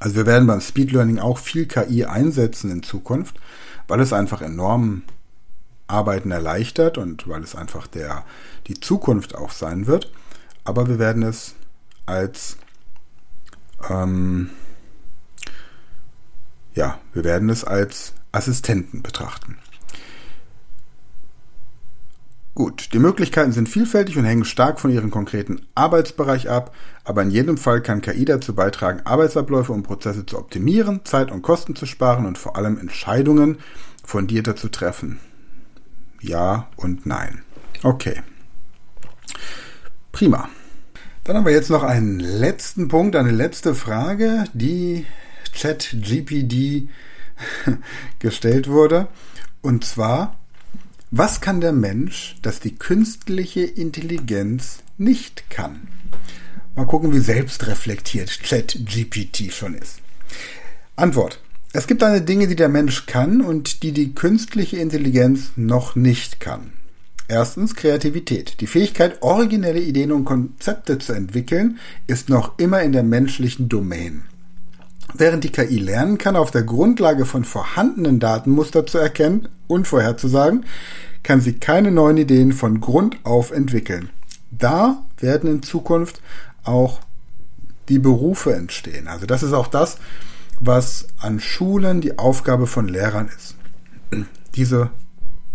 Also 0.00 0.16
wir 0.16 0.26
werden 0.26 0.46
beim 0.46 0.60
Speed 0.60 0.92
Learning 0.92 1.18
auch 1.18 1.38
viel 1.38 1.64
KI 1.64 2.04
einsetzen 2.04 2.70
in 2.70 2.82
Zukunft, 2.82 3.40
weil 3.88 4.00
es 4.00 4.12
einfach 4.12 4.42
enorm 4.42 5.02
Arbeiten 5.86 6.30
erleichtert 6.30 6.98
und 6.98 7.26
weil 7.26 7.42
es 7.42 7.54
einfach 7.54 7.86
der, 7.86 8.24
die 8.66 8.78
Zukunft 8.78 9.34
auch 9.34 9.50
sein 9.50 9.86
wird. 9.86 10.12
Aber 10.64 10.88
wir 10.88 10.98
werden 10.98 11.22
es 11.22 11.54
als 12.04 12.58
ähm, 13.88 14.50
ja, 16.80 16.98
wir 17.12 17.24
werden 17.24 17.50
es 17.50 17.62
als 17.62 18.14
Assistenten 18.32 19.02
betrachten. 19.02 19.58
Gut, 22.54 22.94
die 22.94 22.98
Möglichkeiten 22.98 23.52
sind 23.52 23.68
vielfältig 23.68 24.16
und 24.16 24.24
hängen 24.24 24.46
stark 24.46 24.80
von 24.80 24.90
ihrem 24.90 25.10
konkreten 25.10 25.60
Arbeitsbereich 25.74 26.48
ab, 26.48 26.74
aber 27.04 27.20
in 27.20 27.30
jedem 27.30 27.58
Fall 27.58 27.82
kann 27.82 28.00
KI 28.00 28.24
dazu 28.24 28.54
beitragen, 28.54 29.02
Arbeitsabläufe 29.04 29.72
und 29.72 29.82
Prozesse 29.82 30.24
zu 30.24 30.38
optimieren, 30.38 31.04
Zeit 31.04 31.30
und 31.30 31.42
Kosten 31.42 31.76
zu 31.76 31.84
sparen 31.84 32.24
und 32.24 32.38
vor 32.38 32.56
allem 32.56 32.78
Entscheidungen 32.78 33.58
fundierter 34.02 34.56
zu 34.56 34.70
treffen. 34.70 35.20
Ja 36.22 36.68
und 36.76 37.04
nein. 37.04 37.42
Okay. 37.82 38.22
Prima. 40.12 40.48
Dann 41.24 41.36
haben 41.36 41.44
wir 41.44 41.52
jetzt 41.52 41.70
noch 41.70 41.82
einen 41.82 42.20
letzten 42.20 42.88
Punkt, 42.88 43.16
eine 43.16 43.32
letzte 43.32 43.74
Frage, 43.74 44.44
die 44.54 45.04
ChatGPD 45.52 46.88
gestellt 48.18 48.68
wurde. 48.68 49.08
Und 49.62 49.84
zwar, 49.84 50.38
was 51.10 51.40
kann 51.40 51.60
der 51.60 51.72
Mensch, 51.72 52.36
das 52.42 52.60
die 52.60 52.76
künstliche 52.76 53.62
Intelligenz 53.62 54.82
nicht 54.96 55.50
kann? 55.50 55.88
Mal 56.76 56.86
gucken, 56.86 57.12
wie 57.12 57.18
selbstreflektiert 57.18 58.40
ChatGPT 58.42 59.52
schon 59.52 59.74
ist. 59.74 60.00
Antwort. 60.96 61.40
Es 61.72 61.86
gibt 61.86 62.02
eine 62.02 62.20
Dinge, 62.20 62.48
die 62.48 62.56
der 62.56 62.68
Mensch 62.68 63.06
kann 63.06 63.40
und 63.40 63.82
die 63.82 63.92
die 63.92 64.14
künstliche 64.14 64.78
Intelligenz 64.78 65.52
noch 65.56 65.94
nicht 65.94 66.40
kann. 66.40 66.72
Erstens 67.28 67.76
Kreativität. 67.76 68.60
Die 68.60 68.66
Fähigkeit, 68.66 69.22
originelle 69.22 69.80
Ideen 69.80 70.10
und 70.10 70.24
Konzepte 70.24 70.98
zu 70.98 71.12
entwickeln, 71.12 71.78
ist 72.08 72.28
noch 72.28 72.58
immer 72.58 72.82
in 72.82 72.90
der 72.90 73.04
menschlichen 73.04 73.68
Domain. 73.68 74.24
Während 75.14 75.44
die 75.44 75.50
KI 75.50 75.78
lernen 75.78 76.18
kann, 76.18 76.36
auf 76.36 76.50
der 76.50 76.62
Grundlage 76.62 77.26
von 77.26 77.44
vorhandenen 77.44 78.20
Datenmuster 78.20 78.86
zu 78.86 78.98
erkennen 78.98 79.48
und 79.66 79.86
vorherzusagen, 79.88 80.64
kann 81.22 81.40
sie 81.40 81.54
keine 81.54 81.90
neuen 81.90 82.16
Ideen 82.16 82.52
von 82.52 82.80
Grund 82.80 83.18
auf 83.24 83.50
entwickeln. 83.50 84.10
Da 84.50 85.02
werden 85.18 85.50
in 85.50 85.62
Zukunft 85.62 86.20
auch 86.64 87.00
die 87.88 87.98
Berufe 87.98 88.54
entstehen. 88.54 89.08
Also 89.08 89.26
das 89.26 89.42
ist 89.42 89.52
auch 89.52 89.66
das, 89.66 89.98
was 90.60 91.08
an 91.18 91.40
Schulen 91.40 92.00
die 92.00 92.18
Aufgabe 92.18 92.66
von 92.66 92.88
Lehrern 92.88 93.28
ist. 93.36 93.56
Diese 94.54 94.90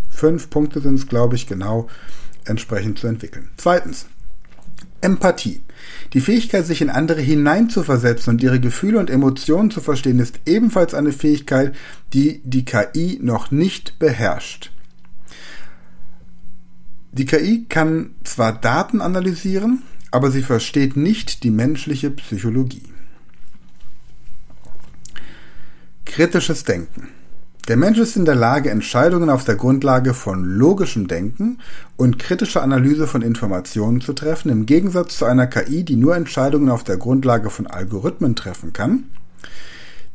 fünf 0.08 0.50
Punkte 0.50 0.80
sind 0.80 0.94
es, 0.94 1.06
glaube 1.06 1.36
ich, 1.36 1.46
genau 1.46 1.88
entsprechend 2.44 2.98
zu 2.98 3.06
entwickeln. 3.06 3.50
Zweitens, 3.56 4.06
Empathie. 5.00 5.60
Die 6.12 6.20
Fähigkeit, 6.20 6.66
sich 6.66 6.80
in 6.80 6.90
andere 6.90 7.20
hineinzuversetzen 7.20 8.34
und 8.34 8.42
ihre 8.42 8.60
Gefühle 8.60 8.98
und 8.98 9.10
Emotionen 9.10 9.70
zu 9.70 9.80
verstehen, 9.80 10.18
ist 10.18 10.40
ebenfalls 10.46 10.94
eine 10.94 11.12
Fähigkeit, 11.12 11.74
die 12.12 12.40
die 12.44 12.64
KI 12.64 13.18
noch 13.22 13.50
nicht 13.50 13.98
beherrscht. 13.98 14.70
Die 17.12 17.24
KI 17.24 17.64
kann 17.68 18.10
zwar 18.24 18.52
Daten 18.52 19.00
analysieren, 19.00 19.82
aber 20.10 20.30
sie 20.30 20.42
versteht 20.42 20.96
nicht 20.96 21.42
die 21.44 21.50
menschliche 21.50 22.10
Psychologie. 22.10 22.82
Kritisches 26.04 26.64
Denken. 26.64 27.08
Der 27.68 27.76
Mensch 27.76 27.98
ist 27.98 28.16
in 28.16 28.24
der 28.24 28.36
Lage, 28.36 28.70
Entscheidungen 28.70 29.28
auf 29.28 29.42
der 29.42 29.56
Grundlage 29.56 30.14
von 30.14 30.44
logischem 30.44 31.08
Denken 31.08 31.58
und 31.96 32.16
kritischer 32.16 32.62
Analyse 32.62 33.08
von 33.08 33.22
Informationen 33.22 34.00
zu 34.00 34.12
treffen, 34.12 34.50
im 34.50 34.66
Gegensatz 34.66 35.16
zu 35.18 35.24
einer 35.24 35.48
KI, 35.48 35.82
die 35.82 35.96
nur 35.96 36.14
Entscheidungen 36.14 36.70
auf 36.70 36.84
der 36.84 36.96
Grundlage 36.96 37.50
von 37.50 37.66
Algorithmen 37.66 38.36
treffen 38.36 38.72
kann. 38.72 39.10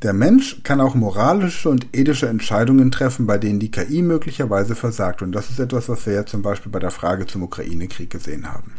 Der 0.01 0.13
Mensch 0.13 0.63
kann 0.63 0.79
auch 0.79 0.95
moralische 0.95 1.67
und 1.67 1.87
ethische 1.93 2.29
Entscheidungen 2.29 2.89
treffen, 2.89 3.27
bei 3.27 3.37
denen 3.37 3.59
die 3.59 3.69
KI 3.69 4.01
möglicherweise 4.01 4.73
versagt. 4.73 5.21
Und 5.21 5.33
das 5.33 5.49
ist 5.49 5.59
etwas, 5.59 5.89
was 5.89 6.05
wir 6.05 6.13
ja 6.13 6.25
zum 6.25 6.41
Beispiel 6.41 6.71
bei 6.71 6.79
der 6.79 6.89
Frage 6.89 7.27
zum 7.27 7.43
Ukraine-Krieg 7.43 8.09
gesehen 8.09 8.51
haben. 8.51 8.71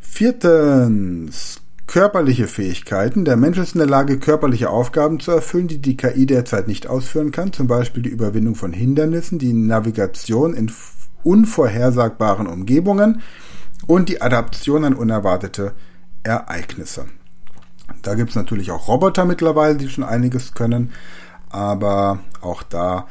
Viertens, 0.00 1.60
Körperliche 1.90 2.46
Fähigkeiten. 2.46 3.24
Der 3.24 3.36
Mensch 3.36 3.58
ist 3.58 3.74
in 3.74 3.80
der 3.80 3.88
Lage, 3.88 4.20
körperliche 4.20 4.70
Aufgaben 4.70 5.18
zu 5.18 5.32
erfüllen, 5.32 5.66
die 5.66 5.82
die 5.82 5.96
KI 5.96 6.24
derzeit 6.24 6.68
nicht 6.68 6.86
ausführen 6.86 7.32
kann, 7.32 7.52
zum 7.52 7.66
Beispiel 7.66 8.04
die 8.04 8.10
Überwindung 8.10 8.54
von 8.54 8.72
Hindernissen, 8.72 9.40
die 9.40 9.52
Navigation 9.52 10.54
in 10.54 10.70
unvorhersagbaren 11.24 12.46
Umgebungen 12.46 13.22
und 13.88 14.08
die 14.08 14.22
Adaption 14.22 14.84
an 14.84 14.94
unerwartete 14.94 15.72
Ereignisse. 16.22 17.06
Da 18.02 18.14
gibt 18.14 18.30
es 18.30 18.36
natürlich 18.36 18.70
auch 18.70 18.86
Roboter 18.86 19.24
mittlerweile, 19.24 19.74
die 19.74 19.88
schon 19.88 20.04
einiges 20.04 20.54
können, 20.54 20.92
aber 21.48 22.20
auch 22.40 22.62
da 22.62 23.08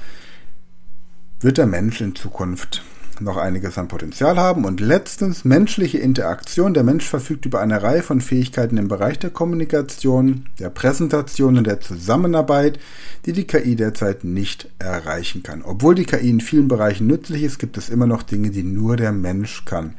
wird 1.41 1.57
der 1.57 1.67
Mensch 1.67 1.99
in 1.99 2.15
Zukunft 2.15 2.82
noch 3.22 3.38
einiges 3.38 3.78
an 3.78 3.88
Potenzial 3.88 4.38
haben. 4.38 4.65
Und 4.65 4.80
letztens 4.80 5.45
menschliche 5.45 5.97
Interaktion. 5.97 6.74
Der 6.74 6.84
Mensch 6.84 7.05
verfügt 7.05 7.45
über 7.45 7.59
eine 7.61 7.82
Reihe 7.82 8.03
von 8.03 8.22
Fähigkeiten 8.22 8.78
im 8.78 8.88
Bereich 8.88 9.20
der 9.20 9.30
Kommunikation, 9.30 10.45
der 10.59 10.70
Präsentation 10.70 11.57
und 11.57 11.67
der 11.67 11.82
Zusammenarbeit, 11.82 12.80
die 13.26 13.34
die 13.34 13.45
KI 13.45 13.76
derzeit 13.76 14.24
nicht 14.24 14.70
erreichen 14.80 15.43
kann. 15.43 15.61
Obwohl 15.61 15.95
die 15.95 16.05
KI 16.05 16.30
in 16.30 16.41
vielen 16.41 16.67
Bereichen 16.67 17.07
nützlich 17.07 17.43
ist, 17.43 17.59
gibt 17.59 17.78
es 17.78 17.89
immer 17.89 18.07
noch 18.07 18.24
Dinge, 18.24 18.49
die 18.49 18.63
nur 18.63 18.97
der 18.97 19.11
Mensch 19.11 19.65
kann. 19.65 19.95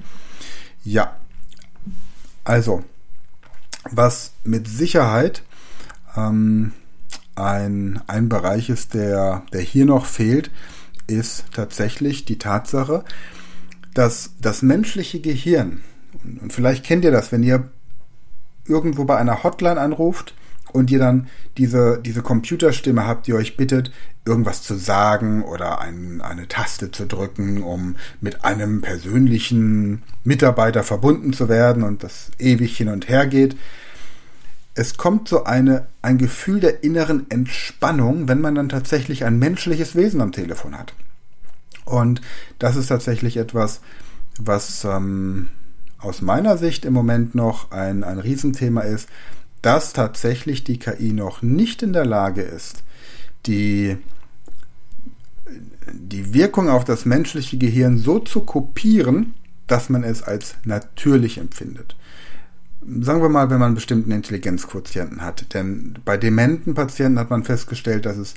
Ja, 0.84 1.16
also, 2.44 2.82
was 3.90 4.32
mit 4.44 4.66
Sicherheit 4.68 5.42
ähm, 6.16 6.72
ein, 7.34 8.00
ein 8.06 8.28
Bereich 8.28 8.70
ist, 8.70 8.94
der, 8.94 9.42
der 9.52 9.60
hier 9.60 9.86
noch 9.86 10.06
fehlt, 10.06 10.50
ist 11.10 11.44
tatsächlich 11.52 12.24
die 12.24 12.38
Tatsache, 12.38 13.04
dass 13.94 14.30
das 14.40 14.62
menschliche 14.62 15.20
Gehirn, 15.20 15.80
und 16.40 16.52
vielleicht 16.52 16.84
kennt 16.84 17.04
ihr 17.04 17.10
das, 17.10 17.32
wenn 17.32 17.42
ihr 17.42 17.68
irgendwo 18.66 19.04
bei 19.04 19.16
einer 19.16 19.42
Hotline 19.42 19.80
anruft 19.80 20.34
und 20.72 20.90
ihr 20.90 20.98
dann 20.98 21.28
diese, 21.56 22.00
diese 22.04 22.22
Computerstimme 22.22 23.06
habt, 23.06 23.26
die 23.26 23.34
euch 23.34 23.56
bittet, 23.56 23.90
irgendwas 24.24 24.62
zu 24.62 24.76
sagen 24.76 25.42
oder 25.42 25.80
ein, 25.80 26.20
eine 26.20 26.46
Taste 26.46 26.90
zu 26.92 27.06
drücken, 27.06 27.62
um 27.62 27.96
mit 28.20 28.44
einem 28.44 28.80
persönlichen 28.80 30.02
Mitarbeiter 30.22 30.84
verbunden 30.84 31.32
zu 31.32 31.48
werden 31.48 31.82
und 31.82 32.04
das 32.04 32.30
ewig 32.38 32.76
hin 32.76 32.88
und 32.88 33.08
her 33.08 33.26
geht 33.26 33.56
es 34.80 34.96
kommt 34.96 35.28
so 35.28 35.44
eine, 35.44 35.88
ein 36.00 36.16
Gefühl 36.16 36.58
der 36.58 36.82
inneren 36.82 37.30
Entspannung, 37.30 38.28
wenn 38.28 38.40
man 38.40 38.54
dann 38.54 38.70
tatsächlich 38.70 39.26
ein 39.26 39.38
menschliches 39.38 39.94
Wesen 39.94 40.22
am 40.22 40.32
Telefon 40.32 40.78
hat. 40.78 40.94
Und 41.84 42.22
das 42.58 42.76
ist 42.76 42.86
tatsächlich 42.86 43.36
etwas, 43.36 43.82
was 44.38 44.84
ähm, 44.84 45.50
aus 45.98 46.22
meiner 46.22 46.56
Sicht 46.56 46.86
im 46.86 46.94
Moment 46.94 47.34
noch 47.34 47.72
ein, 47.72 48.02
ein 48.04 48.18
Riesenthema 48.18 48.80
ist, 48.80 49.10
dass 49.60 49.92
tatsächlich 49.92 50.64
die 50.64 50.78
KI 50.78 51.12
noch 51.12 51.42
nicht 51.42 51.82
in 51.82 51.92
der 51.92 52.06
Lage 52.06 52.40
ist, 52.40 52.82
die, 53.44 53.98
die 55.92 56.32
Wirkung 56.32 56.70
auf 56.70 56.86
das 56.86 57.04
menschliche 57.04 57.58
Gehirn 57.58 57.98
so 57.98 58.18
zu 58.18 58.46
kopieren, 58.46 59.34
dass 59.66 59.90
man 59.90 60.04
es 60.04 60.22
als 60.22 60.54
natürlich 60.64 61.36
empfindet 61.36 61.96
sagen 62.86 63.22
wir 63.22 63.28
mal, 63.28 63.50
wenn 63.50 63.58
man 63.58 63.68
einen 63.68 63.74
bestimmten 63.74 64.10
Intelligenzquotienten 64.10 65.22
hat. 65.22 65.54
Denn 65.54 65.98
bei 66.04 66.16
dementen 66.16 66.74
Patienten 66.74 67.18
hat 67.18 67.30
man 67.30 67.44
festgestellt, 67.44 68.06
dass 68.06 68.16
es 68.16 68.34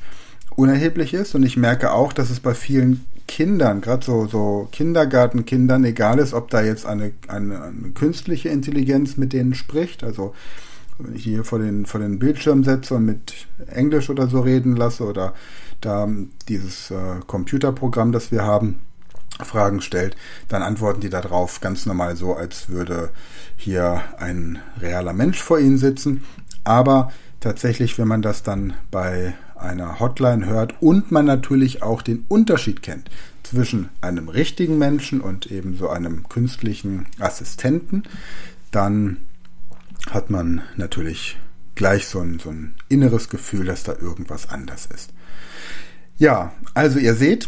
unerheblich 0.56 1.14
ist. 1.14 1.36
Und 1.36 1.44
ich 1.44 1.58
merke 1.58 1.92
auch, 1.92 2.14
dass 2.14 2.30
es 2.30 2.40
bei 2.40 2.54
vielen 2.54 3.06
Kindern, 3.28 3.82
gerade 3.82 4.06
so, 4.06 4.28
so 4.28 4.68
Kindergartenkindern, 4.72 5.84
egal 5.86 6.20
ist, 6.20 6.34
ob 6.34 6.50
da 6.50 6.62
jetzt 6.62 6.86
eine, 6.86 7.14
eine, 7.28 7.64
eine 7.64 7.92
künstliche 7.92 8.50
Intelligenz 8.50 9.18
mit 9.18 9.34
denen 9.34 9.54
spricht. 9.54 10.04
Also 10.04 10.34
wenn 11.00 11.16
ich 11.16 11.24
hier 11.24 11.44
vor 11.44 11.60
den, 11.60 11.86
vor 11.86 12.00
den 12.00 12.20
Bildschirm 12.20 12.64
setze 12.64 12.96
und 12.96 13.06
mit 13.06 13.48
Englisch 13.68 14.10
oder 14.10 14.28
so 14.28 14.42
reden 14.42 14.76
lasse 14.76 15.06
oder 15.06 15.34
da 15.82 16.08
dieses 16.48 16.92
äh, 16.92 17.20
Computerprogramm, 17.26 18.12
das 18.12 18.32
wir 18.32 18.44
haben, 18.44 18.82
Fragen 19.44 19.82
stellt, 19.82 20.16
dann 20.48 20.62
antworten 20.62 21.02
die 21.02 21.10
darauf 21.10 21.60
ganz 21.60 21.86
normal 21.86 22.16
so, 22.16 22.36
als 22.36 22.70
würde 22.70 23.10
hier 23.56 24.02
ein 24.18 24.60
realer 24.82 25.14
Mensch 25.14 25.42
vor 25.42 25.60
ihnen 25.60 25.78
sitzen. 25.78 26.24
Aber 26.64 27.12
tatsächlich, 27.40 27.98
wenn 27.98 28.08
man 28.08 28.22
das 28.22 28.44
dann 28.44 28.74
bei 28.92 29.34
einer 29.56 30.00
Hotline 30.00 30.46
hört 30.46 30.82
und 30.82 31.12
man 31.12 31.26
natürlich 31.26 31.84
auch 31.84 32.02
den 32.02 32.26
Unterschied 32.28 32.82
kennt 32.82 33.10
zwischen 33.44 33.90
einem 34.02 34.30
richtigen 34.30 34.78
Menschen 34.78 35.22
und 35.22 35.52
eben 35.52 35.78
so 35.78 35.90
einem 35.90 36.28
künstlichen 36.28 37.08
Assistenten, 37.20 38.04
dann 38.72 39.18
hat 40.12 40.30
man 40.30 40.62
natürlich 40.76 41.38
gleich 41.76 42.08
so 42.08 42.20
ein, 42.20 42.40
so 42.40 42.50
ein 42.50 42.76
inneres 42.90 43.30
Gefühl, 43.30 43.66
dass 43.66 43.84
da 43.84 43.94
irgendwas 43.94 44.50
anders 44.50 44.88
ist. 44.88 45.12
Ja, 46.18 46.54
also 46.74 47.00
ihr 47.00 47.16
seht, 47.16 47.48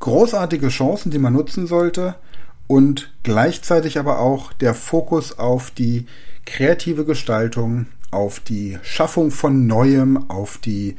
großartige 0.00 0.68
Chancen, 0.68 1.10
die 1.10 1.18
man 1.18 1.32
nutzen 1.32 1.66
sollte 1.66 2.16
und 2.74 3.12
gleichzeitig 3.22 4.00
aber 4.00 4.18
auch 4.18 4.52
der 4.52 4.74
Fokus 4.74 5.38
auf 5.38 5.70
die 5.70 6.06
kreative 6.44 7.04
Gestaltung, 7.04 7.86
auf 8.10 8.40
die 8.40 8.80
Schaffung 8.82 9.30
von 9.30 9.68
Neuem, 9.68 10.28
auf 10.28 10.58
die 10.58 10.96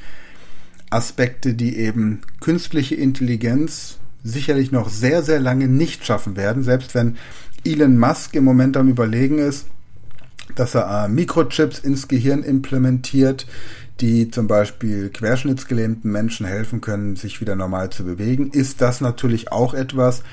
Aspekte, 0.90 1.54
die 1.54 1.76
eben 1.76 2.22
künstliche 2.40 2.96
Intelligenz 2.96 3.98
sicherlich 4.24 4.72
noch 4.72 4.88
sehr, 4.88 5.22
sehr 5.22 5.42
lange 5.42 5.68
nicht 5.68 6.06
schaffen 6.06 6.38
werden, 6.38 6.64
selbst 6.64 6.96
wenn 6.96 7.18
Elon 7.66 8.00
Musk 8.00 8.36
im 8.36 8.46
Moment 8.46 8.78
am 8.78 8.88
Überlegen 8.88 9.40
ist, 9.40 9.68
dass 10.56 10.76
er 10.76 11.04
äh, 11.04 11.10
Mikrochips 11.10 11.80
ins 11.80 12.08
Gehirn 12.08 12.42
implementiert, 12.44 13.48
die 14.00 14.32
zum 14.32 14.48
Beispiel 14.48 15.10
querschnittsgelähmten 15.10 16.10
Menschen 16.10 16.46
helfen 16.46 16.80
können, 16.80 17.18
sich 17.18 17.42
wieder 17.42 17.58
normal 17.58 17.90
zu 17.90 18.06
bewegen, 18.06 18.52
ist 18.52 18.80
das 18.80 19.02
natürlich 19.02 19.52
auch 19.52 19.74
etwas, 19.74 20.24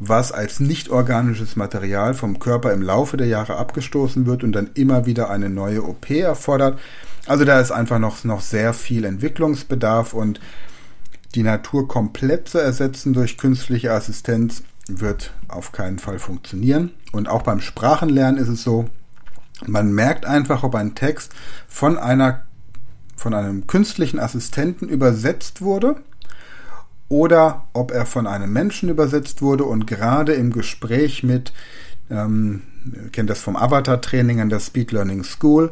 was 0.00 0.32
als 0.32 0.60
nicht 0.60 0.88
organisches 0.88 1.56
Material 1.56 2.14
vom 2.14 2.38
Körper 2.38 2.72
im 2.72 2.80
Laufe 2.80 3.18
der 3.18 3.26
Jahre 3.26 3.56
abgestoßen 3.56 4.24
wird 4.24 4.42
und 4.42 4.52
dann 4.52 4.70
immer 4.74 5.04
wieder 5.04 5.28
eine 5.28 5.50
neue 5.50 5.84
OP 5.84 6.10
erfordert. 6.10 6.80
Also 7.26 7.44
da 7.44 7.60
ist 7.60 7.70
einfach 7.70 7.98
noch, 7.98 8.24
noch 8.24 8.40
sehr 8.40 8.72
viel 8.72 9.04
Entwicklungsbedarf 9.04 10.14
und 10.14 10.40
die 11.34 11.42
Natur 11.42 11.86
komplett 11.86 12.48
zu 12.48 12.58
ersetzen 12.58 13.12
durch 13.12 13.36
künstliche 13.36 13.92
Assistenz 13.92 14.62
wird 14.88 15.34
auf 15.48 15.70
keinen 15.70 15.98
Fall 15.98 16.18
funktionieren. 16.18 16.92
Und 17.12 17.28
auch 17.28 17.42
beim 17.42 17.60
Sprachenlernen 17.60 18.40
ist 18.40 18.48
es 18.48 18.62
so, 18.62 18.86
man 19.66 19.92
merkt 19.92 20.24
einfach, 20.24 20.62
ob 20.62 20.74
ein 20.74 20.94
Text 20.94 21.32
von 21.68 21.98
einer 21.98 22.42
von 23.16 23.34
einem 23.34 23.66
künstlichen 23.66 24.18
Assistenten 24.18 24.88
übersetzt 24.88 25.60
wurde 25.60 25.96
oder 27.10 27.66
ob 27.74 27.90
er 27.90 28.06
von 28.06 28.26
einem 28.26 28.52
Menschen 28.52 28.88
übersetzt 28.88 29.42
wurde 29.42 29.64
und 29.64 29.86
gerade 29.86 30.32
im 30.32 30.52
Gespräch 30.52 31.22
mit, 31.22 31.52
ähm, 32.08 32.62
ihr 32.94 33.10
kennt 33.10 33.28
das 33.28 33.40
vom 33.40 33.56
Avatar-Training 33.56 34.40
an 34.40 34.48
der 34.48 34.60
Speed 34.60 34.92
Learning 34.92 35.24
School, 35.24 35.70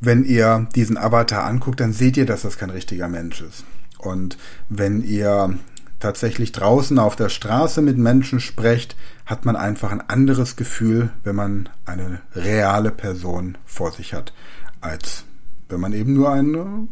wenn 0.00 0.24
ihr 0.24 0.68
diesen 0.74 0.98
Avatar 0.98 1.44
anguckt, 1.44 1.80
dann 1.80 1.92
seht 1.92 2.16
ihr, 2.16 2.26
dass 2.26 2.42
das 2.42 2.58
kein 2.58 2.70
richtiger 2.70 3.08
Mensch 3.08 3.40
ist. 3.40 3.64
Und 3.98 4.36
wenn 4.68 5.02
ihr 5.02 5.56
tatsächlich 6.00 6.52
draußen 6.52 6.98
auf 6.98 7.16
der 7.16 7.28
Straße 7.28 7.80
mit 7.80 7.96
Menschen 7.96 8.40
sprecht, 8.40 8.96
hat 9.24 9.44
man 9.44 9.56
einfach 9.56 9.92
ein 9.92 10.06
anderes 10.08 10.56
Gefühl, 10.56 11.10
wenn 11.24 11.36
man 11.36 11.68
eine 11.84 12.20
reale 12.34 12.90
Person 12.90 13.56
vor 13.64 13.92
sich 13.92 14.12
hat, 14.12 14.34
als 14.80 15.24
wenn 15.68 15.80
man 15.80 15.92
eben 15.92 16.12
nur 16.12 16.30
einen 16.30 16.88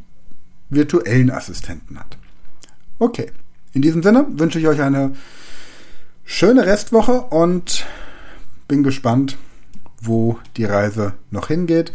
virtuellen 0.70 1.30
Assistenten 1.30 1.98
hat. 1.98 2.16
Okay, 2.98 3.30
in 3.74 3.82
diesem 3.82 4.02
Sinne 4.02 4.26
wünsche 4.30 4.58
ich 4.58 4.66
euch 4.66 4.80
eine 4.80 5.12
schöne 6.24 6.64
Restwoche 6.64 7.20
und 7.22 7.84
bin 8.68 8.82
gespannt, 8.82 9.36
wo 10.00 10.38
die 10.56 10.64
Reise 10.64 11.14
noch 11.30 11.48
hingeht. 11.48 11.92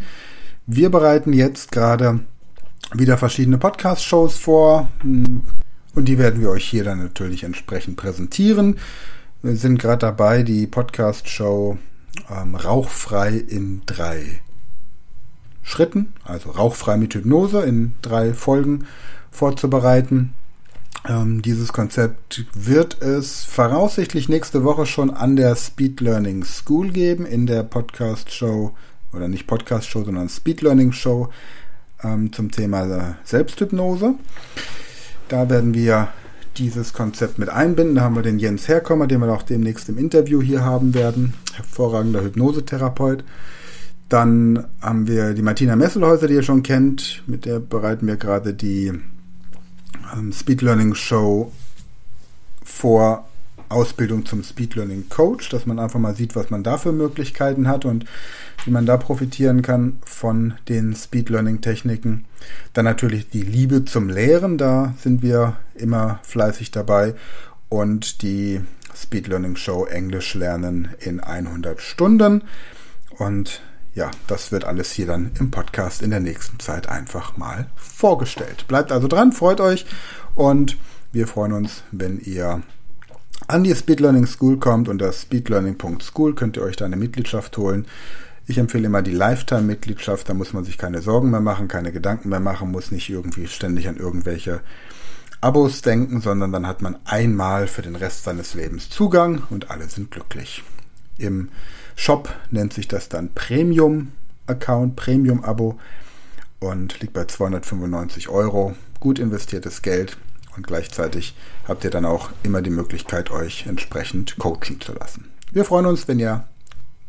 Wir 0.66 0.90
bereiten 0.90 1.32
jetzt 1.32 1.72
gerade 1.72 2.20
wieder 2.92 3.18
verschiedene 3.18 3.58
Podcast-Shows 3.58 4.36
vor. 4.36 4.88
Und 5.02 6.04
die 6.04 6.18
werden 6.18 6.40
wir 6.40 6.50
euch 6.50 6.68
hier 6.68 6.84
dann 6.84 7.02
natürlich 7.02 7.44
entsprechend 7.44 7.96
präsentieren. 7.96 8.78
Wir 9.42 9.56
sind 9.56 9.78
gerade 9.78 9.98
dabei, 9.98 10.42
die 10.42 10.66
Podcast-Show 10.66 11.78
ähm, 12.30 12.54
Rauchfrei 12.54 13.36
in 13.36 13.82
drei 13.86 14.40
Schritten, 15.62 16.12
also 16.24 16.50
Rauchfrei 16.50 16.96
mit 16.96 17.14
Hypnose 17.14 17.62
in 17.62 17.94
drei 18.02 18.34
Folgen 18.34 18.86
vorzubereiten. 19.30 20.34
Ähm, 21.08 21.40
dieses 21.42 21.72
Konzept 21.72 22.44
wird 22.52 23.00
es 23.00 23.44
voraussichtlich 23.44 24.28
nächste 24.28 24.64
Woche 24.64 24.86
schon 24.86 25.10
an 25.10 25.36
der 25.36 25.56
Speed 25.56 26.00
Learning 26.00 26.44
School 26.44 26.90
geben, 26.90 27.24
in 27.24 27.46
der 27.46 27.62
Podcast-Show, 27.62 28.74
oder 29.12 29.28
nicht 29.28 29.46
Podcast-Show, 29.46 30.04
sondern 30.04 30.28
Speed 30.28 30.60
Learning 30.62 30.92
Show 30.92 31.30
ähm, 32.02 32.32
zum 32.32 32.50
Thema 32.50 33.16
Selbsthypnose. 33.24 34.14
Da 35.28 35.48
werden 35.48 35.74
wir 35.74 36.08
dieses 36.56 36.92
Konzept 36.92 37.38
mit 37.38 37.48
einbinden. 37.48 37.94
Da 37.94 38.02
haben 38.02 38.16
wir 38.16 38.22
den 38.22 38.38
Jens 38.38 38.68
Herkommer, 38.68 39.06
den 39.06 39.20
wir 39.20 39.32
auch 39.32 39.42
demnächst 39.42 39.88
im 39.88 39.98
Interview 39.98 40.42
hier 40.42 40.64
haben 40.64 40.94
werden. 40.94 41.34
Hervorragender 41.54 42.22
Hypnosetherapeut. 42.22 43.24
Dann 44.08 44.66
haben 44.82 45.06
wir 45.06 45.34
die 45.34 45.42
Martina 45.42 45.76
Messelhäuser, 45.76 46.26
die 46.26 46.34
ihr 46.34 46.42
schon 46.42 46.62
kennt. 46.62 47.22
Mit 47.26 47.44
der 47.44 47.60
bereiten 47.60 48.06
wir 48.06 48.16
gerade 48.16 48.52
die 48.52 48.92
Speed 50.32 50.62
Learning 50.62 50.94
Show 50.94 51.52
vor 52.64 53.26
Ausbildung 53.68 54.26
zum 54.26 54.42
Speed 54.42 54.74
Learning 54.74 55.08
Coach, 55.08 55.48
dass 55.48 55.64
man 55.64 55.78
einfach 55.78 56.00
mal 56.00 56.14
sieht, 56.14 56.34
was 56.34 56.50
man 56.50 56.64
da 56.64 56.76
für 56.76 56.92
Möglichkeiten 56.92 57.68
hat 57.68 57.84
und 57.84 58.04
wie 58.64 58.72
man 58.72 58.84
da 58.84 58.96
profitieren 58.96 59.62
kann 59.62 59.98
von 60.04 60.54
den 60.68 60.94
Speed 60.96 61.30
Learning 61.30 61.60
Techniken. 61.60 62.24
Dann 62.72 62.84
natürlich 62.84 63.30
die 63.30 63.42
Liebe 63.42 63.84
zum 63.84 64.08
Lehren, 64.08 64.58
da 64.58 64.94
sind 65.00 65.22
wir 65.22 65.56
immer 65.74 66.18
fleißig 66.24 66.72
dabei 66.72 67.14
und 67.68 68.22
die 68.22 68.60
Speed 68.94 69.28
Learning 69.28 69.54
Show 69.54 69.86
Englisch 69.86 70.34
lernen 70.34 70.88
in 70.98 71.20
100 71.20 71.80
Stunden 71.80 72.42
und 73.18 73.62
ja, 73.94 74.10
das 74.26 74.52
wird 74.52 74.64
alles 74.64 74.92
hier 74.92 75.06
dann 75.06 75.32
im 75.38 75.50
Podcast 75.50 76.02
in 76.02 76.10
der 76.10 76.20
nächsten 76.20 76.60
Zeit 76.60 76.88
einfach 76.88 77.36
mal 77.36 77.66
vorgestellt. 77.76 78.66
Bleibt 78.68 78.92
also 78.92 79.08
dran, 79.08 79.32
freut 79.32 79.60
euch 79.60 79.86
und 80.34 80.76
wir 81.12 81.26
freuen 81.26 81.52
uns, 81.52 81.82
wenn 81.90 82.20
ihr 82.20 82.62
an 83.48 83.64
die 83.64 83.74
Speed 83.74 84.00
Learning 84.00 84.26
School 84.26 84.58
kommt. 84.58 84.88
Unter 84.88 85.12
speedlearning.school 85.12 86.34
könnt 86.34 86.56
ihr 86.56 86.62
euch 86.62 86.76
da 86.76 86.84
eine 86.84 86.96
Mitgliedschaft 86.96 87.56
holen. 87.58 87.86
Ich 88.46 88.58
empfehle 88.58 88.86
immer 88.86 89.02
die 89.02 89.12
Lifetime-Mitgliedschaft, 89.12 90.28
da 90.28 90.34
muss 90.34 90.52
man 90.52 90.64
sich 90.64 90.76
keine 90.76 91.02
Sorgen 91.02 91.30
mehr 91.30 91.40
machen, 91.40 91.68
keine 91.68 91.92
Gedanken 91.92 92.30
mehr 92.30 92.40
machen, 92.40 92.70
muss 92.70 92.90
nicht 92.90 93.08
irgendwie 93.08 93.46
ständig 93.46 93.88
an 93.88 93.96
irgendwelche 93.96 94.60
Abos 95.40 95.82
denken, 95.82 96.20
sondern 96.20 96.52
dann 96.52 96.66
hat 96.66 96.82
man 96.82 96.96
einmal 97.04 97.66
für 97.66 97.82
den 97.82 97.96
Rest 97.96 98.24
seines 98.24 98.54
Lebens 98.54 98.90
Zugang 98.90 99.42
und 99.50 99.70
alle 99.70 99.88
sind 99.88 100.10
glücklich. 100.10 100.62
Im 101.16 101.48
Shop 102.00 102.34
nennt 102.50 102.72
sich 102.72 102.88
das 102.88 103.10
dann 103.10 103.28
Premium 103.34 104.12
Account, 104.46 104.96
Premium 104.96 105.44
Abo 105.44 105.78
und 106.58 106.98
liegt 107.00 107.12
bei 107.12 107.26
295 107.26 108.30
Euro. 108.30 108.74
Gut 109.00 109.18
investiertes 109.18 109.82
Geld 109.82 110.16
und 110.56 110.66
gleichzeitig 110.66 111.36
habt 111.68 111.84
ihr 111.84 111.90
dann 111.90 112.06
auch 112.06 112.30
immer 112.42 112.62
die 112.62 112.70
Möglichkeit, 112.70 113.30
euch 113.30 113.66
entsprechend 113.66 114.38
coachen 114.38 114.80
zu 114.80 114.94
lassen. 114.94 115.30
Wir 115.52 115.66
freuen 115.66 115.84
uns, 115.84 116.08
wenn 116.08 116.18
ihr 116.18 116.44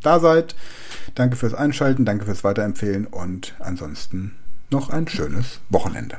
da 0.02 0.20
seid. 0.20 0.54
Danke 1.14 1.36
fürs 1.36 1.54
Einschalten, 1.54 2.04
danke 2.04 2.26
fürs 2.26 2.44
Weiterempfehlen 2.44 3.06
und 3.06 3.54
ansonsten 3.60 4.36
noch 4.70 4.90
ein 4.90 5.08
schönes 5.08 5.60
Wochenende. 5.70 6.18